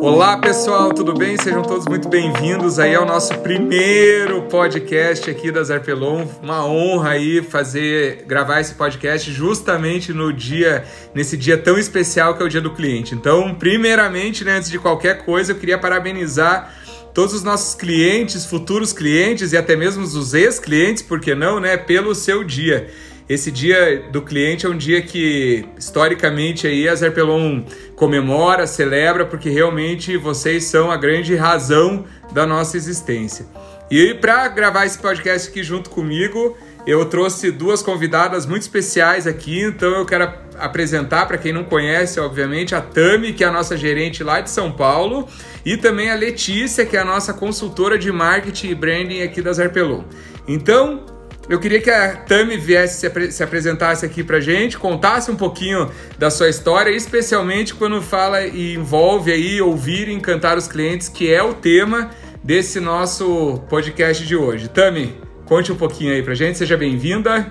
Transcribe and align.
Olá 0.00 0.38
pessoal, 0.38 0.94
tudo 0.94 1.12
bem? 1.12 1.36
Sejam 1.36 1.60
todos 1.60 1.84
muito 1.84 2.08
bem-vindos 2.08 2.78
aí 2.78 2.94
ao 2.94 3.04
nosso 3.04 3.36
primeiro 3.40 4.40
podcast 4.44 5.28
aqui 5.28 5.52
da 5.52 5.62
Zarpelon. 5.62 6.24
Uma 6.42 6.64
honra 6.64 7.10
aí 7.10 7.42
fazer 7.42 8.24
gravar 8.26 8.62
esse 8.62 8.74
podcast 8.74 9.30
justamente 9.30 10.14
no 10.14 10.32
dia, 10.32 10.86
nesse 11.14 11.36
dia 11.36 11.58
tão 11.58 11.78
especial 11.78 12.34
que 12.34 12.42
é 12.42 12.46
o 12.46 12.48
Dia 12.48 12.62
do 12.62 12.70
Cliente. 12.70 13.14
Então, 13.14 13.54
primeiramente, 13.54 14.44
né, 14.44 14.56
antes 14.56 14.70
de 14.70 14.78
qualquer 14.78 15.26
coisa, 15.26 15.52
eu 15.52 15.56
queria 15.56 15.76
parabenizar 15.76 16.74
todos 17.12 17.34
os 17.34 17.42
nossos 17.42 17.74
clientes, 17.74 18.46
futuros 18.46 18.94
clientes 18.94 19.52
e 19.52 19.58
até 19.58 19.76
mesmo 19.76 20.04
os 20.04 20.32
ex-clientes, 20.32 21.02
por 21.02 21.20
que 21.20 21.34
não, 21.34 21.60
né, 21.60 21.76
pelo 21.76 22.14
seu 22.14 22.42
dia. 22.42 22.88
Esse 23.30 23.52
dia 23.52 24.08
do 24.10 24.22
cliente 24.22 24.66
é 24.66 24.68
um 24.68 24.76
dia 24.76 25.00
que, 25.00 25.64
historicamente, 25.78 26.66
aí 26.66 26.88
a 26.88 26.94
Zerpelon 26.96 27.62
comemora, 27.94 28.66
celebra, 28.66 29.24
porque 29.24 29.48
realmente 29.48 30.16
vocês 30.16 30.64
são 30.64 30.90
a 30.90 30.96
grande 30.96 31.36
razão 31.36 32.04
da 32.32 32.44
nossa 32.44 32.76
existência. 32.76 33.46
E 33.88 34.14
para 34.14 34.48
gravar 34.48 34.84
esse 34.84 34.98
podcast 34.98 35.48
aqui 35.48 35.62
junto 35.62 35.90
comigo, 35.90 36.58
eu 36.84 37.04
trouxe 37.04 37.52
duas 37.52 37.82
convidadas 37.82 38.46
muito 38.46 38.62
especiais 38.62 39.28
aqui, 39.28 39.62
então 39.62 39.90
eu 39.90 40.04
quero 40.04 40.28
apresentar 40.58 41.26
para 41.26 41.38
quem 41.38 41.52
não 41.52 41.62
conhece, 41.62 42.18
obviamente, 42.18 42.74
a 42.74 42.80
Tami, 42.80 43.32
que 43.32 43.44
é 43.44 43.46
a 43.46 43.52
nossa 43.52 43.76
gerente 43.76 44.24
lá 44.24 44.40
de 44.40 44.50
São 44.50 44.72
Paulo, 44.72 45.28
e 45.64 45.76
também 45.76 46.10
a 46.10 46.16
Letícia, 46.16 46.84
que 46.84 46.96
é 46.96 47.00
a 47.00 47.04
nossa 47.04 47.32
consultora 47.32 47.96
de 47.96 48.10
marketing 48.10 48.70
e 48.70 48.74
branding 48.74 49.22
aqui 49.22 49.40
da 49.40 49.52
Zarpelon. 49.52 50.02
Então, 50.48 51.19
eu 51.50 51.58
queria 51.58 51.80
que 51.80 51.90
a 51.90 52.14
Tami 52.14 52.56
viesse 52.56 53.00
se, 53.00 53.32
se 53.32 53.42
apresentasse 53.42 54.06
aqui 54.06 54.22
pra 54.22 54.38
gente, 54.38 54.78
contasse 54.78 55.32
um 55.32 55.36
pouquinho 55.36 55.90
da 56.16 56.30
sua 56.30 56.48
história, 56.48 56.90
especialmente 56.90 57.74
quando 57.74 58.00
fala 58.00 58.46
e 58.46 58.74
envolve 58.74 59.32
aí 59.32 59.60
ouvir 59.60 60.06
e 60.06 60.12
encantar 60.12 60.56
os 60.56 60.68
clientes, 60.68 61.08
que 61.08 61.28
é 61.28 61.42
o 61.42 61.52
tema 61.52 62.10
desse 62.40 62.78
nosso 62.78 63.60
podcast 63.68 64.24
de 64.24 64.36
hoje. 64.36 64.68
Tami, 64.68 65.12
conte 65.44 65.72
um 65.72 65.76
pouquinho 65.76 66.12
aí 66.12 66.22
pra 66.22 66.34
gente, 66.36 66.56
seja 66.56 66.76
bem-vinda. 66.76 67.50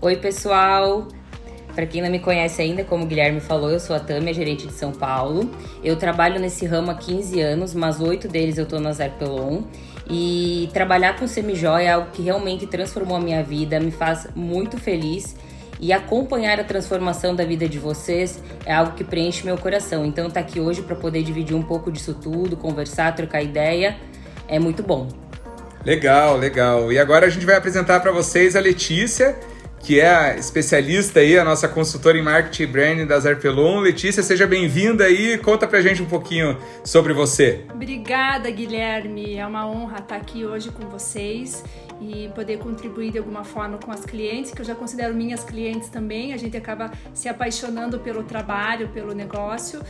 Oi, 0.00 0.16
pessoal. 0.16 1.06
Para 1.74 1.84
quem 1.84 2.00
não 2.00 2.10
me 2.10 2.18
conhece 2.18 2.62
ainda, 2.62 2.82
como 2.82 3.04
o 3.04 3.06
Guilherme 3.06 3.40
falou, 3.40 3.70
eu 3.70 3.78
sou 3.78 3.94
a 3.94 4.00
Tâmia, 4.00 4.32
gerente 4.32 4.66
de 4.66 4.72
São 4.72 4.90
Paulo. 4.90 5.50
Eu 5.84 5.96
trabalho 5.96 6.40
nesse 6.40 6.64
ramo 6.64 6.90
há 6.90 6.94
15 6.94 7.40
anos, 7.40 7.74
mas 7.74 8.00
oito 8.00 8.26
deles 8.26 8.56
eu 8.56 8.64
estou 8.64 8.80
na 8.80 8.90
Zarpelon. 8.90 9.64
E 10.10 10.70
trabalhar 10.72 11.18
com 11.18 11.26
semijóia 11.26 11.84
é 11.84 11.92
algo 11.92 12.10
que 12.12 12.22
realmente 12.22 12.66
transformou 12.66 13.16
a 13.16 13.20
minha 13.20 13.42
vida, 13.42 13.78
me 13.78 13.90
faz 13.90 14.26
muito 14.34 14.78
feliz. 14.78 15.36
E 15.80 15.92
acompanhar 15.92 16.58
a 16.58 16.64
transformação 16.64 17.36
da 17.36 17.44
vida 17.44 17.68
de 17.68 17.78
vocês 17.78 18.42
é 18.66 18.72
algo 18.72 18.92
que 18.92 19.04
preenche 19.04 19.44
meu 19.44 19.56
coração. 19.56 20.04
Então, 20.04 20.28
tá 20.28 20.40
aqui 20.40 20.58
hoje 20.58 20.82
para 20.82 20.96
poder 20.96 21.22
dividir 21.22 21.54
um 21.54 21.62
pouco 21.62 21.92
disso 21.92 22.14
tudo, 22.14 22.56
conversar, 22.56 23.14
trocar 23.14 23.42
ideia, 23.42 23.96
é 24.48 24.58
muito 24.58 24.82
bom. 24.82 25.08
Legal, 25.84 26.36
legal. 26.36 26.92
E 26.92 26.98
agora 26.98 27.26
a 27.26 27.28
gente 27.28 27.46
vai 27.46 27.56
apresentar 27.56 28.00
para 28.00 28.10
vocês 28.10 28.56
a 28.56 28.60
Letícia 28.60 29.38
que 29.80 30.00
é 30.00 30.08
a 30.08 30.36
especialista 30.36 31.20
aí, 31.20 31.38
a 31.38 31.44
nossa 31.44 31.68
consultora 31.68 32.18
em 32.18 32.22
marketing 32.22 32.62
e 32.62 32.66
branding 32.66 33.06
da 33.06 33.18
Zarpelon. 33.18 33.80
Letícia, 33.80 34.22
seja 34.22 34.46
bem-vinda 34.46 35.04
aí, 35.04 35.38
conta 35.38 35.66
pra 35.66 35.80
gente 35.80 36.02
um 36.02 36.06
pouquinho 36.06 36.56
sobre 36.84 37.12
você. 37.12 37.64
Obrigada, 37.72 38.50
Guilherme. 38.50 39.36
É 39.36 39.46
uma 39.46 39.68
honra 39.68 39.98
estar 39.98 40.16
aqui 40.16 40.44
hoje 40.44 40.70
com 40.70 40.88
vocês 40.88 41.62
e 42.00 42.30
poder 42.34 42.58
contribuir 42.58 43.10
de 43.10 43.18
alguma 43.18 43.44
forma 43.44 43.78
com 43.78 43.90
as 43.90 44.04
clientes, 44.04 44.52
que 44.52 44.60
eu 44.60 44.64
já 44.64 44.74
considero 44.74 45.14
minhas 45.14 45.42
clientes 45.42 45.88
também. 45.88 46.32
A 46.32 46.36
gente 46.36 46.56
acaba 46.56 46.92
se 47.12 47.28
apaixonando 47.28 47.98
pelo 47.98 48.22
trabalho, 48.22 48.88
pelo 48.88 49.12
negócio. 49.12 49.80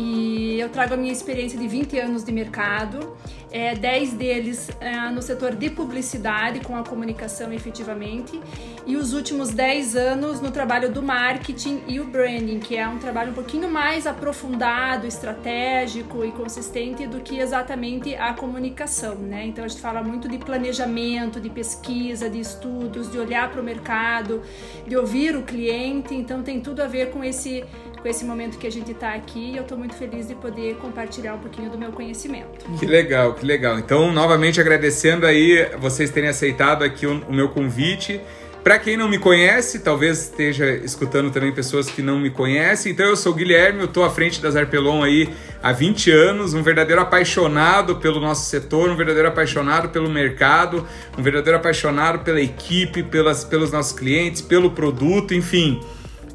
E 0.00 0.60
eu 0.60 0.68
trago 0.68 0.94
a 0.94 0.96
minha 0.96 1.12
experiência 1.12 1.58
de 1.58 1.66
20 1.66 1.98
anos 1.98 2.22
de 2.22 2.30
mercado, 2.30 3.16
é, 3.50 3.74
10 3.74 4.12
deles 4.12 4.70
é, 4.80 4.96
no 5.10 5.20
setor 5.20 5.56
de 5.56 5.68
publicidade, 5.70 6.60
com 6.60 6.76
a 6.76 6.84
comunicação 6.84 7.52
efetivamente, 7.52 8.40
e 8.86 8.94
os 8.94 9.12
últimos 9.12 9.50
10 9.50 9.96
anos 9.96 10.40
no 10.40 10.52
trabalho 10.52 10.88
do 10.92 11.02
marketing 11.02 11.82
e 11.88 11.98
o 11.98 12.04
branding, 12.04 12.60
que 12.60 12.76
é 12.76 12.86
um 12.86 12.98
trabalho 12.98 13.32
um 13.32 13.34
pouquinho 13.34 13.68
mais 13.68 14.06
aprofundado, 14.06 15.04
estratégico 15.04 16.24
e 16.24 16.30
consistente 16.30 17.04
do 17.08 17.18
que 17.18 17.40
exatamente 17.40 18.14
a 18.14 18.32
comunicação, 18.32 19.16
né? 19.16 19.46
Então 19.46 19.64
a 19.64 19.68
gente 19.68 19.80
fala 19.80 20.00
muito 20.00 20.28
de 20.28 20.38
planejamento, 20.38 21.40
de 21.40 21.50
pesquisa, 21.50 22.30
de 22.30 22.38
estudos, 22.38 23.10
de 23.10 23.18
olhar 23.18 23.50
para 23.50 23.60
o 23.60 23.64
mercado, 23.64 24.42
de 24.86 24.96
ouvir 24.96 25.34
o 25.34 25.42
cliente, 25.42 26.14
então 26.14 26.40
tem 26.40 26.60
tudo 26.60 26.82
a 26.82 26.86
ver 26.86 27.10
com 27.10 27.24
esse 27.24 27.64
com 28.08 28.10
esse 28.10 28.24
momento 28.24 28.56
que 28.56 28.66
a 28.66 28.72
gente 28.72 28.92
está 28.92 29.12
aqui 29.12 29.50
e 29.52 29.56
eu 29.58 29.62
estou 29.62 29.76
muito 29.76 29.94
feliz 29.94 30.26
de 30.26 30.34
poder 30.34 30.76
compartilhar 30.76 31.34
um 31.34 31.40
pouquinho 31.40 31.68
do 31.68 31.76
meu 31.76 31.92
conhecimento. 31.92 32.64
Que 32.78 32.86
legal, 32.86 33.34
que 33.34 33.44
legal. 33.44 33.78
Então, 33.78 34.10
novamente 34.10 34.58
agradecendo 34.58 35.26
aí 35.26 35.68
vocês 35.78 36.10
terem 36.10 36.30
aceitado 36.30 36.82
aqui 36.82 37.06
o, 37.06 37.20
o 37.28 37.32
meu 37.34 37.50
convite. 37.50 38.18
Para 38.64 38.78
quem 38.78 38.96
não 38.96 39.10
me 39.10 39.18
conhece, 39.18 39.80
talvez 39.80 40.22
esteja 40.22 40.70
escutando 40.76 41.30
também 41.30 41.52
pessoas 41.52 41.90
que 41.90 42.00
não 42.00 42.18
me 42.18 42.30
conhecem. 42.30 42.92
Então, 42.92 43.04
eu 43.04 43.16
sou 43.16 43.32
o 43.32 43.34
Guilherme, 43.34 43.80
eu 43.80 43.84
estou 43.84 44.02
à 44.02 44.10
frente 44.10 44.40
das 44.40 44.56
Arpelon 44.56 45.02
aí 45.02 45.28
há 45.62 45.70
20 45.70 46.10
anos, 46.10 46.54
um 46.54 46.62
verdadeiro 46.62 47.02
apaixonado 47.02 47.96
pelo 47.96 48.20
nosso 48.20 48.48
setor, 48.48 48.88
um 48.88 48.96
verdadeiro 48.96 49.28
apaixonado 49.28 49.90
pelo 49.90 50.08
mercado, 50.08 50.86
um 51.18 51.22
verdadeiro 51.22 51.58
apaixonado 51.58 52.20
pela 52.20 52.40
equipe, 52.40 53.02
pelas, 53.02 53.44
pelos 53.44 53.70
nossos 53.70 53.92
clientes, 53.92 54.40
pelo 54.40 54.70
produto, 54.70 55.34
enfim. 55.34 55.78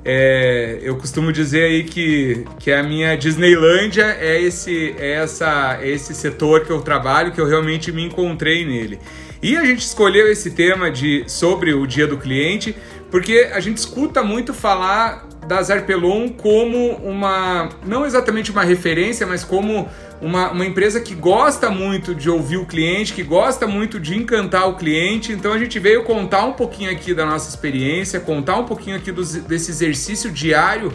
É, 0.06 0.80
eu 0.82 0.98
costumo 0.98 1.32
dizer 1.32 1.64
aí 1.64 1.84
que, 1.84 2.46
que 2.60 2.72
a 2.72 2.84
minha 2.84 3.16
Disneylândia 3.16 4.18
é 4.20 4.42
esse, 4.42 4.94
é 4.98 5.14
essa, 5.14 5.80
é 5.82 5.90
esse 5.90 6.14
setor 6.14 6.66
que 6.66 6.72
eu 6.72 6.82
trabalho, 6.82 7.32
que 7.32 7.40
eu 7.40 7.48
realmente 7.48 7.92
me 7.92 8.04
encontrei 8.04 8.66
nele. 8.66 9.00
E 9.42 9.58
a 9.58 9.66
gente 9.66 9.82
escolheu 9.82 10.32
esse 10.32 10.52
tema 10.52 10.90
de 10.90 11.24
sobre 11.28 11.74
o 11.74 11.86
dia 11.86 12.08
do 12.08 12.18
cliente 12.18 12.76
porque 13.14 13.52
a 13.54 13.60
gente 13.60 13.78
escuta 13.78 14.24
muito 14.24 14.56
falar 14.56 15.30
da 15.48 15.62
Zarpelon 15.62 16.30
como 16.30 16.96
uma, 16.98 17.70
não 17.86 18.06
exatamente 18.06 18.52
uma 18.52 18.64
referência, 18.64 19.26
mas 19.28 19.44
como 19.44 19.88
uma, 20.22 20.52
uma 20.52 20.66
empresa 20.66 21.02
que 21.02 21.14
gosta 21.14 21.70
muito 21.70 22.16
de 22.16 22.30
ouvir 22.30 22.58
o 22.58 22.66
cliente, 22.66 23.14
que 23.14 23.24
gosta 23.24 23.68
muito 23.68 24.00
de 24.00 24.18
encantar 24.18 24.68
o 24.70 24.76
cliente. 24.76 25.32
Então 25.32 25.54
a 25.54 25.58
gente 25.58 25.78
veio 25.80 26.04
contar 26.04 26.46
um 26.46 26.54
pouquinho 26.54 26.92
aqui 26.92 27.14
da 27.14 27.26
nossa 27.26 27.50
experiência, 27.50 28.20
contar 28.20 28.58
um 28.58 28.66
pouquinho 28.66 28.96
aqui 28.96 29.12
desse 29.12 29.72
exercício 29.72 30.32
diário 30.32 30.94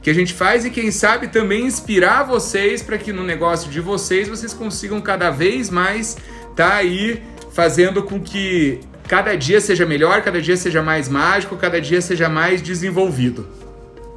que 0.00 0.08
a 0.08 0.14
gente 0.14 0.32
faz 0.32 0.64
e 0.64 0.70
quem 0.70 0.90
sabe 0.90 1.28
também 1.28 1.66
inspirar 1.66 2.22
vocês 2.22 2.82
para 2.82 2.96
que 2.96 3.12
no 3.12 3.24
negócio 3.24 3.70
de 3.70 3.80
vocês 3.80 4.28
vocês 4.28 4.54
consigam 4.54 5.00
cada 5.00 5.28
vez 5.30 5.68
mais 5.70 6.16
tá 6.54 6.76
aí 6.76 7.20
fazendo 7.52 8.02
com 8.04 8.20
que 8.20 8.78
cada 9.08 9.34
dia 9.34 9.60
seja 9.60 9.84
melhor, 9.84 10.22
cada 10.22 10.40
dia 10.40 10.56
seja 10.56 10.82
mais 10.82 11.08
mágico, 11.08 11.56
cada 11.56 11.80
dia 11.80 12.00
seja 12.00 12.28
mais 12.28 12.62
desenvolvido. 12.62 13.67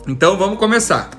Então 0.07 0.35
vamos 0.37 0.57
começar. 0.57 1.11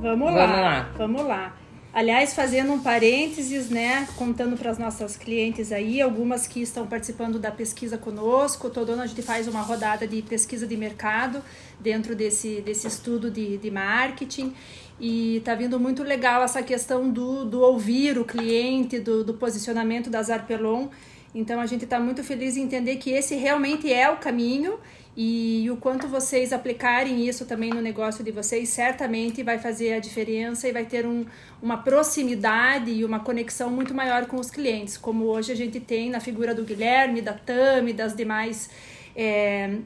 Vamos 0.00 0.32
lá. 0.32 0.46
Vamos 0.46 0.60
lá. 0.60 0.90
Vamos 0.96 1.26
lá. 1.26 1.56
Aliás, 1.94 2.34
fazendo 2.34 2.72
um 2.72 2.80
parênteses, 2.80 3.70
né, 3.70 4.08
contando 4.16 4.56
para 4.56 4.68
as 4.68 4.78
nossas 4.78 5.16
clientes 5.16 5.70
aí, 5.70 6.02
algumas 6.02 6.44
que 6.44 6.60
estão 6.60 6.88
participando 6.88 7.38
da 7.38 7.52
pesquisa 7.52 7.96
conosco, 7.96 8.68
todo 8.68 8.90
ano 8.90 9.02
a 9.02 9.06
gente 9.06 9.22
faz 9.22 9.46
uma 9.46 9.62
rodada 9.62 10.04
de 10.04 10.20
pesquisa 10.20 10.66
de 10.66 10.76
mercado 10.76 11.40
dentro 11.78 12.16
desse, 12.16 12.60
desse 12.62 12.88
estudo 12.88 13.30
de, 13.30 13.58
de 13.58 13.70
marketing 13.70 14.52
e 14.98 15.36
está 15.36 15.54
vindo 15.54 15.78
muito 15.78 16.02
legal 16.02 16.42
essa 16.42 16.64
questão 16.64 17.08
do, 17.08 17.44
do 17.44 17.60
ouvir 17.60 18.18
o 18.18 18.24
cliente, 18.24 18.98
do, 18.98 19.22
do 19.22 19.34
posicionamento 19.34 20.10
da 20.10 20.20
Zarpelon, 20.20 20.88
então 21.32 21.60
a 21.60 21.66
gente 21.66 21.84
está 21.84 21.98
muito 21.98 22.22
feliz 22.22 22.56
em 22.56 22.62
entender 22.62 22.96
que 22.96 23.10
esse 23.10 23.34
realmente 23.34 23.92
é 23.92 24.08
o 24.08 24.16
caminho 24.16 24.78
e 25.16 25.68
o 25.70 25.76
quanto 25.76 26.08
vocês 26.08 26.52
aplicarem 26.52 27.26
isso 27.26 27.44
também 27.44 27.70
no 27.70 27.80
negócio 27.80 28.24
de 28.24 28.32
vocês, 28.32 28.68
certamente 28.68 29.42
vai 29.42 29.58
fazer 29.58 29.92
a 29.92 30.00
diferença 30.00 30.68
e 30.68 30.72
vai 30.72 30.84
ter 30.84 31.06
um, 31.06 31.24
uma 31.62 31.78
proximidade 31.78 32.90
e 32.90 33.04
uma 33.04 33.20
conexão 33.20 33.70
muito 33.70 33.94
maior 33.94 34.26
com 34.26 34.36
os 34.36 34.50
clientes, 34.50 34.96
como 34.96 35.26
hoje 35.26 35.52
a 35.52 35.56
gente 35.56 35.78
tem 35.78 36.10
na 36.10 36.18
figura 36.18 36.54
do 36.54 36.64
Guilherme, 36.64 37.20
da 37.20 37.32
Tami, 37.32 37.92
das 37.92 38.14
demais. 38.14 38.68
É, 39.14 39.78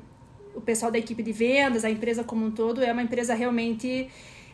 o 0.55 0.61
pessoal 0.61 0.91
da 0.91 0.99
equipe 0.99 1.23
de 1.23 1.33
vendas, 1.33 1.85
a 1.85 1.91
empresa 1.91 2.25
como 2.25 2.47
um 2.47 2.51
todo, 2.51 2.83
é 2.83 2.91
uma 2.93 3.03
empresa 3.03 3.35
realmente 3.35 4.09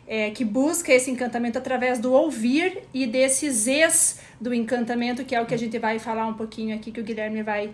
é, 0.07 0.29
que 0.31 0.45
busca 0.45 0.93
esse 0.93 1.09
encantamento 1.09 1.57
através 1.57 1.99
do 1.99 2.13
ouvir 2.13 2.83
e 2.93 3.07
desses 3.07 3.67
ex 3.67 4.19
do 4.39 4.53
encantamento, 4.53 5.23
que 5.25 5.35
é 5.35 5.41
o 5.41 5.45
que 5.45 5.53
a 5.53 5.57
gente 5.57 5.77
vai 5.79 5.99
falar 5.99 6.27
um 6.27 6.33
pouquinho 6.33 6.75
aqui, 6.75 6.91
que 6.91 6.99
o 6.99 7.03
Guilherme 7.03 7.41
vai, 7.41 7.73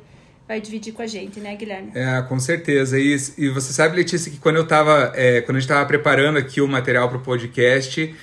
vai 0.51 0.59
dividir 0.59 0.92
com 0.92 1.01
a 1.01 1.07
gente, 1.07 1.39
né, 1.39 1.56
Guilherme? 1.56 1.92
É, 1.95 2.21
com 2.24 2.38
certeza. 2.38 3.00
E, 3.00 3.15
e 3.38 3.48
você 3.48 3.71
sabe, 3.71 3.95
Letícia, 3.95 4.30
que 4.30 4.38
quando 4.38 4.57
eu 4.57 4.68
tava, 4.68 5.13
é, 5.15 5.39
quando 5.39 5.56
a 5.56 5.59
gente 5.62 5.69
estava 5.69 5.86
preparando 5.86 6.38
aqui 6.38 6.59
o 6.59 6.68
material 6.68 7.07
para 7.07 7.18
o 7.18 7.21
podcast, 7.21 8.13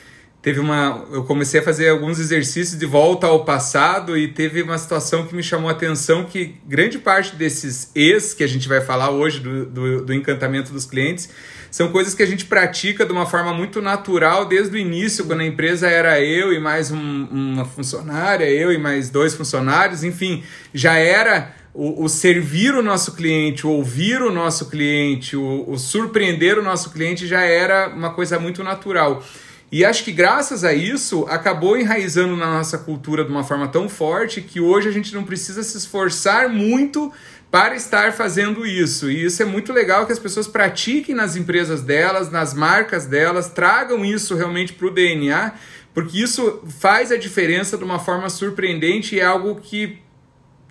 teve 0.42 0.60
uma. 0.60 1.06
Eu 1.10 1.24
comecei 1.24 1.60
a 1.60 1.62
fazer 1.62 1.88
alguns 1.88 2.18
exercícios 2.18 2.78
de 2.78 2.84
volta 2.84 3.26
ao 3.26 3.46
passado 3.46 4.14
e 4.14 4.28
teve 4.28 4.60
uma 4.60 4.76
situação 4.76 5.26
que 5.26 5.34
me 5.34 5.42
chamou 5.42 5.70
a 5.70 5.72
atenção 5.72 6.24
que 6.24 6.56
grande 6.66 6.98
parte 6.98 7.34
desses 7.34 7.90
ex 7.94 8.34
que 8.34 8.44
a 8.44 8.48
gente 8.48 8.68
vai 8.68 8.82
falar 8.82 9.10
hoje 9.10 9.40
do, 9.40 9.64
do, 9.64 10.04
do 10.04 10.12
encantamento 10.12 10.70
dos 10.70 10.84
clientes 10.84 11.30
são 11.70 11.88
coisas 11.90 12.14
que 12.14 12.22
a 12.22 12.26
gente 12.26 12.46
pratica 12.46 13.04
de 13.04 13.12
uma 13.12 13.26
forma 13.26 13.52
muito 13.52 13.80
natural 13.82 14.46
desde 14.46 14.74
o 14.74 14.78
início, 14.78 15.26
quando 15.26 15.40
a 15.40 15.46
empresa 15.46 15.86
era 15.86 16.20
eu 16.20 16.52
e 16.52 16.58
mais 16.58 16.90
um, 16.90 17.24
uma 17.30 17.64
funcionária, 17.64 18.48
eu 18.48 18.72
e 18.72 18.78
mais 18.78 19.10
dois 19.10 19.34
funcionários, 19.34 20.02
enfim, 20.02 20.42
já 20.72 20.94
era 20.96 21.54
o, 21.78 22.02
o, 22.02 22.08
servir 22.08 22.74
o 22.74 22.82
nosso 22.82 23.12
cliente, 23.14 23.64
o 23.64 23.70
ouvir 23.70 24.20
o 24.20 24.32
nosso 24.32 24.68
cliente, 24.68 25.36
o, 25.36 25.64
o 25.70 25.78
surpreender 25.78 26.58
o 26.58 26.62
nosso 26.62 26.90
cliente 26.90 27.24
já 27.24 27.42
era 27.42 27.88
uma 27.90 28.10
coisa 28.12 28.36
muito 28.36 28.64
natural. 28.64 29.22
E 29.70 29.84
acho 29.84 30.02
que 30.02 30.10
graças 30.10 30.64
a 30.64 30.74
isso 30.74 31.24
acabou 31.28 31.78
enraizando 31.78 32.36
na 32.36 32.46
nossa 32.46 32.78
cultura 32.78 33.24
de 33.24 33.30
uma 33.30 33.44
forma 33.44 33.68
tão 33.68 33.88
forte 33.88 34.40
que 34.40 34.60
hoje 34.60 34.88
a 34.88 34.90
gente 34.90 35.14
não 35.14 35.22
precisa 35.22 35.62
se 35.62 35.78
esforçar 35.78 36.48
muito 36.48 37.12
para 37.48 37.76
estar 37.76 38.12
fazendo 38.12 38.66
isso. 38.66 39.08
E 39.08 39.24
isso 39.24 39.40
é 39.40 39.46
muito 39.46 39.72
legal 39.72 40.04
que 40.04 40.12
as 40.12 40.18
pessoas 40.18 40.48
pratiquem 40.48 41.14
nas 41.14 41.36
empresas 41.36 41.80
delas, 41.80 42.28
nas 42.28 42.54
marcas 42.54 43.06
delas, 43.06 43.50
tragam 43.50 44.04
isso 44.04 44.34
realmente 44.34 44.72
para 44.72 44.88
o 44.88 44.90
DNA, 44.90 45.52
porque 45.94 46.18
isso 46.18 46.60
faz 46.80 47.12
a 47.12 47.16
diferença 47.16 47.78
de 47.78 47.84
uma 47.84 48.00
forma 48.00 48.28
surpreendente 48.28 49.14
e 49.14 49.20
é 49.20 49.24
algo 49.24 49.60
que 49.60 50.07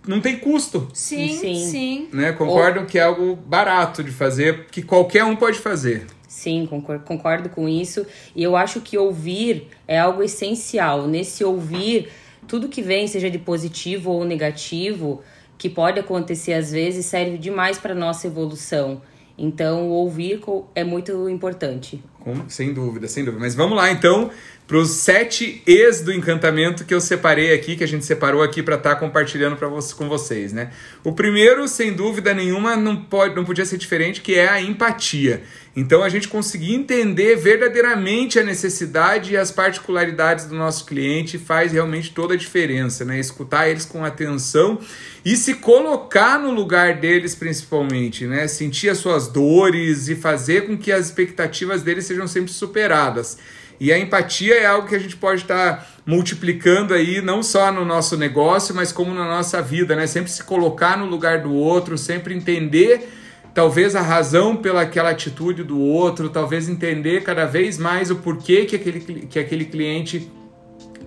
não 0.08 0.22
tem 0.22 0.38
custo. 0.38 0.88
Sim, 0.94 1.30
sim. 1.38 1.56
sim. 1.56 2.10
Né? 2.12 2.32
Concordam 2.32 2.84
Ou... 2.84 2.88
que 2.88 2.98
é 2.98 3.04
algo 3.04 3.36
barato 3.36 4.04
de 4.04 4.12
fazer, 4.12 4.66
que 4.72 4.82
qualquer 4.82 5.24
um 5.24 5.36
pode 5.36 5.60
fazer. 5.60 6.06
Sim, 6.28 6.68
concordo 7.06 7.50
com 7.50 7.68
isso. 7.68 8.06
E 8.36 8.44
eu 8.44 8.56
acho 8.56 8.82
que 8.82 8.98
ouvir 8.98 9.68
é 9.88 10.00
algo 10.00 10.22
essencial. 10.22 11.08
Nesse 11.08 11.44
ouvir, 11.44 12.10
tudo 12.48 12.68
que 12.70 12.82
vem, 12.82 13.08
seja 13.08 13.30
de 13.30 13.40
positivo 13.40 14.12
ou 14.12 14.24
negativo, 14.24 15.22
que 15.58 15.70
pode 15.70 16.00
acontecer 16.00 16.54
às 16.54 16.72
vezes, 16.72 17.06
serve 17.06 17.38
demais 17.38 17.78
para 17.78 17.96
nossa 17.96 18.28
evolução. 18.28 19.02
Então, 19.38 19.88
o 19.88 19.92
ouvir 19.92 20.42
é 20.74 20.84
muito 20.84 21.30
importante. 21.30 22.04
sem 22.48 22.74
dúvida, 22.74 23.08
sem 23.08 23.24
dúvida. 23.24 23.42
Mas 23.44 23.54
vamos 23.54 23.78
lá, 23.78 23.92
então, 23.92 24.32
para 24.68 24.78
os 24.78 24.90
sete 24.90 25.64
ex 25.66 26.02
do 26.02 26.12
encantamento 26.12 26.84
que 26.84 26.94
eu 26.94 27.00
separei 27.00 27.54
aqui, 27.54 27.78
que 27.78 27.86
a 27.86 27.88
gente 27.88 28.04
separou 28.04 28.44
aqui 28.44 28.62
para 28.62 28.76
estar 28.76 28.96
tá 28.96 29.00
compartilhando 29.00 29.56
você, 29.56 29.96
com 29.96 30.10
vocês, 30.10 30.52
né? 30.52 30.72
O 31.06 31.14
primeiro, 31.14 31.66
sem 31.70 31.94
dúvida 31.94 32.34
nenhuma, 32.34 32.76
não, 32.76 32.98
pode, 32.98 33.34
não 33.34 33.46
podia 33.46 33.66
ser 33.66 33.78
diferente, 33.78 34.20
que 34.20 34.36
é 34.36 34.50
a 34.50 34.62
empatia. 34.62 35.44
Então 35.74 36.04
a 36.04 36.10
gente 36.10 36.28
conseguir 36.28 36.74
entender 36.74 37.38
verdadeiramente 37.38 38.40
a 38.40 38.44
necessidade 38.44 39.32
e 39.32 39.38
as 39.38 39.52
particularidades 39.52 40.46
do 40.46 40.56
nosso 40.56 40.86
cliente 40.86 41.38
faz 41.38 41.72
realmente 41.72 42.12
toda 42.12 42.34
a 42.34 42.38
diferença, 42.38 43.06
né? 43.06 43.18
Escutar 43.20 43.70
eles 43.70 43.86
com 43.86 44.04
atenção 44.04 44.80
e 45.24 45.38
se 45.38 45.54
colocar 45.54 46.38
no 46.40 46.52
lugar 46.52 46.96
deles 46.96 47.36
principalmente, 47.36 48.26
né? 48.26 48.50
Sentir 48.50 48.90
as 48.90 48.98
suas 48.98 49.30
dores 49.30 50.10
e 50.10 50.16
fazer 50.16 50.68
com 50.68 50.78
que 50.78 50.92
as 50.92 51.06
expectativas 51.06 51.84
deles 51.84 52.06
sejam 52.06 52.28
sempre 52.28 52.52
superadas. 52.52 53.38
E 53.80 53.92
a 53.94 54.00
empatia 54.00 54.56
é 54.56 54.66
algo 54.66 54.88
que 54.88 54.96
a 54.96 55.00
gente 55.00 55.16
pode 55.16 55.42
estar 55.42 55.78
tá 55.78 55.88
multiplicando 56.06 56.94
aí, 56.94 57.22
não 57.22 57.44
só 57.44 57.72
no 57.72 57.86
nosso 57.86 58.18
negócio, 58.18 58.74
mas 58.74 58.92
como 58.92 59.14
na 59.14 59.26
nossa 59.26 59.62
vida, 59.62 59.96
né? 59.96 60.08
Sempre 60.08 60.32
se 60.32 60.44
colocar 60.44 60.98
no 60.98 61.06
lugar 61.06 61.42
do 61.42 61.54
outro, 61.54 61.98
sempre 61.98 62.34
entender 62.34 63.08
talvez 63.54 63.96
a 63.96 64.02
razão 64.02 64.56
pela 64.56 64.84
aquela 64.84 65.10
atitude 65.10 65.64
do 65.64 65.80
outro, 65.80 66.30
talvez 66.30 66.70
entender 66.70 67.24
cada 67.24 67.46
vez 67.46 67.78
mais 67.78 68.12
o 68.12 68.18
porquê 68.18 68.66
que 68.66 68.76
aquele, 68.76 69.00
que 69.00 69.40
aquele 69.40 69.66
cliente 69.66 70.32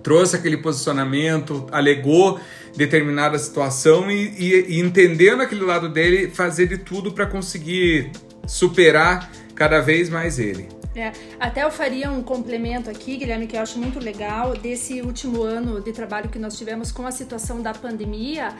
trouxe 0.03 0.35
aquele 0.35 0.57
posicionamento, 0.57 1.65
alegou 1.71 2.39
determinada 2.75 3.37
situação 3.37 4.09
e, 4.09 4.33
e, 4.37 4.75
e 4.75 4.79
entendendo 4.79 5.41
aquele 5.41 5.63
lado 5.63 5.89
dele, 5.89 6.29
fazer 6.29 6.67
de 6.67 6.77
tudo 6.77 7.11
para 7.11 7.25
conseguir 7.25 8.11
superar 8.45 9.31
cada 9.55 9.79
vez 9.79 10.09
mais 10.09 10.39
ele. 10.39 10.80
É, 10.95 11.13
até 11.39 11.63
eu 11.63 11.71
faria 11.71 12.11
um 12.11 12.21
complemento 12.21 12.89
aqui, 12.89 13.15
Guilherme, 13.15 13.47
que 13.47 13.55
eu 13.55 13.61
acho 13.61 13.79
muito 13.79 13.99
legal, 13.99 14.53
desse 14.57 15.01
último 15.01 15.41
ano 15.41 15.79
de 15.79 15.93
trabalho 15.93 16.29
que 16.29 16.37
nós 16.37 16.57
tivemos 16.57 16.91
com 16.91 17.05
a 17.07 17.11
situação 17.11 17.61
da 17.61 17.73
pandemia 17.73 18.53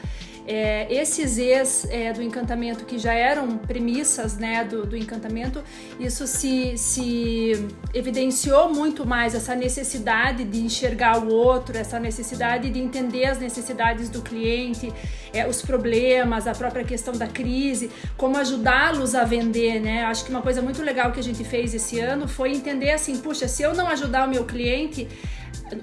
é, 0.48 0.88
esses 0.94 1.38
ex 1.38 1.86
é, 1.90 2.12
do 2.12 2.22
encantamento 2.22 2.86
que 2.86 2.98
já 2.98 3.14
eram 3.14 3.58
premissas 3.58 4.38
né, 4.38 4.64
do, 4.64 4.86
do 4.86 4.98
encantamento, 4.98 5.64
isso 6.00 6.26
se, 6.26 6.78
se 6.78 7.68
evidenciou 7.94 8.74
muito 8.74 9.06
mais 9.06 9.36
essa 9.36 9.56
necessidade 9.56 10.44
de 10.44 10.60
enxergar 10.60 11.24
o 11.24 11.32
outro, 11.32 11.78
essa 11.78 12.00
necessidade 12.00 12.70
de 12.70 12.80
entender 12.80 13.26
as 13.26 13.40
necessidades 13.40 14.10
do 14.10 14.22
cliente, 14.22 14.92
é, 15.34 15.48
os 15.48 15.62
problemas, 15.62 16.48
a 16.48 16.54
própria 16.54 16.84
questão 16.84 17.14
da 17.14 17.28
crise, 17.28 17.90
como 18.18 18.38
ajudá-los 18.38 19.16
a 19.16 19.24
vender, 19.24 19.80
né? 19.80 20.04
Acho 20.06 20.26
que 20.26 20.32
uma 20.32 20.42
coisa 20.42 20.62
muito 20.62 20.82
legal 20.82 21.12
que 21.12 21.20
a 21.20 21.24
gente 21.24 21.44
fez 21.44 21.74
esse 21.74 22.00
ano 22.00 22.28
foi 22.28 22.52
entender 22.52 22.92
assim, 22.92 23.18
puxa, 23.18 23.48
se 23.48 23.64
eu 23.64 23.74
não 23.74 23.88
ajudar 23.88 24.28
o 24.28 24.30
meu 24.30 24.44
cliente, 24.44 25.08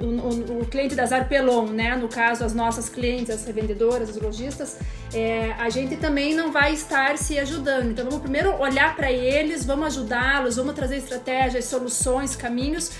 o, 0.01 0.05
o, 0.05 0.63
o, 0.63 0.67
cliente 0.67 0.95
da 0.95 1.07
Zarpelon, 1.07 1.67
né? 1.67 1.97
No 1.97 2.09
caso, 2.09 2.45
as 2.45 2.55
nossas 2.55 2.89
clientes, 2.89 3.31
as 3.31 3.45
revendedoras, 3.45 4.11
os 4.11 4.21
lojistas, 4.21 4.79
é, 5.13 5.53
a 5.59 5.69
gente 5.71 5.97
também 5.97 6.35
não 6.35 6.53
vai 6.53 6.73
estar 6.73 7.17
se 7.19 7.39
ajudando. 7.39 7.91
Então, 7.91 8.05
vamos 8.05 8.21
primeiro 8.21 8.55
olhar 8.61 8.95
para 8.97 9.11
eles, 9.11 9.65
vamos 9.65 9.87
ajudá-los, 9.87 10.57
vamos 10.57 10.75
trazer 10.75 10.97
estratégias, 10.97 11.65
soluções, 11.65 12.37
caminhos 12.37 12.93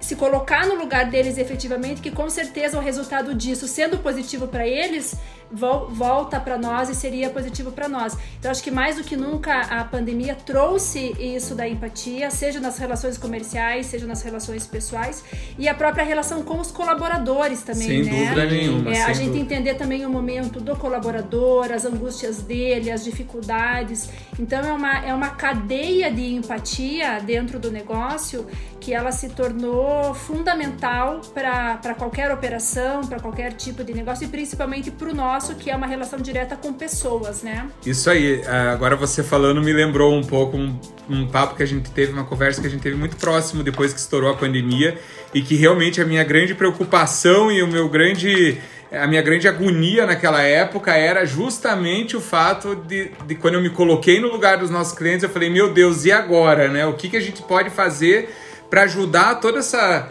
se 0.00 0.16
colocar 0.16 0.66
no 0.66 0.74
lugar 0.74 1.10
deles 1.10 1.36
efetivamente, 1.36 2.00
que 2.00 2.10
com 2.10 2.28
certeza 2.30 2.78
o 2.78 2.80
resultado 2.80 3.34
disso, 3.34 3.68
sendo 3.68 3.98
positivo 3.98 4.48
para 4.48 4.66
eles, 4.66 5.14
volta 5.52 6.38
para 6.38 6.56
nós 6.56 6.88
e 6.88 6.94
seria 6.94 7.28
positivo 7.28 7.72
para 7.72 7.88
nós. 7.88 8.16
Então 8.38 8.50
acho 8.50 8.62
que 8.62 8.70
mais 8.70 8.96
do 8.96 9.04
que 9.04 9.16
nunca 9.16 9.60
a 9.62 9.84
pandemia 9.84 10.34
trouxe 10.34 11.12
isso 11.18 11.54
da 11.54 11.68
empatia, 11.68 12.30
seja 12.30 12.60
nas 12.60 12.78
relações 12.78 13.18
comerciais, 13.18 13.86
seja 13.86 14.06
nas 14.06 14.22
relações 14.22 14.66
pessoais 14.66 15.24
e 15.58 15.68
a 15.68 15.74
própria 15.74 16.04
relação 16.04 16.42
com 16.42 16.60
os 16.60 16.70
colaboradores 16.70 17.62
também, 17.62 18.04
sem 18.04 18.04
né? 18.04 18.24
Dúvida 18.24 18.46
nenhuma, 18.46 18.90
é, 18.90 19.02
a 19.02 19.12
gente 19.12 19.26
dúvida. 19.26 19.44
entender 19.44 19.74
também 19.74 20.06
o 20.06 20.10
momento 20.10 20.60
do 20.60 20.76
colaborador, 20.76 21.72
as 21.72 21.84
angústias 21.84 22.38
dele, 22.38 22.90
as 22.90 23.04
dificuldades. 23.04 24.08
Então 24.38 24.60
é 24.60 24.72
uma 24.72 25.04
é 25.04 25.12
uma 25.12 25.30
cadeia 25.30 26.10
de 26.12 26.34
empatia 26.34 27.20
dentro 27.20 27.58
do 27.58 27.70
negócio 27.70 28.46
que 28.80 28.94
ela 28.94 29.12
se 29.12 29.28
tornou 29.30 29.89
fundamental 30.14 31.20
para 31.32 31.94
qualquer 31.96 32.32
operação, 32.32 33.02
para 33.02 33.20
qualquer 33.20 33.52
tipo 33.52 33.82
de 33.84 33.92
negócio 33.94 34.24
e 34.24 34.28
principalmente 34.28 34.90
para 34.90 35.08
o 35.08 35.14
nosso, 35.14 35.54
que 35.54 35.70
é 35.70 35.76
uma 35.76 35.86
relação 35.86 36.18
direta 36.18 36.56
com 36.56 36.72
pessoas, 36.72 37.42
né? 37.42 37.68
Isso 37.84 38.10
aí. 38.10 38.40
É, 38.42 38.70
agora 38.72 38.96
você 38.96 39.22
falando 39.22 39.62
me 39.62 39.72
lembrou 39.72 40.14
um 40.14 40.22
pouco 40.22 40.56
um, 40.56 40.78
um 41.08 41.26
papo 41.26 41.56
que 41.56 41.62
a 41.62 41.66
gente 41.66 41.90
teve, 41.90 42.12
uma 42.12 42.24
conversa 42.24 42.60
que 42.60 42.66
a 42.66 42.70
gente 42.70 42.82
teve 42.82 42.96
muito 42.96 43.16
próximo 43.16 43.62
depois 43.62 43.92
que 43.92 44.00
estourou 44.00 44.30
a 44.30 44.36
pandemia 44.36 44.98
e 45.32 45.42
que 45.42 45.54
realmente 45.54 46.00
a 46.00 46.04
minha 46.04 46.24
grande 46.24 46.54
preocupação 46.54 47.50
e 47.50 47.62
o 47.62 47.68
meu 47.68 47.88
grande 47.88 48.58
a 48.92 49.06
minha 49.06 49.22
grande 49.22 49.46
agonia 49.46 50.04
naquela 50.04 50.42
época 50.42 50.92
era 50.92 51.24
justamente 51.24 52.16
o 52.16 52.20
fato 52.20 52.74
de, 52.74 53.12
de 53.24 53.34
quando 53.36 53.54
eu 53.54 53.62
me 53.62 53.70
coloquei 53.70 54.20
no 54.20 54.28
lugar 54.28 54.58
dos 54.58 54.68
nossos 54.68 54.92
clientes, 54.96 55.22
eu 55.22 55.30
falei, 55.30 55.48
meu 55.48 55.72
Deus, 55.72 56.04
e 56.04 56.10
agora, 56.10 56.68
né? 56.68 56.84
O 56.86 56.94
que, 56.94 57.08
que 57.08 57.16
a 57.16 57.20
gente 57.20 57.40
pode 57.42 57.70
fazer 57.70 58.34
para 58.70 58.82
ajudar 58.82 59.40
toda 59.40 59.58
essa 59.58 60.08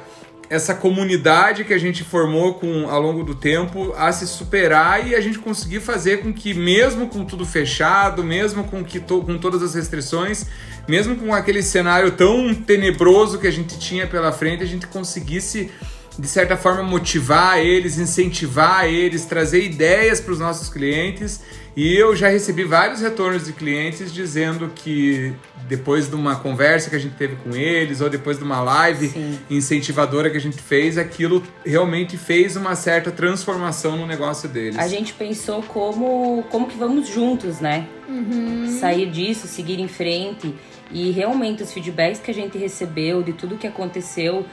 essa 0.50 0.74
comunidade 0.74 1.64
que 1.64 1.74
a 1.74 1.78
gente 1.78 2.04
formou 2.04 2.56
com 2.56 2.90
ao 2.90 3.00
longo 3.00 3.24
do 3.24 3.36
tempo 3.36 3.94
a 3.96 4.12
se 4.12 4.26
superar 4.26 5.08
e 5.08 5.14
a 5.14 5.22
gente 5.22 5.38
conseguir 5.38 5.80
fazer 5.80 6.22
com 6.22 6.34
que 6.34 6.56
mesmo 6.56 7.08
com 7.08 7.24
tudo 7.24 7.46
fechado, 7.46 8.24
mesmo 8.24 8.64
com 8.64 8.84
que 8.84 9.00
to, 9.00 9.22
com 9.22 9.38
todas 9.38 9.62
as 9.62 9.76
restrições, 9.76 10.48
mesmo 10.88 11.16
com 11.18 11.32
aquele 11.36 11.62
cenário 11.62 12.12
tão 12.12 12.52
tenebroso 12.56 13.38
que 13.38 13.46
a 13.46 13.52
gente 13.52 13.78
tinha 13.78 14.08
pela 14.08 14.32
frente, 14.32 14.64
a 14.64 14.66
gente 14.66 14.88
conseguisse 14.88 15.70
de 16.20 16.28
certa 16.28 16.58
forma 16.58 16.84
motivar 16.84 17.60
eles, 17.60 17.98
incentivar 17.98 18.86
eles, 18.86 19.26
trazer 19.26 19.64
ideias 19.64 20.20
para 20.20 20.34
os 20.34 20.40
nossos 20.40 20.70
clientes 20.70 21.42
e 21.76 21.96
eu 21.96 22.14
já 22.14 22.28
recebi 22.28 22.66
vários 22.66 23.00
retornos 23.00 23.46
de 23.46 23.54
clientes 23.54 24.14
dizendo 24.14 24.70
que 24.76 25.32
depois 25.68 26.10
de 26.10 26.16
uma 26.16 26.36
conversa 26.36 26.90
que 26.90 26.96
a 26.98 27.00
gente 27.00 27.16
teve 27.16 27.38
com 27.38 27.56
eles 27.56 28.02
ou 28.02 28.10
depois 28.10 28.38
de 28.38 28.44
uma 28.44 28.60
live 28.60 29.08
Sim. 29.08 29.40
incentivadora 29.50 30.30
que 30.30 30.36
a 30.36 30.42
gente 30.42 30.62
fez, 30.62 30.98
aquilo 30.98 31.42
realmente 31.66 32.18
fez 32.18 32.58
uma 32.58 32.76
certa 32.76 33.12
transformação 33.12 33.96
no 33.96 34.06
negócio 34.06 34.50
deles. 34.50 34.78
A 34.78 34.90
gente 34.90 35.14
pensou 35.14 35.64
como 35.64 36.44
como 36.50 36.68
que 36.68 36.78
vamos 36.78 37.08
juntos, 37.08 37.62
né? 37.62 37.88
Uhum. 38.10 38.78
Sair 38.78 39.10
disso, 39.10 39.48
seguir 39.48 39.80
em 39.80 39.88
frente 39.88 40.54
e 40.92 41.12
realmente 41.12 41.64
os 41.64 41.72
feedbacks 41.72 42.20
que 42.20 42.32
a 42.32 42.34
gente 42.34 42.58
recebeu 42.58 43.24
de 43.24 43.32
tudo 43.32 43.56
que 43.56 43.68
aconteceu 43.68 44.46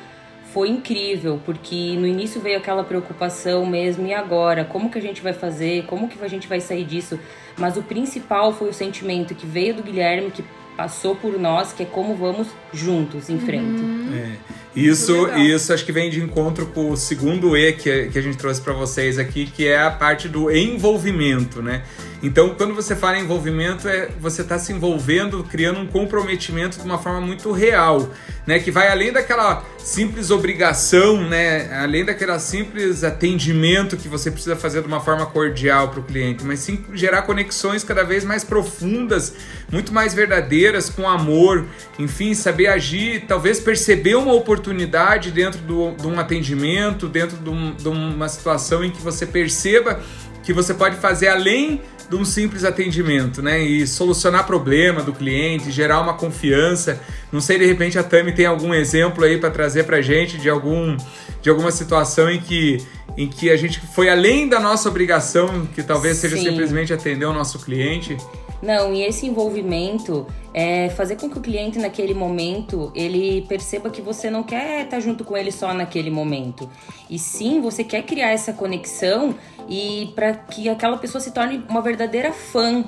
foi 0.57 0.71
incrível, 0.71 1.39
porque 1.45 1.97
no 1.99 2.07
início 2.07 2.41
veio 2.41 2.57
aquela 2.57 2.83
preocupação 2.83 3.67
mesmo, 3.67 4.07
e 4.07 4.15
agora? 4.15 4.65
Como 4.65 4.89
que 4.89 4.97
a 4.97 5.03
gente 5.03 5.21
vai 5.21 5.35
fazer? 5.35 5.85
Como 5.85 6.09
que 6.09 6.17
a 6.25 6.29
gente 6.29 6.49
vai 6.49 6.63
sair 6.63 6.83
disso? 6.83 7.21
Mas 7.59 7.77
o 7.77 7.83
principal 7.83 8.55
foi 8.55 8.71
o 8.71 8.73
sentimento 8.73 9.35
que 9.35 9.47
veio 9.47 9.75
do 9.75 9.83
Guilherme, 9.83 10.31
que 10.31 10.43
passou 10.75 11.15
por 11.15 11.39
nós, 11.39 11.75
que 11.75 11.83
é 11.83 11.87
como 11.87 12.15
vamos 12.15 12.49
juntos 12.73 13.29
em 13.29 13.39
frente. 13.39 13.83
Uhum. 13.83 14.15
É. 14.15 14.57
Isso, 14.75 15.29
isso 15.37 15.73
acho 15.73 15.85
que 15.85 15.93
vem 15.93 16.11
de 16.11 16.23
encontro 16.23 16.67
com 16.67 16.91
o 16.91 16.97
segundo 16.97 17.57
E 17.57 17.73
que, 17.73 18.09
que 18.09 18.19
a 18.19 18.23
gente 18.23 18.37
trouxe 18.37 18.61
para 18.61 18.75
vocês 18.75 19.19
aqui, 19.19 19.47
que 19.47 19.67
é 19.67 19.81
a 19.81 19.91
parte 19.91 20.29
do 20.29 20.51
envolvimento, 20.51 21.63
né? 21.63 21.83
Então, 22.23 22.55
quando 22.55 22.75
você 22.75 22.95
fala 22.95 23.19
em 23.19 23.23
envolvimento, 23.23 23.89
é 23.89 24.09
você 24.21 24.43
está 24.43 24.59
se 24.59 24.73
envolvendo, 24.73 25.45
criando 25.45 25.81
um 25.81 25.87
comprometimento 25.87 26.79
de 26.79 26.85
uma 26.85 26.99
forma 26.99 27.23
muito 27.23 27.53
real, 27.53 28.11
né? 28.47 28.59
Que 28.59 28.71
vai 28.71 28.89
além 28.89 29.13
daquela 29.13 29.65
simples 29.87 30.33
obrigação, 30.33 31.23
né? 31.29 31.73
Além 31.81 32.05
daquela 32.05 32.41
simples 32.41 33.05
atendimento 33.05 33.97
que 33.97 34.09
você 34.09 34.33
precisa 34.33 34.57
fazer 34.57 34.81
de 34.81 34.89
uma 34.89 35.01
forma 35.01 35.25
cordial 35.27 35.91
para 35.91 36.01
o 36.01 36.03
cliente, 36.03 36.45
mas 36.45 36.59
sim 36.59 36.85
gerar 36.93 37.23
conexões 37.23 37.85
cada 37.85 38.03
vez 38.03 38.25
mais 38.25 38.43
profundas, 38.43 39.35
muito 39.71 39.95
mais 39.95 40.13
verdadeiras, 40.13 40.91
com 40.91 41.09
amor, 41.09 41.65
enfim, 42.01 42.35
saber 42.35 42.67
agir, 42.67 43.27
talvez 43.29 43.61
perceber 43.61 44.17
uma 44.17 44.35
oportunidade 44.35 45.31
dentro 45.31 45.61
do, 45.61 45.93
de 45.93 46.07
um 46.09 46.19
atendimento, 46.19 47.07
dentro 47.07 47.37
de, 47.37 47.49
um, 47.49 47.73
de 47.73 47.89
uma 47.89 48.29
situação 48.29 48.83
em 48.83 48.91
que 48.91 49.01
você 49.01 49.25
perceba 49.25 50.01
que 50.43 50.53
você 50.53 50.75
pode 50.75 50.97
fazer 50.97 51.29
além 51.29 51.81
de 52.09 52.17
um 52.17 52.25
simples 52.25 52.65
atendimento, 52.65 53.43
né? 53.43 53.61
E 53.63 53.87
solucionar 53.87 54.47
problema 54.47 55.03
do 55.03 55.13
cliente, 55.13 55.71
gerar 55.71 56.01
uma 56.01 56.15
confiança. 56.15 57.01
Não 57.33 57.41
sei, 57.41 57.59
de 57.59 57.67
repente 57.67 57.99
a 57.99 58.03
Tami 58.03 58.33
tem 58.33 58.47
algum 58.47 58.73
exemplo 58.73 59.25
aí 59.25 59.39
para 59.39 59.51
trazer 59.51 59.85
para 59.85 60.01
gente 60.01 60.39
de 60.39 60.49
algum 60.49 60.97
de 61.43 61.51
alguma 61.51 61.71
situação 61.71 62.31
em 62.31 62.41
que 62.41 62.85
em 63.17 63.27
que 63.27 63.51
a 63.51 63.57
gente 63.57 63.81
foi 63.95 64.11
além 64.11 64.49
da 64.49 64.61
nossa 64.61 64.89
obrigação, 64.89 65.67
que 65.75 65.83
talvez 65.83 66.19
seja 66.19 66.37
simplesmente 66.37 66.93
atender 66.93 67.25
o 67.25 67.33
nosso 67.33 67.59
cliente. 67.59 68.17
Não, 68.63 68.93
e 68.95 69.03
esse 69.03 69.27
envolvimento 69.27 70.27
é 70.55 70.89
fazer 70.91 71.17
com 71.17 71.29
que 71.29 71.39
o 71.39 71.41
cliente 71.41 71.79
naquele 71.79 72.15
momento 72.15 72.91
ele 72.95 73.43
perceba 73.43 73.91
que 73.91 74.01
você 74.01 74.31
não 74.31 74.43
quer 74.43 74.85
estar 74.85 75.01
junto 75.01 75.25
com 75.25 75.37
ele 75.37 75.53
só 75.53 75.75
naquele 75.75 76.11
momento. 76.11 76.69
E 77.11 77.19
sim, 77.19 77.61
você 77.61 77.85
quer 77.85 78.03
criar 78.03 78.31
essa 78.31 78.53
conexão 78.53 79.35
e 79.69 80.13
para 80.15 80.33
que 80.33 80.69
aquela 80.69 80.97
pessoa 80.97 81.21
se 81.21 81.31
torne 81.33 81.63
uma 81.69 81.83
verdadeira 81.83 82.33
fã. 82.33 82.85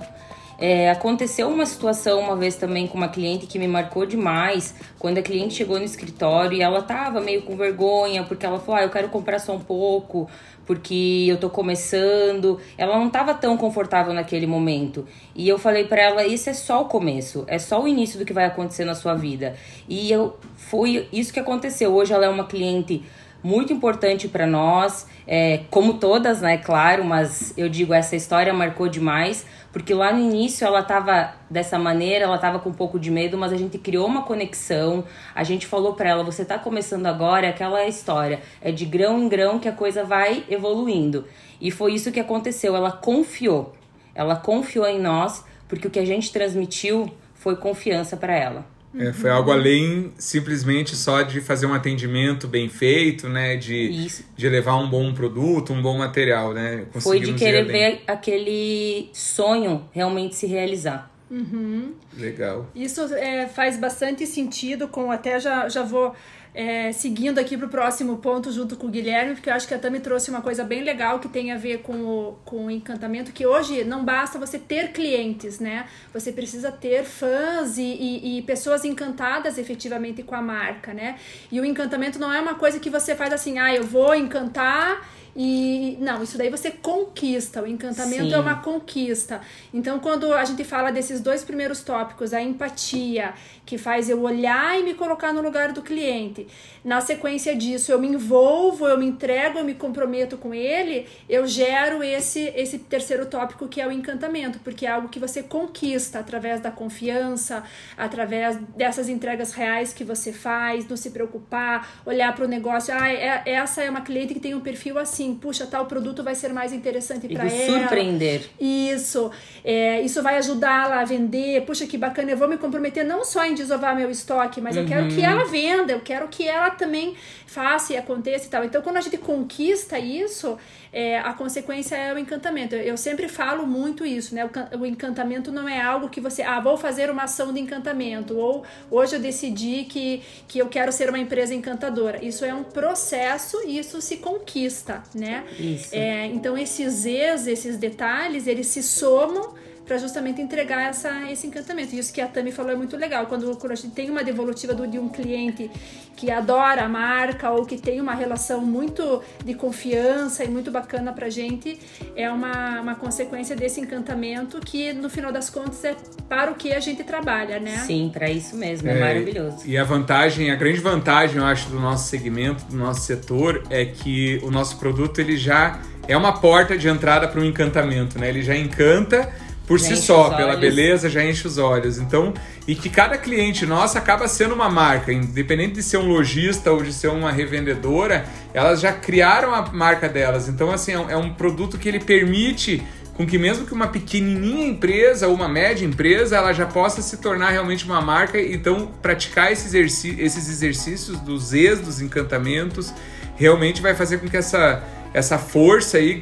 É, 0.61 0.91
aconteceu 0.91 1.49
uma 1.49 1.65
situação 1.65 2.19
uma 2.19 2.35
vez 2.35 2.57
também 2.57 2.89
com 2.89 2.97
uma 2.97 3.09
cliente 3.09 3.47
que 3.47 3.61
me 3.61 3.69
marcou 3.69 4.05
demais. 4.05 4.75
Quando 4.99 5.19
a 5.19 5.23
cliente 5.23 5.55
chegou 5.55 5.79
no 5.79 5.85
escritório 5.85 6.57
e 6.57 6.63
ela 6.63 6.83
tava 6.83 7.21
meio 7.21 7.43
com 7.43 7.57
vergonha, 7.57 8.25
porque 8.25 8.45
ela 8.45 8.59
falou: 8.59 8.81
ah, 8.81 8.83
eu 8.83 8.91
quero 8.91 9.09
comprar 9.09 9.39
só 9.39 9.55
um 9.55 9.61
pouco, 9.61 10.29
porque 10.69 11.25
eu 11.27 11.39
tô 11.39 11.49
começando. 11.49 12.61
Ela 12.77 12.99
não 12.99 13.09
tava 13.09 13.33
tão 13.33 13.57
confortável 13.57 14.13
naquele 14.13 14.47
momento. 14.47 15.07
E 15.35 15.49
eu 15.49 15.59
falei 15.59 15.85
para 15.85 16.03
ela: 16.03 16.27
isso 16.27 16.51
é 16.51 16.53
só 16.53 16.83
o 16.83 16.85
começo, 16.85 17.45
é 17.47 17.59
só 17.59 17.83
o 17.83 17.89
início 17.89 18.19
do 18.19 18.27
que 18.27 18.35
vai 18.35 18.45
acontecer 18.45 18.85
na 18.85 18.95
sua 18.95 19.15
vida. 19.15 19.57
E 19.89 20.13
eu 20.13 20.37
foi 20.55 21.09
isso 21.11 21.33
que 21.33 21.41
aconteceu. 21.41 21.95
Hoje 21.95 22.13
ela 22.13 22.27
é 22.27 22.29
uma 22.29 22.45
cliente 22.45 23.03
muito 23.43 23.73
importante 23.73 24.27
para 24.27 24.47
nós, 24.47 25.07
é, 25.27 25.61
como 25.71 25.95
todas, 25.95 26.41
né, 26.41 26.59
claro, 26.59 27.05
mas 27.05 27.55
eu 27.57 27.69
digo, 27.69 27.95
essa 27.95 28.17
história 28.17 28.53
marcou 28.53 28.89
demais, 28.89 29.47
porque 29.73 29.95
lá 29.95 30.13
no 30.13 30.19
início 30.19 30.67
ela 30.67 30.81
estava 30.81 31.35
dessa 31.49 31.79
maneira, 31.79 32.25
ela 32.25 32.35
estava 32.35 32.59
com 32.59 32.71
um 32.71 32.75
pouco 32.75 32.99
de 32.99 33.11
medo, 33.11 33.39
mas 33.39 33.53
a 33.53 33.57
gente 33.57 33.79
criou 33.79 34.07
uma 34.07 34.23
conexão, 34.23 35.05
a 35.35 35.45
gente 35.45 35.67
falou 35.67 35.95
para 35.95 36.11
ela, 36.11 36.25
você 36.25 36.43
está 36.43 36.59
começando 36.59 37.07
agora, 37.07 37.47
é 37.47 37.51
aquela 37.51 37.87
história, 37.87 38.41
é 38.61 38.73
de 38.73 38.85
grão 38.85 39.19
em 39.23 39.29
grão 39.29 39.59
que 39.59 39.69
a 39.69 39.73
coisa 39.73 40.05
vai 40.05 40.45
evoluindo. 40.49 41.25
E 41.61 41.71
foi 41.71 41.95
isso 41.95 42.11
que 42.11 42.21
aconteceu, 42.21 42.75
ela 42.75 42.91
confiou, 42.91 43.75
ela 44.15 44.35
confiou 44.35 44.87
em 44.87 45.01
nós, 45.01 45.45
porque 45.69 45.87
o 45.87 45.91
que 45.91 45.99
a 46.01 46.07
gente 46.07 46.33
transmitiu 46.33 47.09
foi 47.35 47.55
confiança 47.57 48.17
para 48.17 48.35
ela. 48.35 48.78
É, 48.97 49.13
foi 49.13 49.31
algo 49.31 49.51
além 49.51 50.13
simplesmente 50.17 50.97
só 50.97 51.23
de 51.23 51.41
fazer 51.41 51.67
um 51.67 51.75
atendimento 51.75 52.49
bem 52.49 52.69
feito, 52.69 53.29
né? 53.29 53.57
De, 53.57 54.09
de 54.37 54.49
levar 54.49 54.77
um 54.77 54.89
bom 54.89 55.13
produto, 55.13 55.73
um 55.73 55.83
bom 55.83 55.99
material, 55.99 56.55
né? 56.55 56.87
Foi 57.01 57.21
de 57.21 57.35
querer 57.35 57.65
ver 57.67 58.03
aquele 58.07 59.11
sonho 59.13 59.89
realmente 59.93 60.35
se 60.37 60.47
realizar. 60.47 61.11
Uhum. 61.31 61.93
Legal. 62.17 62.67
Isso 62.75 63.03
é, 63.15 63.47
faz 63.47 63.79
bastante 63.79 64.27
sentido 64.27 64.89
com 64.89 65.11
até 65.11 65.39
já, 65.39 65.69
já 65.69 65.83
vou 65.83 66.15
é, 66.59 66.91
seguindo 66.91 67.39
aqui 67.39 67.57
para 67.57 67.67
o 67.67 67.71
próximo 67.71 68.17
ponto 68.17 68.51
junto 68.51 68.75
com 68.75 68.89
o 68.89 68.91
Guilherme, 68.91 69.35
porque 69.35 69.49
eu 69.49 69.55
acho 69.55 69.69
que 69.69 69.75
a 69.75 69.79
Tami 69.79 70.01
trouxe 70.01 70.29
uma 70.29 70.43
coisa 70.43 70.65
bem 70.65 70.83
legal 70.83 71.21
que 71.21 71.29
tem 71.29 71.53
a 71.53 71.57
ver 71.57 71.83
com 71.83 71.93
o, 71.93 72.37
com 72.45 72.67
o 72.67 72.71
encantamento, 72.71 73.31
que 73.31 73.47
hoje 73.47 73.85
não 73.85 74.05
basta 74.05 74.41
você 74.41 74.59
ter 74.59 74.91
clientes, 74.91 75.61
né? 75.61 75.87
Você 76.13 76.33
precisa 76.33 76.73
ter 76.73 77.05
fãs 77.05 77.79
e, 77.79 77.85
e, 77.85 78.39
e, 78.39 78.43
pessoas 78.43 78.85
encantadas 78.85 79.57
efetivamente 79.57 80.25
com 80.25 80.35
a 80.35 80.43
marca, 80.43 80.93
né? 80.93 81.21
E 81.53 81.61
o 81.61 81.65
encantamento 81.65 82.19
não 82.19 82.33
é 82.33 82.41
uma 82.41 82.57
coisa 82.57 82.81
que 82.81 82.91
você 82.91 83.15
faz 83.15 83.33
assim, 83.33 83.61
ah, 83.61 83.73
eu 83.73 83.85
vou 83.85 84.13
encantar 84.13 85.09
e 85.41 85.97
não, 86.01 86.21
isso 86.21 86.37
daí 86.37 86.51
você 86.51 86.69
conquista. 86.69 87.63
O 87.63 87.67
encantamento 87.69 88.25
Sim. 88.25 88.35
é 88.35 88.39
uma 88.41 88.57
conquista. 88.57 89.41
Então, 89.73 90.01
quando 90.01 90.35
a 90.35 90.45
gente 90.45 90.65
fala 90.65 90.91
desses 90.91 91.21
dois 91.21 91.45
primeiros 91.45 91.81
tópicos, 91.81 92.35
a 92.35 92.43
empatia, 92.43 93.33
que 93.65 93.79
faz 93.79 94.11
eu 94.11 94.21
olhar 94.21 94.81
e 94.81 94.83
me 94.83 94.95
colocar 94.95 95.33
no 95.33 95.41
lugar 95.41 95.73
do 95.73 95.81
cliente, 95.81 96.49
na 96.85 97.01
sequência 97.01 97.55
disso 97.55 97.93
eu 97.93 98.01
me 98.01 98.09
envolvo, 98.09 98.89
eu 98.89 98.99
me 98.99 99.07
entrego, 99.07 99.61
eu 99.61 99.65
me 99.65 99.75
comprometo 99.75 100.37
com 100.37 100.53
ele, 100.53 101.07
eu 101.29 101.47
gero 101.47 102.03
esse 102.03 102.53
esse 102.57 102.79
terceiro 102.79 103.27
tópico 103.27 103.69
que 103.69 103.81
é 103.81 103.87
o 103.87 103.93
encantamento, 103.93 104.59
porque 104.61 104.87
é 104.87 104.91
algo 104.91 105.09
que 105.09 105.21
você 105.21 105.43
conquista 105.43 106.19
através 106.19 106.61
da 106.61 106.73
confiança, 106.73 107.63
através 107.97 108.57
dessas 108.75 109.09
entregas 109.09 109.53
reais 109.53 109.93
que 109.93 110.03
você 110.03 110.33
faz, 110.33 110.89
não 110.89 110.97
se 110.97 111.11
preocupar, 111.11 112.01
olhar 112.05 112.35
para 112.35 112.45
o 112.45 112.49
negócio, 112.49 112.93
ah, 112.93 113.09
é, 113.09 113.43
essa 113.45 113.85
é 113.85 113.91
uma 113.91 114.01
cliente 114.01 114.35
que 114.35 114.41
tem 114.41 114.55
um 114.55 114.61
perfil 114.61 114.99
assim 114.99 115.28
assim, 115.29 115.35
puxa, 115.35 115.67
tal 115.67 115.87
produto 115.87 116.23
vai 116.23 116.35
ser 116.35 116.53
mais 116.53 116.73
interessante 116.73 117.29
para 117.29 117.47
ela. 117.47 117.81
surpreender. 117.81 118.49
Isso. 118.59 119.31
É, 119.65 120.01
isso 120.01 120.23
vai 120.23 120.37
ajudá-la 120.39 121.01
a 121.01 121.05
vender. 121.05 121.63
Puxa, 121.65 121.87
que 121.87 121.99
bacana, 121.99 122.31
eu 122.31 122.37
vou 122.37 122.49
me 122.49 122.57
comprometer 122.57 123.05
não 123.05 123.25
só 123.25 123.45
em 123.45 123.55
desovar 123.55 123.95
meu 123.95 124.11
estoque, 124.11 124.61
mas 124.61 124.77
uhum. 124.77 124.83
eu 124.83 124.89
quero 124.89 125.09
que 125.09 125.21
uhum. 125.21 125.27
ela 125.27 125.45
venda, 125.45 125.93
eu 125.93 126.01
quero 126.01 126.29
que 126.29 126.47
ela 126.47 126.71
também 126.71 127.15
faça 127.47 127.93
e 127.93 127.97
aconteça 127.97 128.47
e 128.47 128.49
tal. 128.49 128.65
Então, 128.65 128.83
quando 128.83 128.97
a 128.97 129.01
gente 129.01 129.19
conquista 129.19 129.99
isso, 129.99 130.57
é, 130.99 131.17
a 131.17 131.33
consequência 131.33 131.95
é 131.95 132.13
o 132.13 132.19
encantamento. 132.19 132.75
Eu 132.75 132.97
sempre 132.97 133.29
falo 133.29 133.65
muito 133.65 134.05
isso, 134.05 134.35
né? 134.35 134.45
O, 134.45 134.79
o, 134.79 134.85
encantamento 134.85 135.53
não 135.53 135.69
é 135.69 135.81
algo 135.81 136.09
que 136.09 136.21
você, 136.21 136.43
ah, 136.43 136.59
vou 136.59 136.77
fazer 136.77 137.09
uma 137.09 137.23
ação 137.23 137.53
de 137.53 137.61
encantamento, 137.61 138.37
ou 138.37 138.65
hoje 138.91 139.15
eu 139.15 139.21
decidi 139.21 139.85
que, 139.85 140.21
que 140.49 140.59
eu 140.59 140.67
quero 140.67 140.91
ser 140.91 141.09
uma 141.09 141.21
empresa 141.21 141.55
encantadora. 141.55 142.19
Isso 142.25 142.45
é 142.45 142.53
um 142.53 142.65
processo 142.65 143.63
e 143.65 143.79
isso 143.79 144.01
se 144.01 144.17
conquista, 144.17 145.05
né? 145.15 145.45
Isso. 145.57 145.95
É, 145.95 146.27
então, 146.27 146.59
esses 146.59 146.93
Zs, 146.93 147.47
esses 147.47 147.77
detalhes, 147.77 148.49
eles 148.49 148.67
se 148.67 148.83
somam 148.83 149.55
para 149.89 149.97
justamente 149.97 150.43
entregar 150.43 150.91
essa, 150.91 151.33
esse 151.33 151.47
encantamento. 151.47 151.97
Isso 151.97 152.13
que 152.13 152.21
a 152.21 152.29
Tami 152.29 152.53
falou 152.53 152.71
é 152.71 152.77
muito 152.77 152.95
legal. 152.95 153.25
Quando, 153.25 153.57
quando 153.57 153.73
a 153.73 153.75
gente 153.75 153.95
tem 153.95 154.11
uma 154.11 154.23
devolutiva 154.23 154.75
do, 154.75 154.87
de 154.87 154.99
um 154.99 155.09
cliente 155.09 155.71
que 156.15 156.31
adora 156.31 156.85
a 156.85 156.89
marca 156.89 157.51
ou 157.51 157.65
que 157.65 157.79
tem 157.79 157.99
uma 157.99 158.13
relação 158.13 158.61
muito 158.61 159.23
de 159.43 159.55
confiança 159.55 160.45
e 160.45 160.49
muito 160.49 160.71
bacana 160.71 161.11
pra 161.13 161.31
gente, 161.31 161.81
é 162.15 162.31
uma, 162.31 162.83
uma 162.83 162.95
consequência 162.97 163.57
desse 163.57 163.81
encantamento 163.81 164.61
que, 164.61 164.93
no 164.93 165.09
final 165.09 165.33
das 165.33 165.49
contas, 165.49 165.83
é 165.85 165.97
para 166.29 166.51
o 166.51 166.55
que 166.55 166.75
a 166.75 166.81
gente 166.81 167.03
trabalha, 167.03 167.59
né? 167.59 167.79
Sim, 167.87 168.11
para 168.13 168.29
isso 168.29 168.57
mesmo. 168.57 168.89
É, 168.89 168.97
é 168.97 169.01
maravilhoso. 169.01 169.63
E 169.65 169.79
a 169.79 169.85
vantagem, 169.85 170.51
a 170.51 170.57
grande 170.57 170.81
vantagem, 170.81 171.39
eu 171.39 171.47
acho, 171.47 171.71
do 171.71 171.81
nosso 171.81 172.11
segmento, 172.11 172.63
do 172.65 172.77
nosso 172.77 173.01
setor, 173.01 173.63
é 173.71 173.87
que 173.87 174.39
o 174.43 174.51
nosso 174.51 174.79
produto 174.79 175.19
ele 175.19 175.39
já 175.39 175.81
é 176.07 176.17
uma 176.17 176.41
porta 176.41 176.77
de 176.77 176.89
entrada 176.89 177.27
para 177.27 177.41
um 177.41 177.45
encantamento, 177.45 178.19
né? 178.19 178.29
Ele 178.29 178.43
já 178.43 178.55
encanta 178.55 179.33
por 179.69 179.79
já 179.79 179.89
si 179.89 179.97
só, 179.99 180.31
pela 180.31 180.57
beleza, 180.57 181.11
já 181.11 181.23
enche 181.23 181.47
os 181.47 181.59
olhos. 181.59 181.99
Então, 181.99 182.33
e 182.67 182.75
que 182.75 182.89
cada 182.89 183.19
cliente 183.19 183.67
nosso 183.67 183.99
acaba 183.99 184.27
sendo 184.27 184.55
uma 184.55 184.71
marca, 184.71 185.13
independente 185.13 185.75
de 185.75 185.83
ser 185.83 185.99
um 185.99 186.09
lojista 186.09 186.73
ou 186.73 186.83
de 186.83 186.91
ser 186.91 187.09
uma 187.09 187.31
revendedora, 187.31 188.25
elas 188.55 188.81
já 188.81 188.95
criaram 188.95 189.55
a 189.55 189.71
marca 189.71 190.09
delas. 190.09 190.49
Então, 190.49 190.71
assim, 190.71 190.93
é 190.93 191.17
um 191.17 191.27
é 191.27 191.31
produto 191.31 191.77
que 191.77 191.87
ele 191.87 192.01
permite 192.01 192.83
com 193.13 193.27
que 193.27 193.37
mesmo 193.37 193.67
que 193.67 193.75
uma 193.75 193.89
pequenininha 193.89 194.69
empresa 194.69 195.27
ou 195.27 195.35
uma 195.35 195.49
média 195.49 195.85
empresa, 195.85 196.37
ela 196.37 196.53
já 196.53 196.65
possa 196.65 197.03
se 197.03 197.17
tornar 197.19 197.51
realmente 197.51 197.85
uma 197.85 198.01
marca, 198.01 198.41
então 198.41 198.93
praticar 199.03 199.53
esses, 199.53 199.75
esses 199.75 200.49
exercícios 200.49 201.19
dos 201.21 201.53
ex, 201.53 201.81
dos 201.81 202.01
encantamentos, 202.01 202.95
realmente 203.37 203.83
vai 203.83 203.95
fazer 203.95 204.19
com 204.19 204.29
que 204.29 204.37
essa 204.37 204.83
essa 205.13 205.39
força 205.39 205.99
aí 205.99 206.21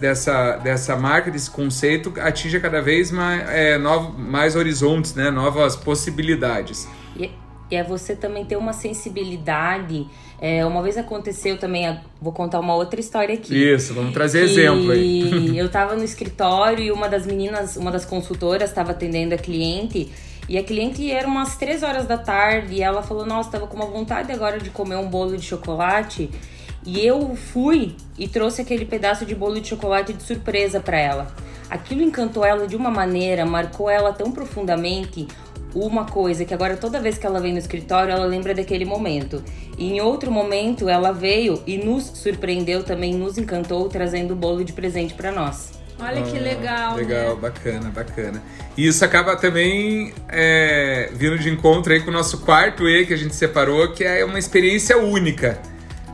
dessa, 0.00 0.56
dessa 0.56 0.96
marca, 0.96 1.30
desse 1.30 1.50
conceito, 1.50 2.12
atinja 2.20 2.60
cada 2.60 2.80
vez 2.80 3.10
mais, 3.10 3.48
é, 3.48 3.78
novo, 3.78 4.18
mais 4.18 4.54
horizontes, 4.54 5.14
né? 5.14 5.30
novas 5.30 5.76
possibilidades. 5.76 6.86
E, 7.16 7.30
e 7.70 7.76
é 7.76 7.82
você 7.82 8.14
também 8.14 8.44
ter 8.44 8.56
uma 8.56 8.72
sensibilidade. 8.72 10.06
É, 10.40 10.64
uma 10.64 10.82
vez 10.82 10.96
aconteceu 10.96 11.58
também, 11.58 11.98
vou 12.20 12.32
contar 12.32 12.60
uma 12.60 12.74
outra 12.74 13.00
história 13.00 13.34
aqui. 13.34 13.72
Isso, 13.72 13.94
vamos 13.94 14.12
trazer 14.12 14.42
exemplo 14.42 14.92
aí. 14.92 15.56
eu 15.58 15.66
estava 15.66 15.96
no 15.96 16.04
escritório 16.04 16.84
e 16.84 16.92
uma 16.92 17.08
das 17.08 17.26
meninas, 17.26 17.76
uma 17.76 17.90
das 17.90 18.04
consultoras 18.04 18.68
estava 18.68 18.92
atendendo 18.92 19.34
a 19.34 19.38
cliente 19.38 20.10
E 20.48 20.56
a 20.56 20.62
cliente 20.62 21.10
era 21.10 21.26
umas 21.26 21.56
3 21.56 21.82
horas 21.82 22.06
da 22.06 22.16
tarde 22.16 22.74
e 22.74 22.82
ela 22.82 23.02
falou: 23.02 23.26
Nossa, 23.26 23.50
tava 23.50 23.66
com 23.66 23.76
uma 23.76 23.86
vontade 23.86 24.30
agora 24.30 24.58
de 24.58 24.70
comer 24.70 24.96
um 24.96 25.08
bolo 25.08 25.36
de 25.36 25.44
chocolate. 25.44 26.30
E 26.84 27.04
eu 27.04 27.34
fui 27.34 27.94
e 28.18 28.26
trouxe 28.26 28.62
aquele 28.62 28.84
pedaço 28.84 29.26
de 29.26 29.34
bolo 29.34 29.60
de 29.60 29.68
chocolate 29.68 30.12
de 30.12 30.22
surpresa 30.22 30.80
para 30.80 30.98
ela. 30.98 31.26
Aquilo 31.68 32.02
encantou 32.02 32.44
ela 32.44 32.66
de 32.66 32.76
uma 32.76 32.90
maneira, 32.90 33.44
marcou 33.44 33.90
ela 33.90 34.12
tão 34.12 34.32
profundamente 34.32 35.28
uma 35.74 36.06
coisa 36.06 36.44
que 36.44 36.54
agora 36.54 36.76
toda 36.76 37.00
vez 37.00 37.18
que 37.18 37.26
ela 37.26 37.40
vem 37.40 37.52
no 37.52 37.58
escritório, 37.58 38.12
ela 38.12 38.24
lembra 38.24 38.54
daquele 38.54 38.84
momento. 38.84 39.42
E 39.76 39.92
em 39.92 40.00
outro 40.00 40.30
momento, 40.30 40.88
ela 40.88 41.12
veio 41.12 41.62
e 41.66 41.76
nos 41.76 42.04
surpreendeu 42.04 42.82
também, 42.82 43.14
nos 43.14 43.38
encantou 43.38 43.88
trazendo 43.88 44.32
o 44.32 44.36
bolo 44.36 44.64
de 44.64 44.72
presente 44.72 45.14
para 45.14 45.30
nós. 45.30 45.72
Olha 46.00 46.22
que 46.22 46.38
legal. 46.38 46.96
Legal, 46.96 47.34
né? 47.34 47.40
bacana, 47.40 47.90
bacana. 47.90 48.42
E 48.76 48.86
isso 48.86 49.04
acaba 49.04 49.36
também 49.36 50.14
é, 50.28 51.10
vindo 51.12 51.38
de 51.38 51.50
encontro 51.50 51.92
aí 51.92 52.00
com 52.00 52.10
o 52.10 52.12
nosso 52.12 52.38
quarto 52.38 52.88
E 52.88 53.04
que 53.04 53.12
a 53.12 53.16
gente 53.16 53.34
separou, 53.34 53.92
que 53.92 54.04
é 54.04 54.24
uma 54.24 54.38
experiência 54.38 54.96
única. 54.96 55.60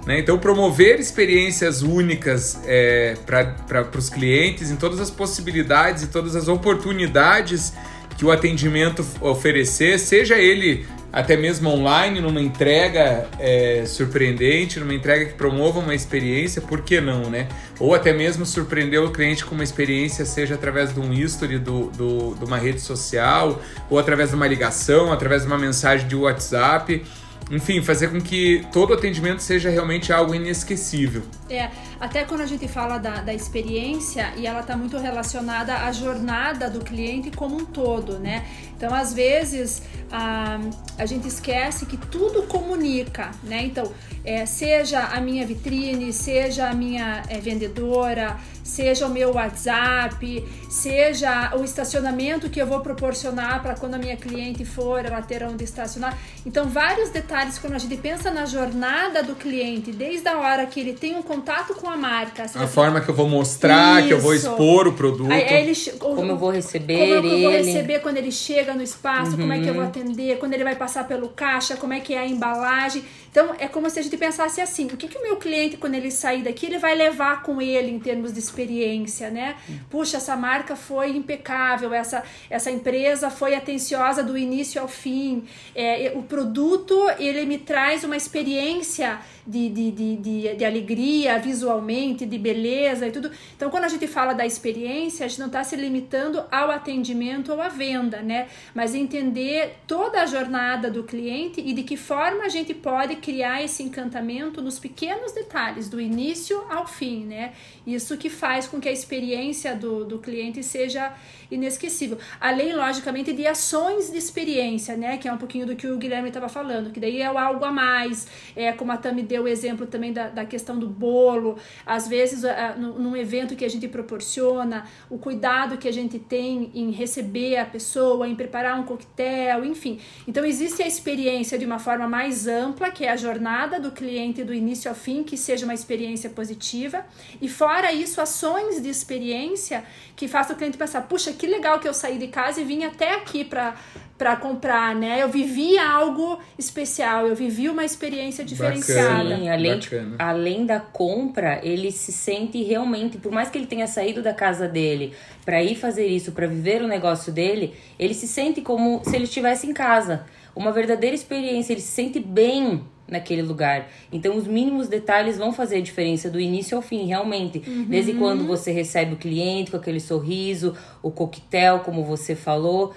Né? 0.07 0.19
Então, 0.19 0.39
promover 0.39 1.01
experiências 1.01 1.83
únicas 1.83 2.61
é, 2.67 3.17
para 3.27 3.89
os 3.97 4.11
clientes 4.11 4.71
em 4.71 4.77
todas 4.77 5.01
as 5.01 5.11
possibilidades 5.11 6.03
e 6.03 6.07
todas 6.09 6.37
as 6.37 6.49
oportunidades 6.49 7.73
que 8.17 8.25
o 8.25 8.31
atendimento 8.31 9.05
oferecer, 9.21 9.99
seja 9.99 10.37
ele 10.37 10.87
até 11.13 11.37
mesmo 11.37 11.71
online, 11.71 12.21
numa 12.21 12.41
entrega 12.41 13.29
é, 13.39 13.85
surpreendente, 13.87 14.81
numa 14.81 14.93
entrega 14.93 15.27
que 15.27 15.35
promova 15.35 15.79
uma 15.79 15.95
experiência, 15.95 16.61
por 16.61 16.83
que 16.83 17.01
não, 17.01 17.31
né? 17.31 17.47
Ou 17.79 17.95
até 17.95 18.13
mesmo 18.13 18.45
surpreender 18.45 19.01
o 19.01 19.13
cliente 19.13 19.45
com 19.45 19.55
uma 19.55 19.63
experiência, 19.63 20.25
seja 20.25 20.57
através 20.57 20.93
de 20.93 20.99
um 20.99 21.13
history 21.13 21.59
do, 21.59 21.89
do, 21.91 22.35
de 22.35 22.45
uma 22.45 22.59
rede 22.59 22.81
social, 22.81 23.63
ou 23.89 23.97
através 23.97 24.31
de 24.31 24.35
uma 24.35 24.47
ligação, 24.49 25.13
através 25.13 25.43
de 25.43 25.47
uma 25.47 25.59
mensagem 25.59 26.09
de 26.09 26.17
WhatsApp 26.17 27.05
enfim, 27.51 27.83
fazer 27.83 28.11
com 28.11 28.21
que 28.21 28.67
todo 28.73 28.95
atendimento 28.95 29.41
seja 29.41 29.69
realmente 29.69 30.13
algo 30.13 30.35
inesquecível. 30.35 31.23
É, 31.49 31.71
até 32.01 32.25
quando 32.25 32.41
a 32.41 32.47
gente 32.47 32.67
fala 32.67 32.99
da, 32.99 33.21
da 33.21 33.35
experiência, 33.35 34.33
e 34.37 34.47
ela 34.47 34.61
está 34.61 34.77
muito 34.77 34.97
relacionada 34.99 35.75
à 35.75 35.93
jornada 35.93 36.71
do 36.71 36.81
cliente 36.81 37.31
como 37.31 37.57
um 37.57 37.65
todo, 37.65 38.19
né? 38.19 38.47
Então, 38.77 38.95
às 38.95 39.13
vezes, 39.13 39.83
a, 40.11 40.59
a 40.99 41.07
gente 41.07 41.29
esquece 41.29 41.87
que 41.87 41.97
tudo 41.97 42.43
comunica, 42.45 43.31
né? 43.43 43.63
Então, 43.65 43.93
é, 44.25 44.47
seja 44.47 45.05
a 45.05 45.21
minha 45.21 45.47
vitrine, 45.47 46.13
seja 46.13 46.69
a 46.69 46.75
minha 46.75 47.23
é, 47.29 47.39
vendedora, 47.39 48.39
seja 48.65 49.07
o 49.07 49.11
meu 49.11 49.35
WhatsApp, 49.35 50.45
seja 50.71 51.55
o 51.55 51.63
estacionamento 51.63 52.49
que 52.49 52.61
eu 52.61 52.67
vou 52.67 52.81
proporcionar 52.81 53.63
para 53.63 53.75
quando 53.75 53.95
a 53.95 53.99
minha 53.99 54.17
cliente 54.17 54.65
for, 54.65 55.05
ela 55.05 55.21
ter 55.21 55.45
onde 55.45 55.63
estacionar. 55.63 56.19
Então, 56.47 56.67
vários 56.69 57.11
detalhes 57.11 57.59
quando 57.59 57.75
a 57.75 57.79
gente 57.79 57.97
pensa 57.99 58.31
na 58.31 58.47
jornada 58.47 59.23
do 59.23 59.35
cliente, 59.35 59.93
desde 59.93 60.27
a 60.29 60.39
hora 60.39 60.65
que 60.65 60.81
ele 60.81 60.95
tem 60.95 61.15
um 61.15 61.23
contato 61.23 61.75
com 61.75 61.89
a 61.89 61.97
marca. 61.97 62.47
A 62.55 62.67
forma 62.67 63.01
que 63.03 63.09
eu 63.11 63.15
vou 63.15 63.29
mostrar, 63.29 64.01
Isso. 64.01 64.09
que 64.09 64.15
eu 64.15 64.21
vou 64.21 64.35
expor 64.35 64.89
o 64.89 64.93
produto. 64.95 65.31
Ele, 65.31 65.75
como 65.99 66.33
eu 66.33 66.37
vou 66.39 66.51
receber 66.51 66.99
Como 66.99 67.13
eu 67.13 67.41
vou 67.41 67.51
receber 67.51 67.99
quando 68.01 68.17
ele 68.17 68.33
chega 68.33 68.73
no 68.73 68.83
espaço, 68.83 69.33
uhum. 69.33 69.37
como 69.37 69.53
é 69.53 69.61
que 69.61 69.69
eu 69.69 69.75
vou 69.75 69.83
uhum. 69.83 69.89
atender, 69.89 70.39
quando 70.39 70.55
ele 70.55 70.65
vai 70.65 70.75
passar 70.75 71.07
pelo 71.07 71.29
caixa, 71.29 71.77
como 71.77 71.93
é 71.93 72.01
que 72.01 72.15
é 72.15 72.19
a 72.21 72.27
embalagem. 72.27 73.05
Então, 73.35 73.53
é 73.59 73.67
como 73.67 73.91
se 73.91 73.99
a 73.99 74.03
gente 74.03 74.17
pensasse 74.17 74.61
assim, 74.61 74.87
o 74.87 74.97
que, 74.97 75.09
que 75.09 75.19
o 75.19 75.23
meu 75.23 75.37
cliente, 75.39 75.77
quando 75.77 75.97
ele 75.97 76.09
sair 76.09 76.45
daqui, 76.45 76.67
ele 76.67 76.79
vai 76.79 76.95
levar 76.95 77.43
com 77.43 77.61
ele 77.61 77.91
em 77.91 77.99
termos 77.99 78.33
de 78.33 78.39
experiência, 78.39 79.29
né? 79.29 79.57
Puxa, 79.91 80.19
essa 80.19 80.37
marca 80.37 80.77
foi 80.77 81.17
impecável, 81.17 81.93
essa, 81.93 82.23
essa 82.49 82.71
empresa 82.71 83.31
foi 83.31 83.57
atenciosa 83.57 84.23
do 84.23 84.39
início 84.39 84.81
ao 84.81 84.87
fim, 84.87 85.43
é, 85.75 86.13
o 86.15 86.23
produto, 86.23 86.95
ele 87.19 87.45
me 87.45 87.59
traz 87.59 88.05
uma 88.05 88.17
experiência 88.17 89.19
de, 89.47 89.69
de, 89.69 89.91
de, 89.91 90.17
de, 90.17 90.55
de 90.55 90.65
alegria 90.65 91.39
visualmente, 91.39 92.25
de 92.25 92.39
beleza 92.39 93.09
e 93.09 93.11
tudo. 93.11 93.31
Então, 93.57 93.69
quando 93.69 93.85
a 93.85 93.89
gente 93.89 94.07
fala 94.07 94.33
da 94.33 94.47
experiência, 94.47 95.27
a 95.27 95.29
gente 95.29 95.41
não 95.41 95.49
está 95.49 95.63
se 95.63 95.77
limitando 95.77 96.45
ao 96.51 96.71
atendimento 96.71 97.53
ou 97.53 97.61
à 97.61 97.69
venda, 97.69 98.23
né? 98.23 98.47
Mas 98.75 98.95
entender 98.95 99.77
toda 99.89 100.23
a 100.23 100.27
jornada 100.27 100.91
do 100.91 101.03
cliente 101.03 101.61
e 101.61 101.73
de 101.73 101.83
que 101.83 101.97
forma 101.97 102.45
a 102.45 102.49
gente 102.49 102.73
pode 102.73 103.17
criar 103.25 103.63
esse 103.63 103.83
encantamento 103.83 104.61
nos 104.61 104.79
pequenos 104.79 105.33
detalhes, 105.33 105.89
do 105.89 105.99
início 105.99 106.63
ao 106.71 106.87
fim, 106.87 107.25
né? 107.25 107.55
Isso 107.87 108.19
que 108.19 108.29
faz 108.29 108.67
com 108.67 108.79
que 108.79 108.87
a 108.87 108.93
experiência 108.93 109.75
do, 109.75 110.05
do 110.05 110.19
cliente 110.19 110.63
seja 110.63 111.11
inesquecível. 111.51 112.19
Além, 112.39 112.75
logicamente, 112.75 113.33
de 113.33 113.47
ações 113.47 114.11
de 114.11 114.19
experiência, 114.19 114.95
né? 114.95 115.17
Que 115.17 115.27
é 115.27 115.33
um 115.33 115.39
pouquinho 115.39 115.65
do 115.65 115.75
que 115.75 115.87
o 115.87 115.97
Guilherme 115.97 116.29
estava 116.29 116.51
falando, 116.51 116.91
que 116.91 117.01
daí 117.01 117.23
é 117.23 117.25
algo 117.25 117.65
a 117.65 117.73
mais, 117.73 118.27
é 118.55 118.73
como 118.73 118.93
a 118.93 118.97
Tami 118.99 119.23
deu 119.23 119.45
o 119.45 119.49
exemplo 119.49 119.87
também 119.87 120.13
da, 120.13 120.29
da 120.29 120.45
questão 120.45 120.79
do 120.79 120.87
bolo, 120.87 121.57
às 121.87 122.07
vezes 122.07 122.43
num 122.77 123.17
evento 123.17 123.57
que 123.57 123.65
a 123.65 123.71
gente 123.71 123.89
proporciona, 123.89 124.85
o 125.09 125.17
cuidado 125.17 125.79
que 125.79 125.89
a 125.89 125.93
gente 125.93 126.19
tem 126.19 126.71
em 126.75 126.91
receber 126.91 127.57
a 127.57 127.65
pessoa, 127.65 128.29
em 128.29 128.35
preparar 128.35 128.79
um 128.79 128.83
coquetel, 128.83 129.65
enfim. 129.65 129.99
Então 130.29 130.45
existe 130.45 130.83
a 130.83 130.87
experiência 130.87 131.59
de 131.59 131.65
uma 131.65 131.79
forma 131.79 132.07
mais 132.07 132.47
ampla, 132.47 132.91
que 132.91 133.07
é 133.07 133.14
a 133.15 133.17
jornada 133.17 133.81
do 133.81 133.91
cliente 133.91 134.45
do 134.45 134.53
início 134.53 134.89
ao 134.91 134.95
fim, 134.95 135.23
que 135.23 135.37
seja 135.37 135.65
uma 135.65 135.75
experiência 135.75 136.29
positiva, 136.31 137.05
e 137.41 137.49
fora 137.49 137.93
isso, 137.93 138.21
ações 138.21 138.83
de 138.83 138.89
experiência 138.89 139.85
que 140.15 140.29
façam 140.29 140.55
o 140.55 140.59
cliente 140.59 140.77
pensar, 140.77 141.03
puxa, 141.03 141.33
que 141.33 141.47
legal 141.47 141.79
que 141.79 141.89
eu 141.89 141.95
saí 141.95 142.19
de 142.19 142.29
casa 142.29 142.61
e 142.61 142.65
vim 142.65 142.85
até 142.85 143.15
aqui 143.15 143.45
para 143.45 143.75
para 144.17 144.37
comprar, 144.37 144.95
né? 144.95 145.21
Eu 145.21 145.29
vivi 145.29 145.77
algo 145.77 146.39
especial, 146.57 147.27
eu 147.27 147.35
vivi 147.35 147.69
uma 147.69 147.85
experiência 147.85 148.45
diferenciada. 148.45 149.37
Sim, 149.37 149.49
além, 149.49 149.81
além 150.19 150.67
da 150.67 150.79
compra, 150.79 151.61
ele 151.65 151.91
se 151.91 152.13
sente 152.13 152.63
realmente, 152.63 153.19
por 153.19 153.33
mais 153.33 153.51
que 153.51 153.59
ele 153.59 153.67
tenha 153.67 153.89
saído 153.89 154.23
da 154.23 154.33
casa 154.33 154.69
dele 154.69 155.15
para 155.45 155.63
ir 155.63 155.75
fazer 155.75 156.07
isso, 156.07 156.31
para 156.31 156.47
viver 156.47 156.81
o 156.81 156.87
negócio 156.87 157.33
dele, 157.33 157.75
ele 157.99 158.15
se 158.15 158.29
sente 158.29 158.61
como 158.61 159.03
se 159.05 159.17
ele 159.17 159.25
estivesse 159.25 159.67
em 159.67 159.75
casa. 159.75 160.25
Uma 160.55 160.71
verdadeira 160.71 161.17
experiência, 161.17 161.73
ele 161.73 161.81
se 161.81 161.91
sente 161.93 162.21
bem 162.21 162.85
naquele 163.15 163.43
lugar. 163.43 163.89
Então, 164.13 164.37
os 164.37 164.47
mínimos 164.47 164.89
detalhes 164.89 165.39
vão 165.39 165.53
fazer 165.53 165.79
a 165.79 165.81
diferença 165.81 166.29
do 166.29 166.39
início 166.39 166.77
ao 166.77 166.83
fim, 166.83 167.07
realmente. 167.07 167.63
Uhum. 167.67 167.87
Desde 167.89 168.13
quando 168.15 168.47
você 168.47 168.71
recebe 168.71 169.15
o 169.15 169.17
cliente 169.17 169.71
com 169.71 169.77
aquele 169.77 170.01
sorriso, 170.01 170.75
o 171.03 171.11
coquetel, 171.11 171.81
como 171.81 172.05
você 172.05 172.35
falou 172.35 172.93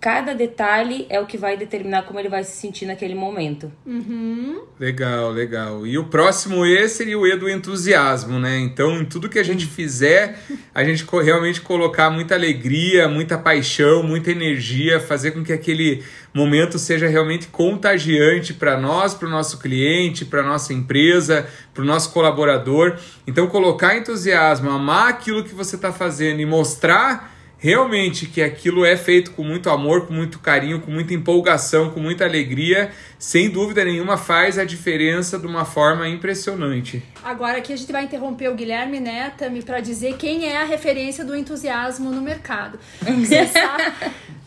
cada 0.00 0.34
detalhe 0.34 1.06
é 1.10 1.20
o 1.20 1.26
que 1.26 1.36
vai 1.36 1.58
determinar 1.58 2.04
como 2.04 2.18
ele 2.18 2.28
vai 2.28 2.42
se 2.42 2.56
sentir 2.56 2.86
naquele 2.86 3.14
momento. 3.14 3.70
Uhum. 3.84 4.62
Legal, 4.78 5.30
legal. 5.30 5.86
E 5.86 5.98
o 5.98 6.04
próximo 6.04 6.64
E 6.64 6.88
seria 6.88 7.18
o 7.18 7.26
E 7.26 7.36
do 7.36 7.50
entusiasmo, 7.50 8.38
né? 8.38 8.58
Então, 8.58 8.98
em 8.98 9.04
tudo 9.04 9.28
que 9.28 9.38
a 9.38 9.42
gente 9.42 9.66
fizer, 9.66 10.40
a 10.74 10.82
gente 10.82 11.04
realmente 11.22 11.60
colocar 11.60 12.08
muita 12.08 12.34
alegria, 12.34 13.08
muita 13.08 13.36
paixão, 13.36 14.02
muita 14.02 14.30
energia, 14.30 14.98
fazer 14.98 15.32
com 15.32 15.44
que 15.44 15.52
aquele 15.52 16.02
momento 16.32 16.78
seja 16.78 17.06
realmente 17.06 17.48
contagiante 17.48 18.54
para 18.54 18.80
nós, 18.80 19.12
para 19.12 19.28
o 19.28 19.30
nosso 19.30 19.58
cliente, 19.58 20.24
para 20.24 20.42
nossa 20.42 20.72
empresa, 20.72 21.46
para 21.74 21.82
o 21.82 21.86
nosso 21.86 22.10
colaborador. 22.10 22.96
Então, 23.26 23.46
colocar 23.48 23.98
entusiasmo, 23.98 24.70
amar 24.70 25.10
aquilo 25.10 25.44
que 25.44 25.54
você 25.54 25.76
está 25.76 25.92
fazendo 25.92 26.40
e 26.40 26.46
mostrar 26.46 27.29
realmente 27.60 28.26
que 28.26 28.42
aquilo 28.42 28.84
é 28.84 28.96
feito 28.96 29.32
com 29.32 29.44
muito 29.44 29.68
amor, 29.68 30.06
com 30.06 30.14
muito 30.14 30.38
carinho, 30.38 30.80
com 30.80 30.90
muita 30.90 31.12
empolgação, 31.14 31.90
com 31.90 32.00
muita 32.00 32.24
alegria, 32.24 32.90
sem 33.18 33.50
dúvida 33.50 33.84
nenhuma 33.84 34.16
faz 34.16 34.58
a 34.58 34.64
diferença 34.64 35.38
de 35.38 35.46
uma 35.46 35.66
forma 35.66 36.08
impressionante. 36.08 37.02
Agora 37.22 37.58
aqui 37.58 37.72
a 37.72 37.76
gente 37.76 37.92
vai 37.92 38.04
interromper 38.04 38.48
o 38.48 38.54
Guilherme 38.54 38.98
né, 38.98 39.30
Tami, 39.36 39.62
para 39.62 39.80
dizer 39.80 40.16
quem 40.16 40.46
é 40.46 40.56
a 40.56 40.64
referência 40.64 41.24
do 41.24 41.36
entusiasmo 41.36 42.10
no 42.10 42.22
mercado. 42.22 42.78
Você 43.00 43.46
sabe, 43.46 43.92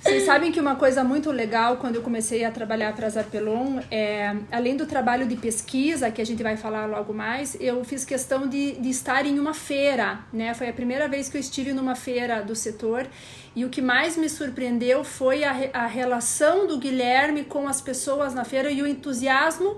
vocês 0.04 0.24
sabem 0.24 0.52
que 0.52 0.60
uma 0.60 0.76
coisa 0.76 1.02
muito 1.02 1.32
legal 1.32 1.78
quando 1.78 1.96
eu 1.96 2.02
comecei 2.02 2.44
a 2.44 2.52
trabalhar 2.52 2.94
para 2.94 3.08
a 3.08 3.10
Zarpelon, 3.10 3.80
é, 3.89 4.36
além 4.52 4.76
do 4.76 4.86
trabalho 4.86 5.26
de 5.26 5.38
pesquisa, 5.38 6.12
que 6.12 6.22
a 6.22 6.26
gente 6.26 6.44
vai 6.44 6.58
falar 6.58 6.88
logo 6.88 7.13
mais, 7.13 7.56
eu 7.58 7.82
fiz 7.86 8.04
questão 8.04 8.46
de, 8.46 8.74
de 8.74 8.89
estar 8.89 9.26
em 9.26 9.39
uma 9.39 9.54
feira. 9.54 10.20
Né? 10.34 10.54
Foi 10.56 10.68
a 10.68 10.74
primeira 10.74 11.08
vez 11.08 11.30
que 11.30 11.38
eu 11.38 11.39
estive 11.39 11.72
numa 11.72 11.96
feira 11.96 12.42
do 12.42 12.54
setor 12.54 13.08
e 13.56 13.63
o 13.63 13.70
que 13.70 13.82
mais 13.82 14.18
me 14.18 14.28
surpreendeu 14.28 15.06
foi 15.06 15.46
a, 15.46 15.70
a 15.72 15.88
relação 15.88 16.68
do 16.68 16.78
Guilherme 16.78 17.46
com 17.46 17.66
as 17.66 17.80
pessoas 17.80 18.34
na 18.34 18.44
feira 18.44 18.70
e 18.70 18.82
o 18.82 18.88
entusiasmo 18.88 19.78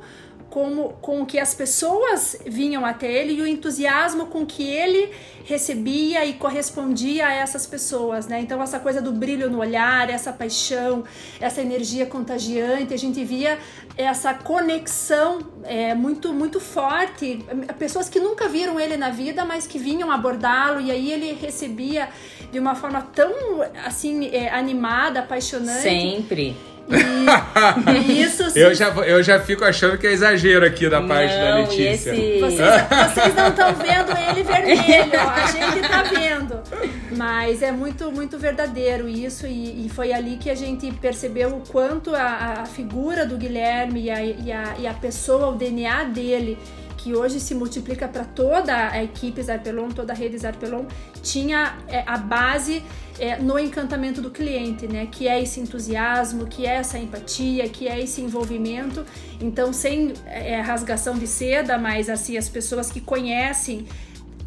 como, 0.55 0.93
com 1.01 1.25
que 1.25 1.37
as 1.37 1.53
pessoas 1.53 2.37
vinham 2.45 2.85
até 2.85 3.11
ele 3.11 3.33
e 3.33 3.41
o 3.41 3.45
entusiasmo 3.45 4.27
com 4.27 4.45
que 4.45 4.63
ele 4.63 5.11
recebia 5.43 6.25
e 6.25 6.31
correspondia 6.35 7.27
a 7.27 7.33
essas 7.33 7.67
pessoas, 7.67 8.25
né? 8.25 8.39
Então 8.39 8.63
essa 8.63 8.79
coisa 8.79 9.01
do 9.01 9.11
brilho 9.11 9.49
no 9.49 9.59
olhar, 9.59 10.09
essa 10.09 10.31
paixão, 10.31 11.03
essa 11.41 11.59
energia 11.61 12.05
contagiante, 12.05 12.93
a 12.93 12.97
gente 12.97 13.21
via 13.25 13.59
essa 13.97 14.33
conexão 14.33 15.39
é, 15.65 15.93
muito 15.93 16.33
muito 16.33 16.61
forte, 16.61 17.45
pessoas 17.77 18.07
que 18.07 18.21
nunca 18.21 18.47
viram 18.47 18.79
ele 18.79 18.95
na 18.95 19.09
vida, 19.09 19.43
mas 19.43 19.67
que 19.67 19.77
vinham 19.77 20.09
abordá-lo 20.09 20.79
e 20.79 20.89
aí 20.89 21.11
ele 21.11 21.33
recebia 21.33 22.07
de 22.49 22.57
uma 22.57 22.75
forma 22.75 23.01
tão 23.01 23.61
assim 23.85 24.27
é, 24.27 24.47
animada, 24.53 25.19
apaixonante. 25.19 25.81
Sempre. 25.81 26.55
E, 26.87 28.21
isso 28.21 28.49
sim. 28.51 28.59
eu 28.59 28.75
já 28.75 28.89
Eu 28.89 29.23
já 29.23 29.39
fico 29.39 29.63
achando 29.63 29.97
que 29.97 30.05
é 30.05 30.11
exagero 30.11 30.65
aqui 30.65 30.87
da 30.87 31.01
parte 31.01 31.35
não, 31.35 31.41
da 31.41 31.55
Letícia. 31.55 32.11
Esse... 32.11 32.39
Vocês, 32.39 32.71
vocês 33.13 33.35
não 33.35 33.47
estão 33.49 33.73
vendo 33.73 34.17
ele 34.29 34.43
vermelho, 34.43 35.19
a 35.19 35.47
gente 35.47 35.87
tá 35.87 36.03
vendo. 36.03 36.59
Mas 37.15 37.61
é 37.61 37.71
muito, 37.71 38.11
muito 38.11 38.37
verdadeiro 38.37 39.07
isso, 39.07 39.47
e, 39.47 39.85
e 39.85 39.89
foi 39.89 40.13
ali 40.13 40.37
que 40.37 40.49
a 40.49 40.55
gente 40.55 40.91
percebeu 40.91 41.49
o 41.49 41.61
quanto 41.61 42.15
a, 42.15 42.61
a 42.61 42.65
figura 42.65 43.25
do 43.25 43.37
Guilherme 43.37 44.03
e 44.03 44.11
a, 44.11 44.23
e, 44.23 44.51
a, 44.51 44.75
e 44.79 44.87
a 44.87 44.93
pessoa, 44.93 45.47
o 45.47 45.55
DNA 45.55 46.03
dele 46.05 46.57
que 47.05 47.13
hoje 47.13 47.39
se 47.39 47.53
multiplica 47.53 48.07
para 48.07 48.25
toda 48.25 48.89
a 48.89 49.03
equipe 49.03 49.39
Zarpelon, 49.39 49.89
toda 49.89 50.11
a 50.11 50.15
rede 50.15 50.39
Zarpelon, 50.39 50.85
tinha 51.21 51.77
é, 51.87 52.03
a 52.03 52.17
base 52.17 52.81
é, 53.19 53.37
no 53.37 53.59
encantamento 53.59 54.23
do 54.23 54.31
cliente, 54.31 54.87
né? 54.87 55.07
Que 55.11 55.27
é 55.27 55.39
esse 55.39 55.59
entusiasmo, 55.59 56.47
que 56.47 56.65
é 56.65 56.77
essa 56.77 56.97
empatia, 56.97 57.69
que 57.69 57.87
é 57.87 58.01
esse 58.01 58.21
envolvimento. 58.21 59.05
Então, 59.39 59.71
sem 59.71 60.13
é, 60.25 60.59
rasgação 60.61 61.15
de 61.15 61.27
seda, 61.27 61.77
mas 61.77 62.09
assim, 62.09 62.37
as 62.37 62.49
pessoas 62.49 62.91
que 62.91 62.99
conhecem 62.99 63.85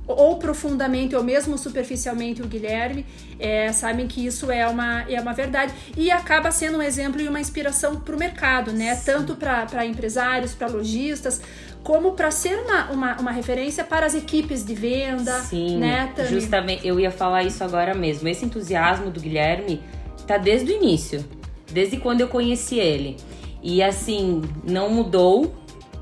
ou 0.09 0.39
profundamente 0.39 1.15
ou 1.15 1.23
mesmo 1.23 1.59
superficialmente 1.59 2.41
o 2.41 2.47
Guilherme 2.47 3.05
é, 3.39 3.71
sabem 3.73 4.09
que 4.09 4.25
isso 4.25 4.51
é 4.51 4.67
uma, 4.67 5.03
é 5.03 5.21
uma 5.21 5.35
verdade 5.35 5.73
e 5.97 6.11
acaba 6.11 6.51
sendo 6.51 6.79
um 6.79 6.83
exemplo 6.83 7.21
e 7.21 7.29
uma 7.29 7.39
inspiração 7.39 7.97
para 7.97 8.17
o 8.17 8.19
mercado, 8.19 8.73
né? 8.73 8.95
Sim. 8.95 9.05
Tanto 9.05 9.37
para 9.37 9.85
empresários, 9.85 10.55
para 10.55 10.67
lojistas, 10.67 11.43
como 11.89 12.13
para 12.13 12.31
ser 12.31 12.55
uma, 12.55 12.91
uma, 12.91 13.17
uma, 13.17 13.31
referência 13.31 13.83
para 13.83 14.05
as 14.05 14.15
equipes 14.15 14.63
de 14.63 14.75
venda. 14.75 15.41
Sim, 15.41 15.79
né, 15.79 16.13
justamente, 16.29 16.87
eu 16.87 17.01
ia 17.01 17.11
falar 17.11 17.45
isso 17.45 17.65
agora 17.65 17.95
mesmo. 17.95 18.29
Esse 18.29 18.45
entusiasmo 18.45 19.11
do 19.11 19.19
Guilherme 19.19 19.81
tá 20.27 20.37
desde 20.37 20.71
o 20.71 20.77
início, 20.77 21.25
desde 21.73 21.97
quando 21.97 22.21
eu 22.21 22.29
conheci 22.29 22.79
ele. 22.79 23.17
E 23.63 23.83
assim, 23.83 24.43
não 24.63 24.91
mudou 24.91 25.55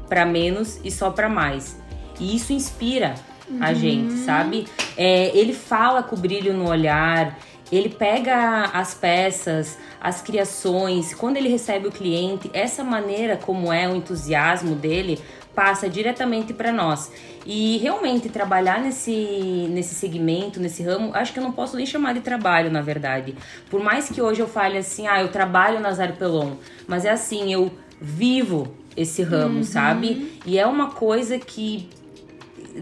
para 0.08 0.26
menos 0.26 0.80
e 0.82 0.90
só 0.90 1.10
para 1.10 1.28
mais. 1.28 1.80
E 2.18 2.34
isso 2.34 2.52
inspira 2.52 3.14
uhum. 3.48 3.58
a 3.60 3.72
gente, 3.72 4.14
sabe? 4.24 4.66
É, 4.96 5.30
ele 5.38 5.52
fala 5.52 6.02
com 6.02 6.16
brilho 6.16 6.52
no 6.52 6.68
olhar, 6.68 7.38
ele 7.70 7.90
pega 7.90 8.70
as 8.72 8.92
peças, 8.92 9.78
as 10.00 10.20
criações, 10.20 11.14
quando 11.14 11.36
ele 11.36 11.48
recebe 11.48 11.86
o 11.86 11.92
cliente, 11.92 12.50
essa 12.52 12.82
maneira 12.82 13.36
como 13.36 13.72
é 13.72 13.88
o 13.88 13.94
entusiasmo 13.94 14.74
dele 14.74 15.20
passa 15.56 15.88
diretamente 15.88 16.52
para 16.52 16.70
nós. 16.70 17.10
E 17.46 17.78
realmente 17.78 18.28
trabalhar 18.28 18.78
nesse, 18.80 19.66
nesse 19.70 19.94
segmento, 19.94 20.60
nesse 20.60 20.82
ramo, 20.82 21.10
acho 21.14 21.32
que 21.32 21.38
eu 21.38 21.42
não 21.42 21.52
posso 21.52 21.76
nem 21.76 21.86
chamar 21.86 22.12
de 22.12 22.20
trabalho, 22.20 22.70
na 22.70 22.82
verdade. 22.82 23.34
Por 23.70 23.82
mais 23.82 24.10
que 24.10 24.20
hoje 24.20 24.40
eu 24.40 24.46
fale 24.46 24.76
assim, 24.76 25.08
ah, 25.08 25.22
eu 25.22 25.28
trabalho 25.28 25.80
na 25.80 25.90
Zarpelon, 25.92 26.52
mas 26.86 27.06
é 27.06 27.10
assim, 27.10 27.50
eu 27.52 27.72
vivo 27.98 28.68
esse 28.94 29.22
ramo, 29.22 29.58
uhum. 29.58 29.64
sabe? 29.64 30.38
E 30.44 30.58
é 30.58 30.66
uma 30.66 30.90
coisa 30.90 31.38
que 31.38 31.88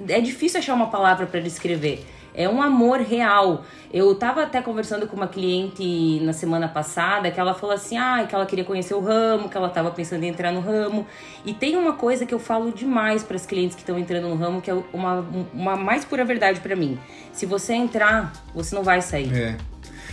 é 0.08 0.20
difícil 0.20 0.58
achar 0.58 0.74
uma 0.74 0.88
palavra 0.88 1.26
para 1.26 1.40
descrever. 1.40 2.04
É 2.34 2.48
um 2.48 2.60
amor 2.60 3.00
real. 3.00 3.64
Eu 3.92 4.12
tava 4.16 4.42
até 4.42 4.60
conversando 4.60 5.06
com 5.06 5.14
uma 5.14 5.28
cliente 5.28 6.18
na 6.22 6.32
semana 6.32 6.66
passada 6.66 7.30
que 7.30 7.38
ela 7.38 7.54
falou 7.54 7.74
assim: 7.74 7.96
ah, 7.96 8.26
que 8.28 8.34
ela 8.34 8.44
queria 8.44 8.64
conhecer 8.64 8.94
o 8.94 9.00
ramo, 9.00 9.48
que 9.48 9.56
ela 9.56 9.68
tava 9.68 9.90
pensando 9.92 10.24
em 10.24 10.28
entrar 10.28 10.50
no 10.50 10.60
ramo. 10.60 11.06
E 11.44 11.54
tem 11.54 11.76
uma 11.76 11.92
coisa 11.92 12.26
que 12.26 12.34
eu 12.34 12.40
falo 12.40 12.72
demais 12.72 13.22
para 13.22 13.36
as 13.36 13.46
clientes 13.46 13.76
que 13.76 13.82
estão 13.82 13.96
entrando 13.96 14.28
no 14.28 14.34
ramo, 14.34 14.60
que 14.60 14.70
é 14.70 14.74
uma, 14.92 15.24
uma 15.52 15.76
mais 15.76 16.04
pura 16.04 16.24
verdade 16.24 16.58
para 16.60 16.74
mim. 16.74 16.98
Se 17.32 17.46
você 17.46 17.72
entrar, 17.72 18.32
você 18.52 18.74
não 18.74 18.82
vai 18.82 19.00
sair. 19.00 19.32
É. 19.32 19.56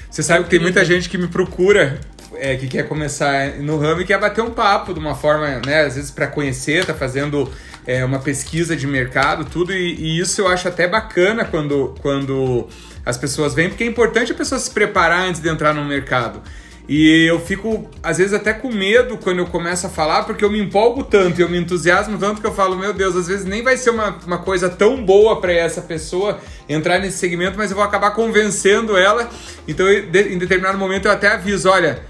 Você 0.10 0.22
sabe 0.22 0.44
que 0.44 0.50
tem 0.50 0.60
muita 0.60 0.86
gente 0.86 1.10
que 1.10 1.18
me 1.18 1.28
procura 1.28 2.00
é, 2.36 2.56
que 2.56 2.68
quer 2.68 2.88
começar 2.88 3.58
no 3.58 3.78
ramo 3.78 4.02
e 4.02 4.06
quer 4.06 4.20
bater 4.20 4.42
um 4.42 4.52
papo 4.52 4.94
de 4.94 5.00
uma 5.00 5.16
forma, 5.16 5.62
né? 5.66 5.82
Às 5.82 5.96
vezes 5.96 6.12
para 6.12 6.28
conhecer, 6.28 6.86
tá 6.86 6.94
fazendo 6.94 7.52
é, 7.86 8.04
uma 8.06 8.20
pesquisa 8.20 8.76
de 8.76 8.86
mercado, 8.86 9.46
tudo, 9.46 9.74
e, 9.74 9.96
e, 9.96 10.20
isso 10.20 10.42
eu 10.42 10.48
acho 10.48 10.68
até 10.68 10.88
bacana 10.88 11.46
quando, 11.46 11.96
quando 12.02 12.68
as 13.06 13.18
pessoas 13.18 13.54
vêm, 13.54 13.70
porque 13.70 13.84
é 13.84 13.88
importante 13.88 14.32
a 14.32 14.36
pessoa 14.36 14.60
se 14.60 14.70
preparar 14.72 15.28
antes 15.28 15.42
de 15.42 15.50
entrar 15.50 15.74
no 15.74 15.84
mercado. 15.84 16.42
E 16.88 17.26
eu 17.26 17.40
fico, 17.40 17.90
às 18.04 18.18
vezes, 18.18 18.34
até 18.34 18.54
com 18.54 18.70
medo 18.70 19.18
quando 19.18 19.40
eu 19.40 19.46
começo 19.46 19.88
a 19.88 19.90
falar, 19.90 20.24
porque 20.24 20.44
eu 20.44 20.52
me 20.52 20.60
empolgo 20.60 21.04
tanto, 21.04 21.40
eu 21.40 21.48
me 21.48 21.58
entusiasmo 21.58 22.18
tanto 22.18 22.42
que 22.42 22.48
eu 22.48 22.54
falo, 22.54 22.76
meu 22.76 22.92
Deus, 22.92 23.16
às 23.16 23.28
vezes 23.28 23.46
nem 23.46 23.64
vai 23.64 23.78
ser 23.78 23.92
uma, 23.92 24.18
uma 24.26 24.40
coisa 24.40 24.68
tão 24.68 25.04
boa 25.04 25.40
para 25.40 25.54
essa 25.54 25.82
pessoa 25.82 26.40
entrar 26.68 27.00
nesse 27.00 27.18
segmento, 27.18 27.58
mas 27.58 27.72
eu 27.72 27.78
vou 27.78 27.86
acabar 27.86 28.12
convencendo 28.12 28.98
ela. 28.98 29.30
Então, 29.68 29.90
em 29.90 30.38
determinado 30.38 30.78
momento, 30.78 31.06
eu 31.06 31.12
até 31.12 31.30
aviso: 31.30 31.70
olha, 31.70 32.04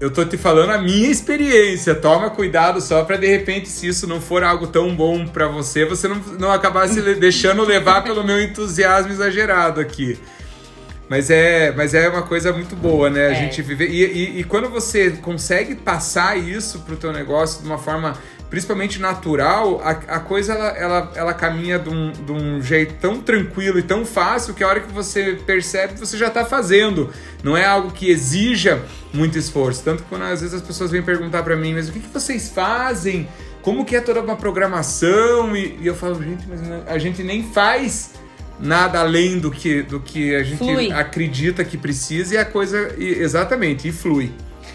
eu 0.00 0.10
tô 0.10 0.24
te 0.24 0.36
falando 0.36 0.70
a 0.70 0.78
minha 0.78 1.08
experiência. 1.08 1.94
Toma 1.94 2.30
cuidado 2.30 2.80
só 2.80 3.04
para 3.04 3.16
de 3.16 3.26
repente, 3.26 3.68
se 3.68 3.86
isso 3.86 4.06
não 4.06 4.20
for 4.20 4.42
algo 4.42 4.66
tão 4.66 4.94
bom 4.94 5.26
para 5.26 5.46
você, 5.46 5.84
você 5.84 6.08
não, 6.08 6.16
não 6.38 6.50
acabar 6.50 6.88
se 6.88 7.00
deixando 7.14 7.62
levar 7.64 8.02
pelo 8.02 8.24
meu 8.24 8.42
entusiasmo 8.42 9.12
exagerado 9.12 9.80
aqui. 9.80 10.18
Mas 11.08 11.30
é, 11.30 11.70
mas 11.72 11.92
é 11.92 12.08
uma 12.08 12.22
coisa 12.22 12.52
muito 12.52 12.74
boa, 12.74 13.10
né? 13.10 13.26
A 13.26 13.30
é. 13.32 13.34
gente 13.34 13.60
viver. 13.60 13.90
E, 13.90 14.04
e, 14.04 14.40
e, 14.40 14.44
quando 14.44 14.70
você 14.70 15.10
consegue 15.10 15.74
passar 15.74 16.36
isso 16.38 16.80
pro 16.80 16.96
teu 16.96 17.12
negócio 17.12 17.60
de 17.60 17.66
uma 17.66 17.78
forma 17.78 18.16
principalmente 18.50 19.00
natural, 19.00 19.80
a, 19.82 19.90
a 19.90 20.20
coisa 20.20 20.52
ela, 20.52 20.68
ela, 20.68 21.12
ela 21.14 21.34
caminha 21.34 21.78
de 21.78 21.88
um, 21.88 22.12
de 22.12 22.32
um 22.32 22.62
jeito 22.62 22.94
tão 23.00 23.20
tranquilo 23.20 23.78
e 23.78 23.82
tão 23.82 24.04
fácil 24.04 24.54
que 24.54 24.62
a 24.62 24.68
hora 24.68 24.80
que 24.80 24.92
você 24.92 25.38
percebe, 25.46 25.98
você 25.98 26.16
já 26.16 26.28
está 26.28 26.44
fazendo. 26.44 27.10
Não 27.42 27.56
é 27.56 27.64
algo 27.64 27.90
que 27.90 28.08
exija 28.08 28.82
muito 29.12 29.38
esforço. 29.38 29.82
Tanto 29.82 30.02
que 30.02 30.08
quando 30.08 30.22
às 30.22 30.40
vezes 30.40 30.54
as 30.54 30.62
pessoas 30.62 30.90
vêm 30.90 31.02
perguntar 31.02 31.42
para 31.42 31.56
mim, 31.56 31.74
mas 31.74 31.88
o 31.88 31.92
que, 31.92 32.00
que 32.00 32.08
vocês 32.08 32.48
fazem? 32.48 33.28
Como 33.62 33.84
que 33.84 33.96
é 33.96 34.00
toda 34.00 34.20
uma 34.20 34.36
programação? 34.36 35.56
E, 35.56 35.78
e 35.80 35.86
eu 35.86 35.94
falo, 35.94 36.22
gente, 36.22 36.46
mas 36.48 36.60
a 36.86 36.98
gente 36.98 37.22
nem 37.22 37.42
faz 37.42 38.12
nada 38.60 39.00
além 39.00 39.38
do 39.38 39.50
que, 39.50 39.82
do 39.82 40.00
que 40.00 40.34
a 40.34 40.42
gente 40.42 40.58
flui. 40.58 40.92
acredita 40.92 41.64
que 41.64 41.76
precisa 41.76 42.34
e 42.34 42.38
a 42.38 42.44
coisa, 42.44 42.94
e, 42.96 43.06
exatamente, 43.06 43.88
e 43.88 43.92
flui. 43.92 44.32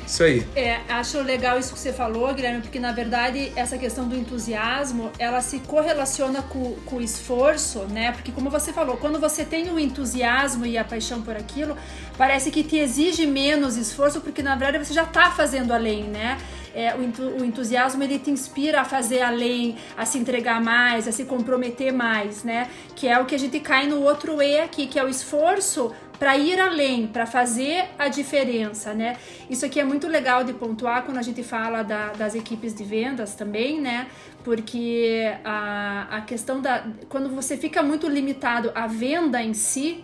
Isso 0.10 0.24
aí. 0.24 0.43
É, 0.56 0.80
acho 0.89 1.22
legal 1.22 1.60
isso 1.60 1.72
que 1.72 1.80
você 1.80 1.93
falou, 1.93 2.34
Guilherme, 2.34 2.62
porque 2.62 2.80
na 2.80 2.91
verdade 2.91 3.54
essa 3.56 3.78
questão 3.78 4.08
do 4.08 4.15
entusiasmo, 4.15 5.12
ela 5.19 5.39
se 5.39 5.60
correlaciona 5.60 6.41
com, 6.41 6.76
o 6.91 7.00
esforço, 7.00 7.82
né? 7.84 8.12
Porque 8.12 8.32
como 8.32 8.50
você 8.50 8.74
falou, 8.74 8.98
quando 8.98 9.19
você 9.19 9.45
tem 9.45 9.69
o 9.69 9.80
entusiasmo 9.80 10.65
e 10.65 10.80
a 10.80 10.84
paixão 10.84 11.22
por 11.22 11.38
aquilo, 11.38 11.78
parece 12.17 12.50
que 12.50 12.63
te 12.63 12.78
exige 12.78 13.28
menos 13.28 13.78
esforço, 13.78 14.19
porque 14.19 14.41
na 14.41 14.56
verdade 14.56 14.84
você 14.84 14.95
já 14.95 15.04
está 15.04 15.30
fazendo 15.30 15.72
além, 15.72 16.06
né? 16.06 16.39
É, 16.74 16.95
o, 16.95 17.41
o, 17.41 17.45
entusiasmo 17.45 18.04
ele 18.04 18.17
te 18.17 18.32
inspira 18.32 18.82
a 18.82 18.86
fazer 18.86 19.22
além, 19.22 19.76
a 19.95 20.06
se 20.06 20.17
entregar 20.17 20.62
mais, 20.62 21.08
a 21.08 21.12
se 21.12 21.26
comprometer 21.26 21.93
mais, 21.93 22.43
né? 22.43 22.67
Que 22.95 23.08
é 23.08 23.19
o 23.19 23.26
que 23.26 23.36
a 23.36 23.39
gente 23.39 23.60
cai 23.60 23.86
no 23.86 24.02
outro 24.02 24.41
E 24.41 24.60
aqui, 24.60 24.88
que 24.88 24.98
é 24.98 25.04
o 25.04 25.08
esforço 25.08 25.93
para 26.19 26.38
ir 26.38 26.60
além, 26.60 27.08
para 27.08 27.25
fazer 27.25 27.86
a 27.97 28.10
diferença, 28.10 28.93
né? 28.93 29.15
Isso 29.49 29.65
aqui 29.65 29.79
é 29.79 29.86
muito 29.86 30.05
legal 30.05 30.43
de 30.43 30.51
pontuar 30.51 31.03
quando 31.03 31.17
a 31.17 31.21
gente 31.21 31.41
fala 31.41 31.82
da, 31.82 32.10
das 32.10 32.36
equipes 32.36 32.75
de 32.75 32.84
vendas 32.84 33.36
também, 33.36 33.79
né? 33.79 34.08
Porque 34.43 35.34
a, 35.45 36.17
a 36.17 36.21
questão 36.21 36.62
da. 36.62 36.86
Quando 37.08 37.29
você 37.29 37.55
fica 37.55 37.82
muito 37.82 38.08
limitado 38.08 38.69
à 38.75 38.86
venda 38.86 39.41
em 39.41 39.53
si, 39.53 40.03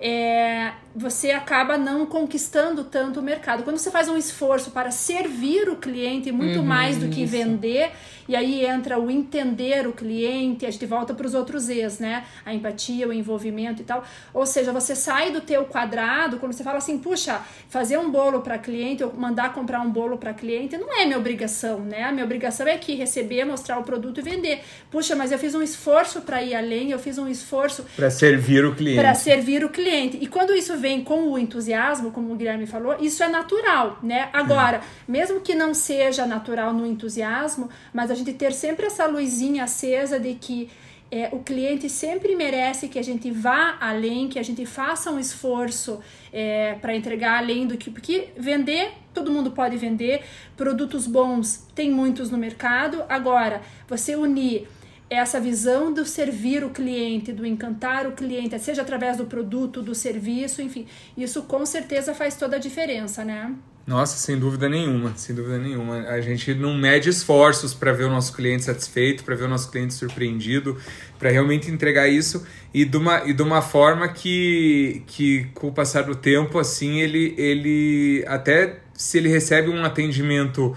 é, 0.00 0.72
você 0.94 1.30
acaba 1.30 1.78
não 1.78 2.04
conquistando 2.04 2.84
tanto 2.84 3.20
o 3.20 3.22
mercado. 3.22 3.62
Quando 3.62 3.78
você 3.78 3.90
faz 3.90 4.08
um 4.08 4.16
esforço 4.16 4.70
para 4.70 4.90
servir 4.90 5.68
o 5.68 5.76
cliente 5.76 6.30
muito 6.30 6.58
uhum, 6.58 6.64
mais 6.64 6.98
do 6.98 7.08
que 7.08 7.22
isso. 7.22 7.32
vender, 7.32 7.90
e 8.28 8.36
aí 8.36 8.64
entra 8.64 8.98
o 8.98 9.10
entender 9.10 9.86
o 9.86 9.92
cliente, 9.92 10.66
a 10.66 10.70
gente 10.70 10.86
volta 10.86 11.14
para 11.14 11.26
os 11.26 11.34
outros 11.34 11.68
E's, 11.68 11.98
né? 11.98 12.24
A 12.44 12.54
empatia, 12.54 13.08
o 13.08 13.12
envolvimento 13.12 13.82
e 13.82 13.84
tal. 13.84 14.04
Ou 14.32 14.46
seja, 14.46 14.72
você 14.72 14.94
sai 14.94 15.30
do 15.30 15.40
teu 15.40 15.64
quadrado, 15.64 16.38
quando 16.38 16.52
você 16.52 16.62
fala 16.62 16.78
assim, 16.78 16.98
puxa, 16.98 17.40
fazer 17.68 17.98
um 17.98 18.10
bolo 18.10 18.40
para 18.40 18.58
cliente 18.58 19.02
ou 19.02 19.12
mandar 19.14 19.52
comprar 19.52 19.80
um 19.80 19.90
bolo 19.90 20.18
para 20.18 20.34
cliente 20.34 20.76
não 20.76 20.92
é 20.92 21.04
minha 21.04 21.18
obrigação, 21.18 21.80
né? 21.80 22.04
A 22.04 22.12
minha 22.12 22.24
obrigação 22.24 22.66
é 22.66 22.74
aqui 22.74 22.94
receber, 22.94 23.44
mostrar 23.44 23.78
o 23.78 23.82
produto 23.82 24.18
e 24.18 24.22
vender. 24.22 24.60
Puxa, 24.90 25.16
mas 25.16 25.32
eu 25.32 25.38
fiz 25.38 25.54
um 25.54 25.62
esforço 25.62 26.20
para 26.20 26.42
ir 26.42 26.54
além, 26.54 26.90
eu 26.90 26.98
fiz 26.98 27.18
um 27.18 27.28
esforço 27.28 27.84
para 27.96 28.10
servir 28.10 28.64
o 28.64 28.74
cliente. 28.74 29.00
Para 29.00 29.14
servir 29.14 29.64
o 29.64 29.68
cliente. 29.68 30.18
E 30.20 30.26
quando 30.26 30.54
isso 30.54 30.76
vem 30.82 31.04
com 31.04 31.30
o 31.30 31.38
entusiasmo, 31.38 32.10
como 32.10 32.32
o 32.32 32.36
Guilherme 32.36 32.66
falou, 32.66 32.96
isso 33.00 33.22
é 33.22 33.28
natural, 33.28 34.00
né? 34.02 34.28
Agora, 34.32 34.80
mesmo 35.06 35.40
que 35.40 35.54
não 35.54 35.72
seja 35.72 36.26
natural 36.26 36.74
no 36.74 36.84
entusiasmo, 36.84 37.70
mas 37.94 38.10
a 38.10 38.14
gente 38.16 38.32
ter 38.34 38.52
sempre 38.52 38.86
essa 38.86 39.06
luzinha 39.06 39.62
acesa 39.62 40.18
de 40.18 40.34
que 40.34 40.68
é, 41.08 41.28
o 41.30 41.38
cliente 41.38 41.88
sempre 41.88 42.34
merece 42.34 42.88
que 42.88 42.98
a 42.98 43.02
gente 43.02 43.30
vá 43.30 43.76
além, 43.78 44.28
que 44.28 44.40
a 44.40 44.42
gente 44.42 44.66
faça 44.66 45.10
um 45.10 45.20
esforço 45.20 46.00
é, 46.32 46.74
para 46.80 46.96
entregar 46.96 47.38
além 47.38 47.66
do 47.66 47.76
que. 47.76 47.90
Porque 47.90 48.30
vender, 48.36 48.92
todo 49.14 49.30
mundo 49.30 49.52
pode 49.52 49.76
vender, 49.76 50.24
produtos 50.56 51.06
bons 51.06 51.68
tem 51.76 51.90
muitos 51.90 52.28
no 52.28 52.38
mercado. 52.38 53.04
Agora, 53.08 53.60
você 53.86 54.16
unir 54.16 54.66
essa 55.12 55.40
visão 55.40 55.92
do 55.92 56.04
servir 56.04 56.64
o 56.64 56.70
cliente, 56.70 57.32
do 57.32 57.46
encantar 57.46 58.06
o 58.06 58.12
cliente, 58.12 58.58
seja 58.58 58.82
através 58.82 59.16
do 59.16 59.26
produto, 59.26 59.82
do 59.82 59.94
serviço, 59.94 60.62
enfim, 60.62 60.86
isso 61.16 61.42
com 61.42 61.64
certeza 61.66 62.14
faz 62.14 62.36
toda 62.36 62.56
a 62.56 62.58
diferença, 62.58 63.24
né? 63.24 63.54
Nossa, 63.84 64.16
sem 64.16 64.38
dúvida 64.38 64.68
nenhuma, 64.68 65.12
sem 65.16 65.34
dúvida 65.34 65.58
nenhuma. 65.58 66.02
A 66.02 66.20
gente 66.20 66.54
não 66.54 66.72
mede 66.72 67.08
esforços 67.08 67.74
para 67.74 67.92
ver 67.92 68.04
o 68.04 68.10
nosso 68.10 68.32
cliente 68.32 68.62
satisfeito, 68.62 69.24
para 69.24 69.34
ver 69.34 69.44
o 69.44 69.48
nosso 69.48 69.70
cliente 69.72 69.92
surpreendido, 69.92 70.76
para 71.18 71.30
realmente 71.30 71.68
entregar 71.68 72.08
isso 72.08 72.46
e 72.72 72.84
de 72.84 72.96
uma, 72.96 73.24
e 73.28 73.32
de 73.32 73.42
uma 73.42 73.60
forma 73.60 74.08
que, 74.08 75.02
que, 75.08 75.48
com 75.54 75.66
o 75.66 75.72
passar 75.72 76.02
do 76.02 76.14
tempo, 76.14 76.60
assim, 76.60 77.00
ele, 77.00 77.34
ele 77.36 78.24
até 78.28 78.78
se 78.94 79.18
ele 79.18 79.28
recebe 79.28 79.68
um 79.68 79.84
atendimento 79.84 80.76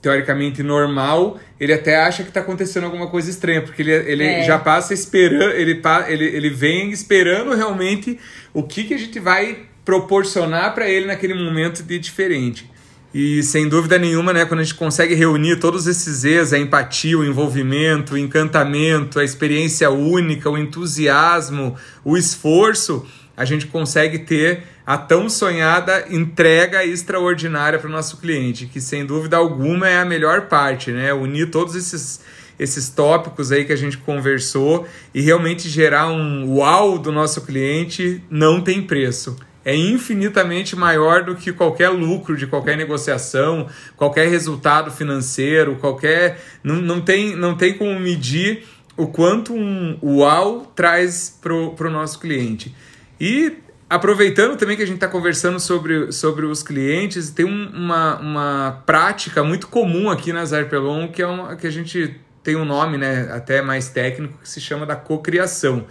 teoricamente 0.00 0.62
normal, 0.62 1.38
ele 1.58 1.72
até 1.72 1.96
acha 2.02 2.22
que 2.22 2.30
está 2.30 2.40
acontecendo 2.40 2.84
alguma 2.84 3.08
coisa 3.08 3.28
estranha, 3.28 3.60
porque 3.60 3.82
ele, 3.82 3.92
ele 3.92 4.24
é. 4.24 4.44
já 4.44 4.58
passa 4.58 4.94
esperando, 4.94 5.52
ele, 5.52 5.80
ele, 6.08 6.24
ele 6.24 6.50
vem 6.50 6.90
esperando 6.90 7.54
realmente 7.54 8.18
o 8.54 8.62
que, 8.62 8.84
que 8.84 8.94
a 8.94 8.98
gente 8.98 9.18
vai 9.20 9.58
proporcionar 9.84 10.74
para 10.74 10.88
ele 10.88 11.06
naquele 11.06 11.34
momento 11.34 11.82
de 11.82 11.98
diferente. 11.98 12.70
E 13.12 13.42
sem 13.42 13.68
dúvida 13.68 13.98
nenhuma, 13.98 14.32
né, 14.32 14.44
quando 14.44 14.60
a 14.60 14.62
gente 14.62 14.76
consegue 14.76 15.14
reunir 15.14 15.56
todos 15.56 15.88
esses 15.88 16.24
E's, 16.24 16.52
a 16.52 16.58
empatia, 16.58 17.18
o 17.18 17.24
envolvimento, 17.24 18.14
o 18.14 18.18
encantamento, 18.18 19.18
a 19.18 19.24
experiência 19.24 19.90
única, 19.90 20.48
o 20.48 20.56
entusiasmo, 20.56 21.76
o 22.04 22.16
esforço, 22.16 23.04
a 23.36 23.44
gente 23.44 23.66
consegue 23.66 24.20
ter 24.20 24.62
a 24.90 24.98
tão 24.98 25.28
sonhada 25.28 26.04
entrega 26.10 26.84
extraordinária 26.84 27.78
para 27.78 27.86
o 27.86 27.92
nosso 27.92 28.16
cliente, 28.16 28.66
que 28.66 28.80
sem 28.80 29.06
dúvida 29.06 29.36
alguma 29.36 29.88
é 29.88 30.00
a 30.00 30.04
melhor 30.04 30.48
parte, 30.48 30.90
né? 30.90 31.14
Unir 31.14 31.48
todos 31.48 31.76
esses, 31.76 32.20
esses 32.58 32.88
tópicos 32.88 33.52
aí 33.52 33.64
que 33.64 33.72
a 33.72 33.76
gente 33.76 33.96
conversou 33.98 34.88
e 35.14 35.20
realmente 35.20 35.68
gerar 35.68 36.08
um 36.08 36.56
uau 36.56 36.98
do 36.98 37.12
nosso 37.12 37.42
cliente 37.42 38.20
não 38.28 38.60
tem 38.60 38.82
preço 38.82 39.36
é 39.64 39.76
infinitamente 39.76 40.74
maior 40.74 41.22
do 41.22 41.36
que 41.36 41.52
qualquer 41.52 41.90
lucro 41.90 42.36
de 42.36 42.48
qualquer 42.48 42.76
negociação, 42.76 43.68
qualquer 43.96 44.26
resultado 44.28 44.90
financeiro, 44.90 45.76
qualquer. 45.76 46.40
Não, 46.64 46.76
não, 46.76 47.00
tem, 47.00 47.36
não 47.36 47.54
tem 47.54 47.74
como 47.74 48.00
medir 48.00 48.64
o 48.96 49.06
quanto 49.06 49.54
um 49.54 49.96
UAU 50.02 50.72
traz 50.74 51.38
para 51.40 51.54
o 51.54 51.90
nosso 51.90 52.18
cliente. 52.18 52.74
E 53.20 53.58
aproveitando 53.90 54.56
também 54.56 54.76
que 54.76 54.84
a 54.84 54.86
gente 54.86 54.94
está 54.94 55.08
conversando 55.08 55.58
sobre, 55.58 56.12
sobre 56.12 56.46
os 56.46 56.62
clientes, 56.62 57.30
tem 57.30 57.44
um, 57.44 57.70
uma, 57.74 58.20
uma 58.20 58.82
prática 58.86 59.42
muito 59.42 59.66
comum 59.66 60.08
aqui 60.08 60.32
na 60.32 60.44
Zarpelon 60.44 61.08
que 61.08 61.20
é 61.20 61.26
uma, 61.26 61.56
que 61.56 61.66
a 61.66 61.70
gente 61.70 62.14
tem 62.40 62.54
um 62.54 62.64
nome 62.64 62.96
né, 62.96 63.28
até 63.32 63.60
mais 63.60 63.88
técnico 63.88 64.38
que 64.40 64.48
se 64.48 64.60
chama 64.60 64.86
da 64.86 64.94
cocriação, 64.94 65.84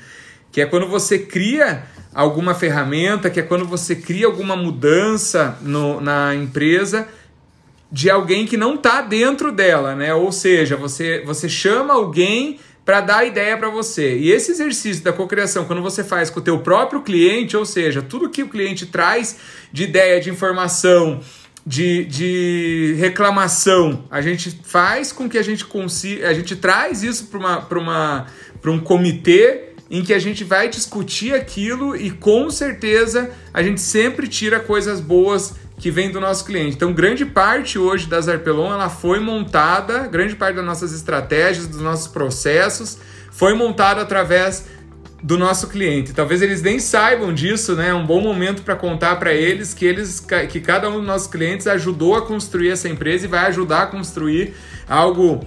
que 0.49 0.61
é 0.61 0.65
quando 0.65 0.87
você 0.87 1.19
cria 1.19 1.83
alguma 2.15 2.55
ferramenta, 2.55 3.29
que 3.29 3.41
é 3.41 3.43
quando 3.43 3.65
você 3.65 3.97
cria 3.97 4.25
alguma 4.25 4.55
mudança 4.55 5.57
no, 5.61 5.99
na 5.99 6.33
empresa 6.33 7.05
de 7.91 8.09
alguém 8.09 8.45
que 8.45 8.55
não 8.55 8.75
está 8.75 9.01
dentro 9.01 9.51
dela, 9.51 9.95
né? 9.95 10.13
Ou 10.13 10.31
seja, 10.31 10.75
você, 10.75 11.21
você 11.25 11.49
chama 11.49 11.93
alguém 11.93 12.59
para 12.85 13.01
dar 13.01 13.25
ideia 13.25 13.57
para 13.57 13.69
você. 13.69 14.17
E 14.17 14.31
esse 14.31 14.51
exercício 14.51 15.03
da 15.03 15.13
cocriação, 15.13 15.65
quando 15.65 15.81
você 15.81 16.03
faz 16.03 16.29
com 16.29 16.39
o 16.39 16.43
teu 16.43 16.59
próprio 16.59 17.01
cliente, 17.01 17.55
ou 17.55 17.65
seja, 17.65 18.01
tudo 18.01 18.29
que 18.29 18.41
o 18.41 18.49
cliente 18.49 18.85
traz 18.85 19.37
de 19.71 19.83
ideia, 19.83 20.19
de 20.19 20.29
informação, 20.29 21.21
de, 21.65 22.05
de 22.05 22.95
reclamação, 22.97 24.05
a 24.09 24.21
gente 24.21 24.59
faz 24.63 25.11
com 25.11 25.29
que 25.29 25.37
a 25.37 25.43
gente 25.43 25.65
consiga, 25.65 26.27
a 26.27 26.33
gente 26.33 26.55
traz 26.55 27.03
isso 27.03 27.27
para 27.27 27.37
uma, 27.37 27.67
uma, 27.69 28.27
um 28.65 28.79
comitê 28.79 29.65
em 29.89 30.03
que 30.03 30.13
a 30.13 30.19
gente 30.19 30.43
vai 30.43 30.69
discutir 30.69 31.33
aquilo 31.33 31.95
e 31.95 32.11
com 32.11 32.49
certeza 32.49 33.31
a 33.53 33.61
gente 33.61 33.81
sempre 33.81 34.27
tira 34.27 34.59
coisas 34.59 34.99
boas 34.99 35.55
que 35.79 35.89
vêm 35.89 36.11
do 36.11 36.19
nosso 36.19 36.45
cliente. 36.45 36.75
Então, 36.75 36.93
grande 36.93 37.25
parte 37.25 37.79
hoje 37.79 38.05
da 38.07 38.19
Zarpelon 38.19 38.73
ela 38.73 38.89
foi 38.89 39.19
montada, 39.19 40.07
grande 40.07 40.35
parte 40.35 40.57
das 40.57 40.65
nossas 40.65 40.93
estratégias, 40.93 41.67
dos 41.67 41.81
nossos 41.81 42.07
processos, 42.07 42.99
foi 43.31 43.53
montada 43.55 44.01
através 44.01 44.67
do 45.23 45.37
nosso 45.37 45.67
cliente. 45.67 46.13
Talvez 46.13 46.41
eles 46.41 46.61
nem 46.61 46.79
saibam 46.79 47.33
disso, 47.33 47.75
né? 47.75 47.89
É 47.89 47.93
um 47.93 48.05
bom 48.05 48.21
momento 48.21 48.61
para 48.61 48.75
contar 48.75 49.15
para 49.15 49.33
eles 49.33 49.73
que 49.73 49.85
eles 49.85 50.25
que 50.49 50.59
cada 50.59 50.89
um 50.89 50.97
dos 50.97 51.05
nossos 51.05 51.27
clientes 51.27 51.65
ajudou 51.67 52.15
a 52.15 52.25
construir 52.25 52.69
essa 52.69 52.87
empresa 52.87 53.25
e 53.25 53.27
vai 53.27 53.47
ajudar 53.47 53.83
a 53.83 53.87
construir 53.87 54.53
algo 54.87 55.45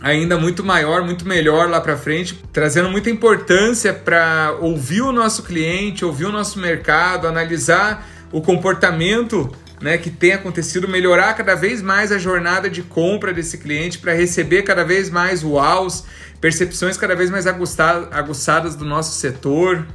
ainda 0.00 0.36
muito 0.36 0.62
maior, 0.62 1.02
muito 1.02 1.26
melhor 1.26 1.68
lá 1.68 1.80
para 1.80 1.96
frente, 1.96 2.38
trazendo 2.52 2.90
muita 2.90 3.08
importância 3.08 3.92
para 3.92 4.56
ouvir 4.60 5.00
o 5.00 5.12
nosso 5.12 5.42
cliente, 5.42 6.04
ouvir 6.04 6.26
o 6.26 6.32
nosso 6.32 6.58
mercado, 6.58 7.26
analisar 7.26 8.06
o 8.34 8.42
comportamento 8.42 9.48
né, 9.80 9.96
que 9.96 10.10
tem 10.10 10.32
acontecido, 10.32 10.88
melhorar 10.88 11.34
cada 11.34 11.54
vez 11.54 11.80
mais 11.80 12.10
a 12.10 12.18
jornada 12.18 12.68
de 12.68 12.82
compra 12.82 13.32
desse 13.32 13.58
cliente 13.58 13.98
para 13.98 14.12
receber 14.12 14.62
cada 14.62 14.82
vez 14.84 15.08
mais 15.08 15.44
uaus, 15.44 16.04
percepções 16.40 16.96
cada 16.96 17.14
vez 17.14 17.30
mais 17.30 17.46
aguçadas 17.46 18.74
do 18.74 18.84
nosso 18.84 19.14
setor. 19.14 19.86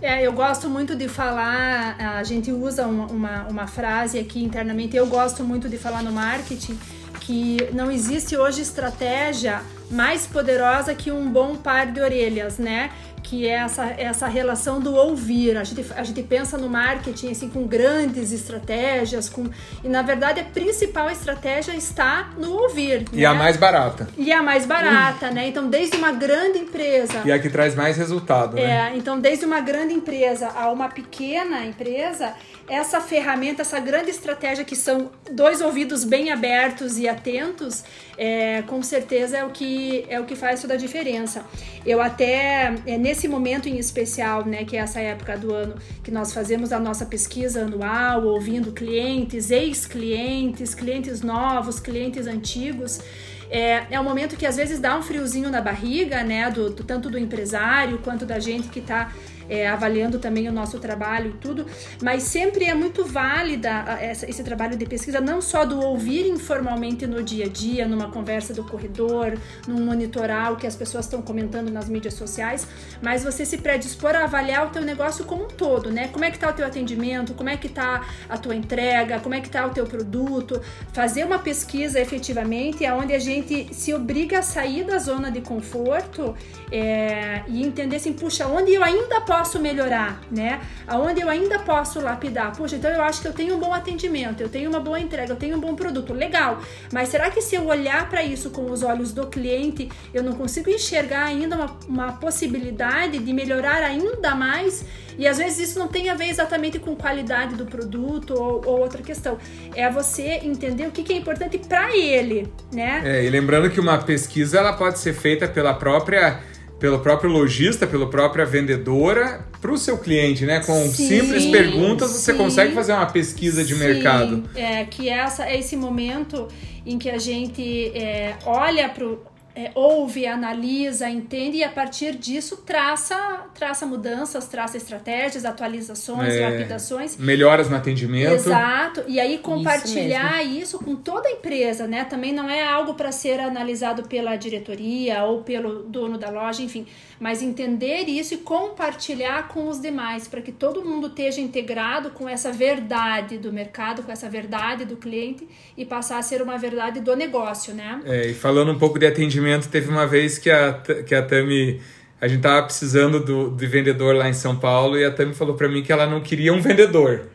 É, 0.00 0.26
eu 0.26 0.32
gosto 0.32 0.70
muito 0.70 0.96
de 0.96 1.06
falar, 1.06 1.96
a 1.98 2.24
gente 2.24 2.50
usa 2.50 2.86
uma, 2.86 3.06
uma, 3.06 3.46
uma 3.48 3.66
frase 3.66 4.18
aqui 4.18 4.42
internamente, 4.42 4.96
eu 4.96 5.06
gosto 5.06 5.44
muito 5.44 5.68
de 5.68 5.76
falar 5.76 6.02
no 6.02 6.12
marketing 6.12 6.78
que 7.20 7.58
não 7.72 7.90
existe 7.90 8.36
hoje 8.36 8.62
estratégia 8.62 9.60
mais 9.90 10.26
poderosa 10.26 10.94
que 10.94 11.10
um 11.10 11.30
bom 11.30 11.56
par 11.56 11.92
de 11.92 12.00
orelhas, 12.00 12.58
né? 12.58 12.90
Que 13.24 13.48
é 13.48 13.54
essa, 13.54 13.86
essa 13.96 14.28
relação 14.28 14.78
do 14.78 14.94
ouvir. 14.94 15.56
A 15.56 15.64
gente, 15.64 15.84
a 15.96 16.04
gente 16.04 16.22
pensa 16.22 16.58
no 16.58 16.68
marketing 16.68 17.30
assim, 17.30 17.48
com 17.48 17.66
grandes 17.66 18.30
estratégias, 18.30 19.30
com, 19.30 19.46
e 19.82 19.88
na 19.88 20.02
verdade 20.02 20.40
a 20.40 20.44
principal 20.44 21.10
estratégia 21.10 21.74
está 21.74 22.30
no 22.36 22.52
ouvir. 22.52 23.06
E 23.12 23.22
né? 23.22 23.24
a 23.24 23.34
mais 23.34 23.56
barata. 23.56 24.06
E 24.18 24.30
a 24.30 24.42
mais 24.42 24.66
barata, 24.66 25.30
né? 25.30 25.48
Então, 25.48 25.68
desde 25.68 25.96
uma 25.96 26.12
grande 26.12 26.58
empresa. 26.58 27.22
E 27.24 27.32
a 27.32 27.38
que 27.38 27.48
traz 27.48 27.74
mais 27.74 27.96
resultado, 27.96 28.56
né? 28.56 28.92
É, 28.92 28.96
então, 28.96 29.18
desde 29.18 29.46
uma 29.46 29.60
grande 29.60 29.94
empresa 29.94 30.48
a 30.54 30.70
uma 30.70 30.90
pequena 30.90 31.64
empresa, 31.64 32.34
essa 32.68 33.00
ferramenta, 33.00 33.62
essa 33.62 33.80
grande 33.80 34.10
estratégia 34.10 34.64
que 34.64 34.76
são 34.76 35.10
dois 35.30 35.60
ouvidos 35.60 36.04
bem 36.04 36.30
abertos 36.30 36.98
e 36.98 37.08
atentos, 37.08 37.84
é, 38.16 38.62
com 38.62 38.82
certeza 38.82 39.38
é 39.38 39.44
o 39.44 39.50
que 39.50 40.04
é 40.08 40.20
o 40.20 40.24
que 40.24 40.36
faz 40.36 40.60
toda 40.60 40.74
a 40.74 40.76
diferença. 40.76 41.44
Eu 41.84 42.00
até 42.00 42.74
é, 42.86 42.96
nesse 43.14 43.28
momento 43.28 43.68
em 43.68 43.78
especial, 43.78 44.44
né, 44.44 44.64
que 44.64 44.76
é 44.76 44.80
essa 44.80 45.00
época 45.00 45.38
do 45.38 45.54
ano 45.54 45.76
que 46.02 46.10
nós 46.10 46.32
fazemos 46.32 46.72
a 46.72 46.80
nossa 46.80 47.06
pesquisa 47.06 47.62
anual, 47.62 48.26
ouvindo 48.26 48.72
clientes, 48.72 49.52
ex-clientes, 49.52 50.74
clientes 50.74 51.22
novos, 51.22 51.78
clientes 51.78 52.26
antigos. 52.26 53.00
É, 53.48 53.84
é 53.88 54.00
um 54.00 54.02
momento 54.02 54.36
que 54.36 54.44
às 54.44 54.56
vezes 54.56 54.80
dá 54.80 54.98
um 54.98 55.02
friozinho 55.02 55.48
na 55.48 55.60
barriga, 55.60 56.24
né? 56.24 56.50
Do, 56.50 56.70
do 56.70 56.82
tanto 56.82 57.08
do 57.08 57.16
empresário 57.16 57.98
quanto 57.98 58.26
da 58.26 58.40
gente 58.40 58.66
que 58.66 58.80
está 58.80 59.12
é, 59.48 59.68
avaliando 59.68 60.18
também 60.18 60.48
o 60.48 60.52
nosso 60.52 60.78
trabalho 60.78 61.30
e 61.30 61.34
tudo, 61.34 61.66
mas 62.02 62.22
sempre 62.22 62.64
é 62.64 62.74
muito 62.74 63.04
válida 63.04 63.70
essa, 64.00 64.28
esse 64.28 64.42
trabalho 64.42 64.76
de 64.76 64.86
pesquisa, 64.86 65.20
não 65.20 65.40
só 65.40 65.64
do 65.64 65.80
ouvir 65.80 66.26
informalmente 66.26 67.06
no 67.06 67.22
dia 67.22 67.46
a 67.46 67.48
dia, 67.48 67.86
numa 67.86 68.10
conversa 68.10 68.52
do 68.52 68.64
corredor, 68.64 69.36
num 69.66 69.84
monitorar 69.84 70.52
o 70.52 70.56
que 70.56 70.66
as 70.66 70.76
pessoas 70.76 71.04
estão 71.04 71.22
comentando 71.22 71.70
nas 71.70 71.88
mídias 71.88 72.14
sociais, 72.14 72.66
mas 73.02 73.22
você 73.22 73.44
se 73.44 73.58
predispor 73.58 74.14
a 74.14 74.24
avaliar 74.24 74.66
o 74.66 74.70
teu 74.70 74.82
negócio 74.82 75.24
como 75.24 75.44
um 75.44 75.48
todo, 75.48 75.90
né? 75.90 76.08
Como 76.08 76.24
é 76.24 76.30
que 76.30 76.38
tá 76.38 76.48
o 76.48 76.52
teu 76.52 76.66
atendimento, 76.66 77.34
como 77.34 77.48
é 77.48 77.56
que 77.56 77.68
tá 77.68 78.06
a 78.28 78.38
tua 78.38 78.54
entrega, 78.54 79.20
como 79.20 79.34
é 79.34 79.40
que 79.40 79.50
tá 79.50 79.66
o 79.66 79.70
teu 79.70 79.86
produto, 79.86 80.60
fazer 80.92 81.24
uma 81.24 81.38
pesquisa 81.38 82.00
efetivamente, 82.00 82.84
onde 82.90 83.12
a 83.12 83.18
gente 83.18 83.74
se 83.74 83.92
obriga 83.92 84.38
a 84.38 84.42
sair 84.42 84.84
da 84.84 84.98
zona 84.98 85.30
de 85.30 85.40
conforto 85.40 86.34
é, 86.70 87.42
e 87.46 87.64
entender 87.64 87.96
assim, 87.96 88.12
puxa, 88.12 88.46
onde 88.46 88.72
eu 88.72 88.82
ainda 88.82 89.20
posso 89.20 89.33
posso 89.34 89.58
melhorar, 89.58 90.20
né? 90.30 90.60
Aonde 90.86 91.20
eu 91.20 91.28
ainda 91.28 91.58
posso 91.58 92.00
lapidar. 92.00 92.56
Puxa, 92.56 92.76
então 92.76 92.88
eu 92.88 93.02
acho 93.02 93.20
que 93.20 93.26
eu 93.26 93.32
tenho 93.32 93.56
um 93.56 93.58
bom 93.58 93.74
atendimento, 93.74 94.40
eu 94.40 94.48
tenho 94.48 94.70
uma 94.70 94.78
boa 94.78 95.00
entrega, 95.00 95.32
eu 95.32 95.36
tenho 95.36 95.56
um 95.56 95.60
bom 95.60 95.74
produto, 95.74 96.12
legal. 96.12 96.60
Mas 96.92 97.08
será 97.08 97.28
que 97.30 97.42
se 97.42 97.56
eu 97.56 97.66
olhar 97.66 98.08
para 98.08 98.22
isso 98.22 98.50
com 98.50 98.70
os 98.70 98.84
olhos 98.84 99.12
do 99.12 99.26
cliente, 99.26 99.90
eu 100.12 100.22
não 100.22 100.34
consigo 100.34 100.70
enxergar 100.70 101.24
ainda 101.24 101.56
uma, 101.56 101.76
uma 101.88 102.12
possibilidade 102.12 103.18
de 103.18 103.32
melhorar 103.32 103.82
ainda 103.82 104.36
mais? 104.36 104.84
E 105.18 105.26
às 105.26 105.38
vezes 105.38 105.70
isso 105.70 105.80
não 105.80 105.88
tem 105.88 106.10
a 106.10 106.14
ver 106.14 106.28
exatamente 106.28 106.78
com 106.78 106.94
qualidade 106.94 107.56
do 107.56 107.66
produto 107.66 108.34
ou, 108.34 108.64
ou 108.64 108.80
outra 108.80 109.02
questão. 109.02 109.36
É 109.74 109.90
você 109.90 110.40
entender 110.44 110.86
o 110.86 110.92
que, 110.92 111.02
que 111.02 111.12
é 111.12 111.16
importante 111.16 111.58
para 111.58 111.96
ele, 111.96 112.52
né? 112.72 113.02
É, 113.04 113.24
e 113.24 113.30
lembrando 113.30 113.68
que 113.68 113.80
uma 113.80 113.98
pesquisa 113.98 114.58
ela 114.58 114.74
pode 114.74 115.00
ser 115.00 115.12
feita 115.12 115.48
pela 115.48 115.74
própria 115.74 116.40
pelo 116.84 116.98
próprio 116.98 117.30
lojista, 117.30 117.86
pela 117.86 118.10
própria 118.10 118.44
vendedora, 118.44 119.46
para 119.58 119.72
o 119.72 119.78
seu 119.78 119.96
cliente, 119.96 120.44
né? 120.44 120.60
Com 120.60 120.86
sim, 120.90 121.08
simples 121.08 121.46
perguntas 121.46 122.10
você 122.10 122.32
sim, 122.32 122.36
consegue 122.36 122.74
fazer 122.74 122.92
uma 122.92 123.06
pesquisa 123.06 123.64
de 123.64 123.72
sim, 123.72 123.80
mercado. 123.80 124.44
É 124.54 124.84
que 124.84 125.08
essa 125.08 125.46
é 125.46 125.58
esse 125.58 125.76
momento 125.76 126.46
em 126.84 126.98
que 126.98 127.08
a 127.08 127.16
gente 127.16 127.88
é, 127.96 128.34
olha 128.44 128.86
para 128.90 129.06
é, 129.54 129.70
ouve, 129.74 130.26
analisa, 130.26 131.08
entende 131.08 131.58
e 131.58 131.64
a 131.64 131.68
partir 131.68 132.16
disso 132.16 132.56
traça, 132.56 133.46
traça 133.54 133.86
mudanças, 133.86 134.48
traça 134.48 134.76
estratégias, 134.76 135.44
atualizações, 135.44 136.34
é, 136.34 136.48
lapidações. 136.48 137.16
Melhoras 137.16 137.70
no 137.70 137.76
atendimento. 137.76 138.32
Exato. 138.32 139.04
E 139.06 139.20
aí 139.20 139.38
compartilhar 139.38 140.42
isso, 140.42 140.54
isso, 140.54 140.78
com 140.78 140.96
toda 140.96 141.28
a 141.28 141.32
empresa, 141.32 141.86
né? 141.86 142.04
Também 142.04 142.32
não 142.32 142.50
é 142.50 142.66
algo 142.66 142.94
para 142.94 143.12
ser 143.12 143.38
analisado 143.38 144.08
pela 144.08 144.34
diretoria 144.34 145.22
ou 145.22 145.42
pelo 145.42 145.84
dono 145.84 146.18
da 146.18 146.30
loja, 146.30 146.60
enfim. 146.60 146.84
Mas 147.20 147.40
entender 147.40 148.08
isso 148.08 148.34
e 148.34 148.38
compartilhar 148.38 149.46
com 149.48 149.68
os 149.68 149.80
demais, 149.80 150.26
para 150.26 150.42
que 150.42 150.50
todo 150.50 150.84
mundo 150.84 151.06
esteja 151.06 151.40
integrado 151.40 152.10
com 152.10 152.28
essa 152.28 152.50
verdade 152.50 153.38
do 153.38 153.52
mercado, 153.52 154.02
com 154.02 154.10
essa 154.10 154.28
verdade 154.28 154.84
do 154.84 154.96
cliente 154.96 155.46
e 155.76 155.84
passar 155.84 156.18
a 156.18 156.22
ser 156.22 156.42
uma 156.42 156.58
verdade 156.58 157.00
do 157.00 157.14
negócio, 157.14 157.72
né? 157.72 158.00
É, 158.04 158.26
e 158.26 158.34
falando 158.34 158.72
um 158.72 158.78
pouco 158.78 158.98
de 158.98 159.06
atendimento, 159.06 159.43
teve 159.70 159.88
uma 159.88 160.06
vez 160.06 160.38
que 160.38 160.50
a, 160.50 160.72
que 161.06 161.14
a 161.14 161.22
Tami 161.22 161.80
a 162.20 162.28
gente 162.28 162.40
tava 162.40 162.62
precisando 162.64 163.20
do, 163.20 163.50
de 163.50 163.66
vendedor 163.66 164.14
lá 164.14 164.28
em 164.28 164.32
São 164.32 164.56
Paulo 164.56 164.98
e 164.98 165.04
a 165.04 165.10
Tami 165.10 165.34
falou 165.34 165.54
para 165.54 165.68
mim 165.68 165.82
que 165.82 165.92
ela 165.92 166.06
não 166.06 166.20
queria 166.20 166.52
um 166.54 166.60
vendedor. 166.60 167.28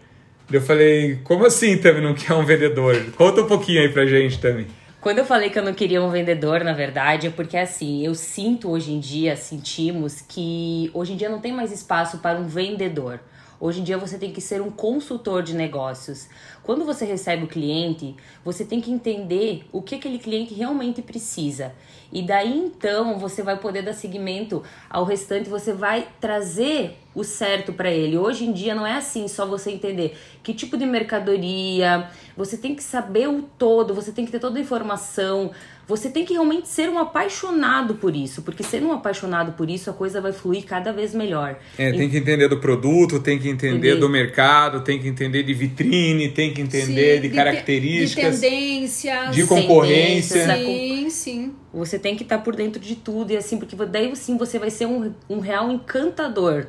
Eu 0.51 0.61
falei, 0.61 1.19
como 1.23 1.45
assim, 1.45 1.77
Tami, 1.77 2.01
não 2.01 2.15
quer 2.15 2.33
um 2.33 2.43
vendedor? 2.43 2.95
Conta 3.15 3.41
um 3.41 3.47
pouquinho 3.47 3.81
aí 3.81 3.89
pra 3.89 4.05
gente, 4.05 4.39
Tami. 4.39 4.65
Quando 4.99 5.19
eu 5.19 5.25
falei 5.25 5.49
que 5.49 5.57
eu 5.57 5.63
não 5.63 5.73
queria 5.73 6.01
um 6.03 6.09
vendedor, 6.09 6.63
na 6.63 6.73
verdade, 6.73 7.27
é 7.27 7.29
porque 7.29 7.55
assim, 7.55 8.05
eu 8.05 8.13
sinto 8.15 8.69
hoje 8.69 8.91
em 8.91 8.99
dia, 8.99 9.35
sentimos 9.37 10.21
que 10.27 10.89
hoje 10.93 11.13
em 11.13 11.15
dia 11.15 11.29
não 11.29 11.39
tem 11.39 11.53
mais 11.53 11.71
espaço 11.71 12.17
para 12.17 12.39
um 12.39 12.47
vendedor. 12.47 13.19
Hoje 13.61 13.81
em 13.81 13.83
dia 13.83 13.97
você 13.97 14.17
tem 14.17 14.31
que 14.31 14.41
ser 14.41 14.61
um 14.61 14.71
consultor 14.71 15.43
de 15.43 15.53
negócios. 15.53 16.27
Quando 16.69 16.85
você 16.85 17.03
recebe 17.03 17.45
o 17.45 17.47
cliente, 17.47 18.15
você 18.45 18.63
tem 18.63 18.79
que 18.79 18.91
entender 18.91 19.65
o 19.71 19.81
que 19.81 19.95
aquele 19.95 20.19
cliente 20.19 20.53
realmente 20.53 21.01
precisa. 21.01 21.73
E 22.13 22.21
daí 22.21 22.55
então 22.55 23.17
você 23.17 23.41
vai 23.41 23.57
poder 23.57 23.81
dar 23.81 23.93
seguimento 23.93 24.61
ao 24.87 25.03
restante, 25.03 25.49
você 25.49 25.73
vai 25.73 26.07
trazer 26.21 26.95
o 27.15 27.23
certo 27.23 27.73
para 27.73 27.89
ele. 27.89 28.19
Hoje 28.19 28.45
em 28.45 28.51
dia 28.53 28.75
não 28.75 28.85
é 28.85 28.97
assim, 28.97 29.27
só 29.27 29.47
você 29.47 29.71
entender 29.71 30.15
que 30.43 30.53
tipo 30.53 30.77
de 30.77 30.85
mercadoria, 30.85 32.07
você 32.37 32.55
tem 32.55 32.75
que 32.75 32.83
saber 32.83 33.27
o 33.27 33.41
todo, 33.41 33.91
você 33.91 34.11
tem 34.11 34.23
que 34.23 34.31
ter 34.31 34.39
toda 34.39 34.59
a 34.59 34.61
informação, 34.61 35.49
você 35.89 36.07
tem 36.07 36.23
que 36.23 36.33
realmente 36.33 36.69
ser 36.69 36.87
um 36.87 36.99
apaixonado 36.99 37.95
por 37.95 38.15
isso, 38.15 38.43
porque 38.43 38.61
sendo 38.61 38.89
um 38.89 38.91
apaixonado 38.91 39.53
por 39.53 39.67
isso, 39.71 39.89
a 39.89 39.93
coisa 39.93 40.21
vai 40.21 40.31
fluir 40.31 40.63
cada 40.63 40.93
vez 40.93 41.15
melhor. 41.15 41.57
É, 41.79 41.91
tem 41.91 42.07
que 42.07 42.17
entender 42.17 42.47
do 42.47 42.59
produto, 42.59 43.19
tem 43.19 43.39
que 43.39 43.49
entender 43.49 43.95
do 43.95 44.07
mercado, 44.07 44.83
tem 44.83 45.01
que 45.01 45.07
entender 45.07 45.41
de 45.41 45.51
vitrine, 45.51 46.29
tem 46.29 46.53
que 46.53 46.61
entender 46.61 47.15
sim, 47.15 47.21
de, 47.21 47.29
de, 47.29 47.35
características, 47.35 48.35
de 48.35 48.41
tendências, 48.41 49.35
de 49.35 49.47
concorrência. 49.47 50.55
Sim, 50.55 51.09
sim. 51.09 51.55
Você 51.73 51.97
tem 51.97 52.15
que 52.15 52.21
estar 52.21 52.37
por 52.37 52.55
dentro 52.55 52.79
de 52.79 52.95
tudo 52.95 53.31
e 53.31 53.37
assim, 53.37 53.57
porque 53.57 53.75
daí 53.87 54.15
sim 54.15 54.37
você 54.37 54.59
vai 54.59 54.69
ser 54.69 54.85
um, 54.85 55.11
um 55.27 55.39
real 55.39 55.71
encantador 55.71 56.67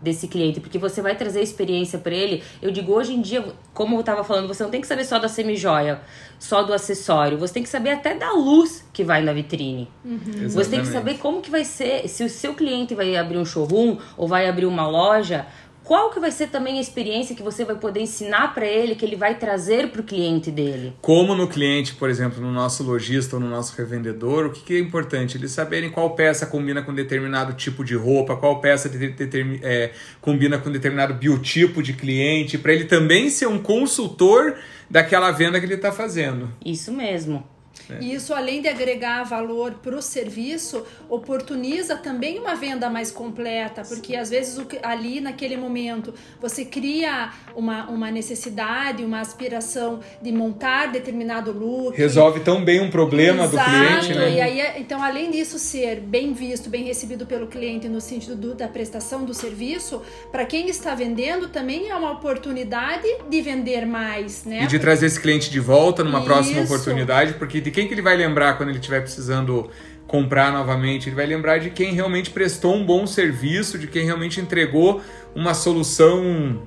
desse 0.00 0.26
cliente, 0.28 0.60
porque 0.60 0.78
você 0.78 1.02
vai 1.02 1.14
trazer 1.14 1.42
experiência 1.42 1.98
para 1.98 2.14
ele. 2.14 2.42
Eu 2.62 2.70
digo, 2.70 2.92
hoje 2.92 3.12
em 3.12 3.20
dia, 3.20 3.44
como 3.74 3.96
eu 3.96 4.00
estava 4.00 4.24
falando, 4.24 4.48
você 4.48 4.62
não 4.62 4.70
tem 4.70 4.80
que 4.80 4.86
saber 4.86 5.04
só 5.04 5.18
da 5.18 5.28
semijoia, 5.28 6.00
só 6.38 6.62
do 6.62 6.72
acessório, 6.72 7.38
você 7.38 7.54
tem 7.54 7.62
que 7.62 7.68
saber 7.68 7.90
até 7.90 8.14
da 8.14 8.32
luz 8.32 8.84
que 8.92 9.04
vai 9.04 9.22
na 9.22 9.32
vitrine. 9.32 9.88
Uhum. 10.04 10.48
Você 10.48 10.70
tem 10.70 10.80
que 10.80 10.86
saber 10.86 11.18
como 11.18 11.40
que 11.42 11.50
vai 11.50 11.64
ser, 11.64 12.08
se 12.08 12.24
o 12.24 12.30
seu 12.30 12.54
cliente 12.54 12.94
vai 12.94 13.16
abrir 13.16 13.38
um 13.38 13.44
showroom 13.44 13.98
ou 14.16 14.26
vai 14.26 14.48
abrir 14.48 14.66
uma 14.66 14.86
loja, 14.88 15.46
qual 15.84 16.10
que 16.10 16.20
vai 16.20 16.30
ser 16.30 16.48
também 16.48 16.78
a 16.78 16.80
experiência 16.80 17.34
que 17.34 17.42
você 17.42 17.64
vai 17.64 17.76
poder 17.76 18.00
ensinar 18.00 18.54
para 18.54 18.66
ele, 18.66 18.94
que 18.94 19.04
ele 19.04 19.16
vai 19.16 19.36
trazer 19.36 19.90
para 19.90 20.00
o 20.00 20.04
cliente 20.04 20.50
dele? 20.50 20.92
Como 21.00 21.34
no 21.34 21.48
cliente, 21.48 21.94
por 21.94 22.08
exemplo, 22.08 22.40
no 22.40 22.52
nosso 22.52 22.82
lojista 22.82 23.36
ou 23.36 23.42
no 23.42 23.48
nosso 23.48 23.76
revendedor, 23.76 24.46
o 24.46 24.50
que, 24.50 24.60
que 24.60 24.74
é 24.74 24.78
importante? 24.78 25.36
Eles 25.36 25.52
saberem 25.52 25.90
qual 25.90 26.10
peça 26.10 26.46
combina 26.46 26.82
com 26.82 26.94
determinado 26.94 27.54
tipo 27.54 27.84
de 27.84 27.94
roupa, 27.94 28.36
qual 28.36 28.60
peça 28.60 28.88
de, 28.88 29.10
de, 29.10 29.26
de, 29.26 29.60
é, 29.62 29.92
combina 30.20 30.58
com 30.58 30.70
determinado 30.70 31.14
biotipo 31.14 31.82
de 31.82 31.92
cliente, 31.92 32.58
para 32.58 32.72
ele 32.72 32.84
também 32.84 33.30
ser 33.30 33.46
um 33.46 33.58
consultor 33.58 34.56
daquela 34.88 35.30
venda 35.30 35.58
que 35.58 35.66
ele 35.66 35.74
está 35.74 35.92
fazendo. 35.92 36.50
Isso 36.64 36.92
mesmo. 36.92 37.44
É. 37.94 38.02
E 38.02 38.14
isso, 38.14 38.34
além 38.34 38.62
de 38.62 38.68
agregar 38.68 39.22
valor 39.24 39.74
para 39.82 39.96
o 39.96 40.02
serviço, 40.02 40.84
oportuniza 41.08 41.96
também 41.96 42.38
uma 42.38 42.54
venda 42.54 42.88
mais 42.88 43.10
completa, 43.10 43.82
porque 43.82 44.16
às 44.16 44.30
vezes 44.30 44.60
ali 44.82 45.20
naquele 45.20 45.56
momento 45.56 46.14
você 46.40 46.64
cria 46.64 47.32
uma, 47.54 47.88
uma 47.88 48.10
necessidade, 48.10 49.04
uma 49.04 49.20
aspiração 49.20 50.00
de 50.22 50.32
montar 50.32 50.86
determinado 50.86 51.52
look. 51.52 51.96
Resolve 51.96 52.40
tão 52.40 52.64
bem 52.64 52.80
um 52.80 52.90
problema 52.90 53.44
Exato. 53.44 53.70
do 53.70 53.76
cliente, 53.76 54.18
né? 54.18 54.34
E 54.34 54.40
aí, 54.40 54.80
então, 54.80 55.02
além 55.02 55.30
disso 55.30 55.58
ser 55.58 56.00
bem 56.00 56.32
visto, 56.32 56.68
bem 56.68 56.84
recebido 56.84 57.26
pelo 57.26 57.46
cliente 57.46 57.88
no 57.88 58.00
sentido 58.00 58.36
do, 58.36 58.54
da 58.54 58.68
prestação 58.68 59.24
do 59.24 59.34
serviço, 59.34 60.02
para 60.30 60.44
quem 60.44 60.68
está 60.68 60.94
vendendo 60.94 61.48
também 61.48 61.88
é 61.88 61.94
uma 61.94 62.12
oportunidade 62.12 63.06
de 63.28 63.42
vender 63.42 63.86
mais, 63.86 64.44
né? 64.44 64.64
E 64.64 64.66
de 64.66 64.78
trazer 64.78 65.06
esse 65.06 65.20
cliente 65.20 65.50
de 65.50 65.60
volta 65.60 66.02
numa 66.04 66.18
Isso. 66.18 66.26
próxima 66.26 66.62
oportunidade, 66.62 67.34
porque 67.34 67.60
de 67.60 67.70
quem 67.70 67.79
que 67.86 67.94
ele 67.94 68.02
vai 68.02 68.16
lembrar 68.16 68.56
quando 68.56 68.68
ele 68.68 68.78
estiver 68.78 69.00
precisando 69.00 69.70
comprar 70.06 70.52
novamente? 70.52 71.08
Ele 71.08 71.16
vai 71.16 71.26
lembrar 71.26 71.58
de 71.58 71.70
quem 71.70 71.94
realmente 71.94 72.30
prestou 72.30 72.74
um 72.74 72.84
bom 72.84 73.06
serviço, 73.06 73.78
de 73.78 73.86
quem 73.86 74.04
realmente 74.04 74.40
entregou 74.40 75.00
uma 75.34 75.54
solução 75.54 76.62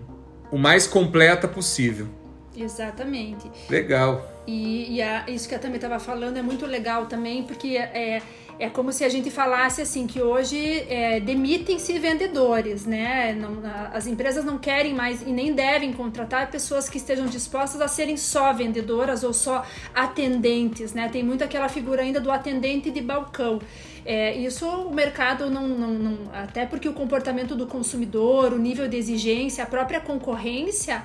o 0.52 0.58
mais 0.58 0.88
completa 0.88 1.48
possível. 1.48 2.08
Exatamente. 2.56 3.50
Legal. 3.70 4.33
E, 4.46 4.96
e 4.96 5.02
a, 5.02 5.26
isso 5.28 5.48
que 5.48 5.56
eu 5.56 5.60
também 5.60 5.78
estava 5.78 6.00
falando 6.00 6.38
é 6.38 6.42
muito 6.42 6.66
legal 6.66 7.06
também, 7.06 7.44
porque 7.44 7.78
é, 7.78 8.22
é 8.60 8.70
como 8.70 8.92
se 8.92 9.04
a 9.04 9.10
gente 9.10 9.32
falasse 9.32 9.82
assim 9.82 10.06
que 10.06 10.22
hoje 10.22 10.86
é, 10.90 11.20
demitem-se 11.20 11.98
vendedores, 11.98 12.86
né? 12.86 13.34
Não, 13.34 13.62
as 13.92 14.06
empresas 14.06 14.46
não 14.46 14.58
querem 14.58 14.94
mais 14.94 15.22
e 15.22 15.32
nem 15.32 15.54
devem 15.54 15.94
contratar 15.94 16.52
pessoas 16.52 16.90
que 16.90 16.98
estejam 16.98 17.26
dispostas 17.26 17.82
a 17.82 17.88
serem 17.88 18.18
só 18.18 18.54
vendedoras 18.54 19.24
ou 19.24 19.34
só 19.34 19.66
atendentes, 19.94 20.94
né? 20.94 21.10
Tem 21.10 21.24
muito 21.24 21.44
aquela 21.44 21.70
figura 21.70 22.02
ainda 22.02 22.20
do 22.20 22.32
atendente 22.32 22.92
de 22.92 23.02
balcão. 23.02 23.60
É, 24.06 24.36
isso 24.36 24.68
o 24.68 24.94
mercado 24.94 25.50
não, 25.50 25.66
não, 25.66 25.94
não, 25.94 26.18
até 26.34 26.66
porque 26.66 26.90
o 26.90 26.94
comportamento 26.94 27.56
do 27.56 27.66
consumidor, 27.66 28.52
o 28.52 28.58
nível 28.58 28.88
de 28.88 28.98
exigência, 28.98 29.64
a 29.64 29.68
própria 29.68 30.02
concorrência 30.02 31.02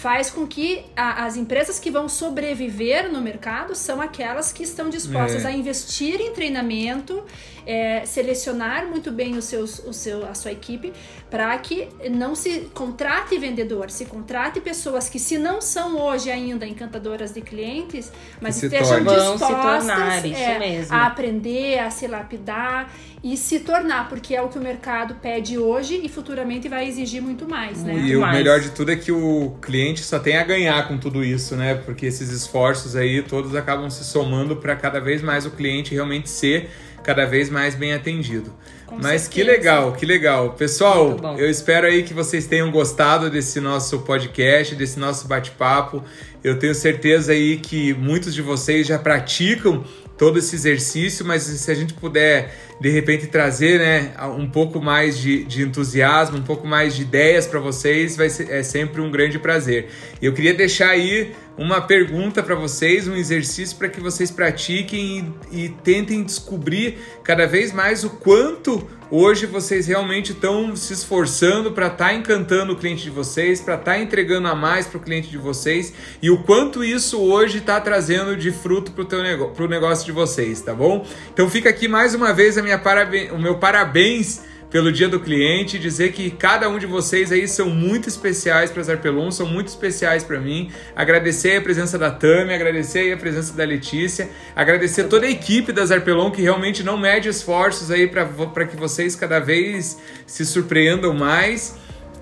faz 0.00 0.30
com 0.30 0.46
que 0.46 0.82
a, 0.96 1.26
as 1.26 1.36
empresas 1.36 1.78
que 1.78 1.90
vão 1.90 2.08
sobreviver 2.08 3.12
no 3.12 3.20
mercado 3.20 3.74
são 3.74 4.00
aquelas 4.00 4.50
que 4.50 4.62
estão 4.62 4.88
dispostas 4.88 5.44
é. 5.44 5.48
a 5.48 5.52
investir 5.52 6.22
em 6.22 6.32
treinamento, 6.32 7.22
é, 7.66 8.06
selecionar 8.06 8.86
muito 8.86 9.10
bem 9.12 9.36
os 9.36 9.44
seus, 9.44 9.78
o 9.80 9.92
seu, 9.92 10.24
a 10.26 10.32
sua 10.32 10.52
equipe 10.52 10.90
para 11.30 11.56
que 11.58 11.86
não 12.10 12.34
se 12.34 12.70
contrate 12.72 13.38
vendedor, 13.38 13.90
se 13.90 14.06
contrate 14.06 14.58
pessoas 14.58 15.06
que 15.10 15.18
se 15.18 15.36
não 15.36 15.60
são 15.60 16.00
hoje 16.00 16.30
ainda 16.30 16.66
encantadoras 16.66 17.32
de 17.32 17.42
clientes, 17.42 18.10
mas 18.40 18.60
estejam 18.62 19.04
dispostas 19.04 19.48
tornar, 19.48 20.26
é, 20.26 20.86
a 20.88 21.06
aprender, 21.06 21.78
a 21.78 21.90
se 21.90 22.06
lapidar 22.06 22.90
e 23.22 23.36
se 23.36 23.60
tornar, 23.60 24.08
porque 24.08 24.34
é 24.34 24.40
o 24.40 24.48
que 24.48 24.58
o 24.58 24.62
mercado 24.62 25.14
pede 25.16 25.58
hoje 25.58 26.00
e 26.02 26.08
futuramente 26.08 26.68
vai 26.68 26.88
exigir 26.88 27.20
muito 27.20 27.46
mais, 27.46 27.82
né? 27.84 27.94
E 27.94 28.16
o 28.16 28.26
melhor 28.26 28.60
de 28.60 28.70
tudo 28.70 28.92
é 28.92 28.96
que 28.96 29.12
o 29.12 29.56
cliente 29.60 30.02
só 30.02 30.18
tem 30.18 30.38
a 30.38 30.44
ganhar 30.44 30.88
com 30.88 30.96
tudo 30.96 31.22
isso, 31.22 31.54
né? 31.54 31.74
Porque 31.74 32.06
esses 32.06 32.30
esforços 32.30 32.96
aí 32.96 33.22
todos 33.22 33.54
acabam 33.54 33.90
se 33.90 34.04
somando 34.04 34.56
para 34.56 34.74
cada 34.74 35.00
vez 35.00 35.20
mais 35.20 35.44
o 35.44 35.50
cliente 35.50 35.92
realmente 35.92 36.30
ser 36.30 36.70
cada 37.02 37.26
vez 37.26 37.50
mais 37.50 37.74
bem 37.74 37.92
atendido. 37.92 38.52
Com 38.86 38.96
Mas 38.96 39.22
certeza. 39.22 39.30
que 39.30 39.42
legal, 39.44 39.92
que 39.92 40.06
legal. 40.06 40.50
Pessoal, 40.54 41.16
eu 41.38 41.48
espero 41.48 41.86
aí 41.86 42.02
que 42.02 42.12
vocês 42.12 42.46
tenham 42.46 42.70
gostado 42.70 43.30
desse 43.30 43.60
nosso 43.60 44.00
podcast, 44.00 44.74
desse 44.74 44.98
nosso 44.98 45.28
bate-papo. 45.28 46.02
Eu 46.42 46.58
tenho 46.58 46.74
certeza 46.74 47.32
aí 47.32 47.58
que 47.58 47.94
muitos 47.94 48.34
de 48.34 48.42
vocês 48.42 48.86
já 48.86 48.98
praticam 48.98 49.84
todo 50.20 50.38
esse 50.38 50.54
exercício, 50.54 51.24
mas 51.24 51.44
se 51.44 51.70
a 51.70 51.74
gente 51.74 51.94
puder 51.94 52.54
de 52.78 52.90
repente 52.90 53.26
trazer 53.26 53.78
né, 53.78 54.12
um 54.36 54.46
pouco 54.46 54.78
mais 54.78 55.16
de, 55.16 55.44
de 55.44 55.62
entusiasmo, 55.62 56.36
um 56.36 56.42
pouco 56.42 56.66
mais 56.66 56.94
de 56.94 57.00
ideias 57.00 57.46
para 57.46 57.58
vocês, 57.58 58.18
vai 58.18 58.28
ser, 58.28 58.50
é 58.50 58.62
sempre 58.62 59.00
um 59.00 59.10
grande 59.10 59.38
prazer. 59.38 59.88
Eu 60.20 60.34
queria 60.34 60.52
deixar 60.52 60.90
aí 60.90 61.32
uma 61.60 61.78
pergunta 61.78 62.42
para 62.42 62.54
vocês, 62.54 63.06
um 63.06 63.14
exercício 63.14 63.76
para 63.76 63.90
que 63.90 64.00
vocês 64.00 64.30
pratiquem 64.30 65.34
e, 65.52 65.64
e 65.64 65.68
tentem 65.68 66.24
descobrir 66.24 66.96
cada 67.22 67.46
vez 67.46 67.70
mais 67.70 68.02
o 68.02 68.08
quanto 68.08 68.88
hoje 69.10 69.44
vocês 69.44 69.86
realmente 69.86 70.32
estão 70.32 70.74
se 70.74 70.94
esforçando 70.94 71.72
para 71.72 71.88
estar 71.88 72.06
tá 72.06 72.14
encantando 72.14 72.72
o 72.72 72.76
cliente 72.76 73.02
de 73.02 73.10
vocês, 73.10 73.60
para 73.60 73.74
estar 73.74 73.92
tá 73.92 74.00
entregando 74.00 74.48
a 74.48 74.54
mais 74.54 74.86
para 74.86 74.96
o 74.96 75.02
cliente 75.02 75.28
de 75.28 75.36
vocês 75.36 75.92
e 76.22 76.30
o 76.30 76.42
quanto 76.44 76.82
isso 76.82 77.20
hoje 77.20 77.58
está 77.58 77.78
trazendo 77.78 78.38
de 78.38 78.50
fruto 78.50 78.92
para 78.92 79.18
o 79.18 79.22
negócio, 79.22 79.68
negócio 79.68 80.06
de 80.06 80.12
vocês, 80.12 80.62
tá 80.62 80.72
bom? 80.72 81.06
Então 81.30 81.50
fica 81.50 81.68
aqui 81.68 81.86
mais 81.86 82.14
uma 82.14 82.32
vez 82.32 82.56
a 82.56 82.62
minha 82.62 82.78
parabéns, 82.78 83.32
o 83.32 83.38
meu 83.38 83.58
parabéns 83.58 84.48
pelo 84.70 84.92
Dia 84.92 85.08
do 85.08 85.18
Cliente, 85.18 85.78
dizer 85.78 86.12
que 86.12 86.30
cada 86.30 86.68
um 86.68 86.78
de 86.78 86.86
vocês 86.86 87.32
aí 87.32 87.48
são 87.48 87.68
muito 87.68 88.08
especiais 88.08 88.70
para 88.70 88.82
Zarpelon, 88.82 89.30
são 89.30 89.46
muito 89.46 89.66
especiais 89.66 90.22
para 90.22 90.38
mim. 90.38 90.70
Agradecer 90.94 91.56
a 91.56 91.60
presença 91.60 91.98
da 91.98 92.10
Tami, 92.10 92.54
agradecer 92.54 93.12
a 93.12 93.16
presença 93.16 93.52
da 93.52 93.64
Letícia, 93.64 94.30
agradecer 94.54 95.04
toda 95.04 95.26
a 95.26 95.30
equipe 95.30 95.72
da 95.72 95.84
Zarpelon 95.84 96.30
que 96.30 96.40
realmente 96.40 96.84
não 96.84 96.96
mede 96.96 97.28
esforços 97.28 97.90
aí 97.90 98.06
para 98.06 98.64
que 98.64 98.76
vocês 98.76 99.16
cada 99.16 99.40
vez 99.40 99.98
se 100.24 100.46
surpreendam 100.46 101.12
mais. 101.12 101.76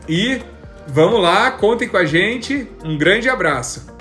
E 0.09 0.41
vamos 0.87 1.21
lá, 1.21 1.51
contem 1.51 1.87
com 1.87 1.99
a 1.99 2.07
gente. 2.07 2.67
Um 2.83 2.97
grande 2.97 3.29
abraço. 3.29 3.98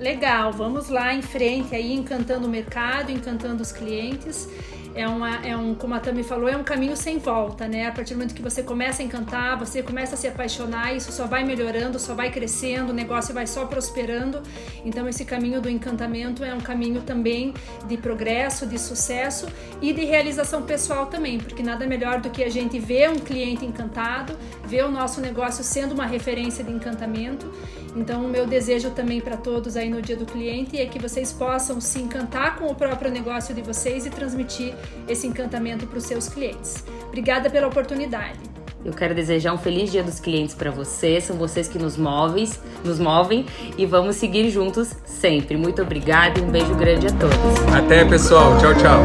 Legal, 0.00 0.50
vamos 0.50 0.88
lá 0.88 1.12
em 1.12 1.20
frente 1.20 1.74
aí, 1.74 1.92
encantando 1.92 2.46
o 2.46 2.50
mercado, 2.50 3.12
encantando 3.12 3.62
os 3.62 3.70
clientes 3.70 4.48
é, 4.94 5.06
uma, 5.06 5.36
é 5.46 5.56
um, 5.56 5.74
como 5.74 5.94
a 5.94 6.00
Tami 6.00 6.22
falou, 6.22 6.48
é 6.48 6.56
um 6.56 6.64
caminho 6.64 6.96
sem 6.96 7.18
volta, 7.18 7.68
né? 7.68 7.86
A 7.86 7.92
partir 7.92 8.14
do 8.14 8.18
momento 8.18 8.34
que 8.34 8.42
você 8.42 8.62
começa 8.62 9.02
a 9.02 9.04
encantar, 9.04 9.58
você 9.58 9.82
começa 9.82 10.14
a 10.14 10.18
se 10.18 10.26
apaixonar, 10.26 10.94
isso 10.94 11.12
só 11.12 11.26
vai 11.26 11.44
melhorando, 11.44 11.98
só 11.98 12.14
vai 12.14 12.30
crescendo, 12.30 12.90
o 12.90 12.92
negócio 12.92 13.32
vai 13.32 13.46
só 13.46 13.66
prosperando. 13.66 14.42
Então, 14.84 15.08
esse 15.08 15.24
caminho 15.24 15.60
do 15.60 15.70
encantamento 15.70 16.42
é 16.42 16.52
um 16.52 16.60
caminho 16.60 17.02
também 17.02 17.54
de 17.86 17.96
progresso, 17.96 18.66
de 18.66 18.78
sucesso 18.78 19.46
e 19.80 19.92
de 19.92 20.04
realização 20.04 20.62
pessoal 20.62 21.06
também, 21.06 21.38
porque 21.38 21.62
nada 21.62 21.86
melhor 21.86 22.20
do 22.20 22.30
que 22.30 22.42
a 22.42 22.50
gente 22.50 22.78
ver 22.78 23.10
um 23.10 23.18
cliente 23.18 23.64
encantado, 23.64 24.36
ver 24.70 24.84
o 24.84 24.90
nosso 24.90 25.20
negócio 25.20 25.62
sendo 25.64 25.92
uma 25.92 26.06
referência 26.06 26.64
de 26.64 26.72
encantamento 26.72 27.50
então, 27.96 28.24
o 28.24 28.28
meu 28.28 28.46
desejo 28.46 28.90
também 28.90 29.20
para 29.20 29.36
todos 29.36 29.76
aí 29.76 29.90
no 29.90 30.00
Dia 30.00 30.16
do 30.16 30.24
Cliente 30.24 30.78
é 30.78 30.86
que 30.86 30.98
vocês 30.98 31.32
possam 31.32 31.80
se 31.80 32.00
encantar 32.00 32.56
com 32.56 32.66
o 32.66 32.74
próprio 32.74 33.10
negócio 33.10 33.54
de 33.54 33.62
vocês 33.62 34.06
e 34.06 34.10
transmitir 34.10 34.74
esse 35.08 35.26
encantamento 35.26 35.86
para 35.86 35.98
os 35.98 36.04
seus 36.04 36.28
clientes. 36.28 36.84
Obrigada 37.08 37.50
pela 37.50 37.66
oportunidade. 37.66 38.38
Eu 38.82 38.92
quero 38.94 39.14
desejar 39.14 39.52
um 39.52 39.58
feliz 39.58 39.90
Dia 39.90 40.02
dos 40.02 40.18
Clientes 40.20 40.54
para 40.54 40.70
vocês, 40.70 41.24
são 41.24 41.36
vocês 41.36 41.68
que 41.68 41.78
nos 41.78 41.98
movem, 41.98 42.48
nos 42.82 42.98
movem 42.98 43.44
e 43.76 43.84
vamos 43.84 44.16
seguir 44.16 44.48
juntos 44.50 44.94
sempre. 45.04 45.56
Muito 45.56 45.82
obrigada 45.82 46.40
e 46.40 46.42
um 46.42 46.50
beijo 46.50 46.74
grande 46.76 47.08
a 47.08 47.10
todos. 47.10 47.36
Até, 47.74 48.06
pessoal. 48.06 48.56
Tchau, 48.58 48.74
tchau. 48.74 49.02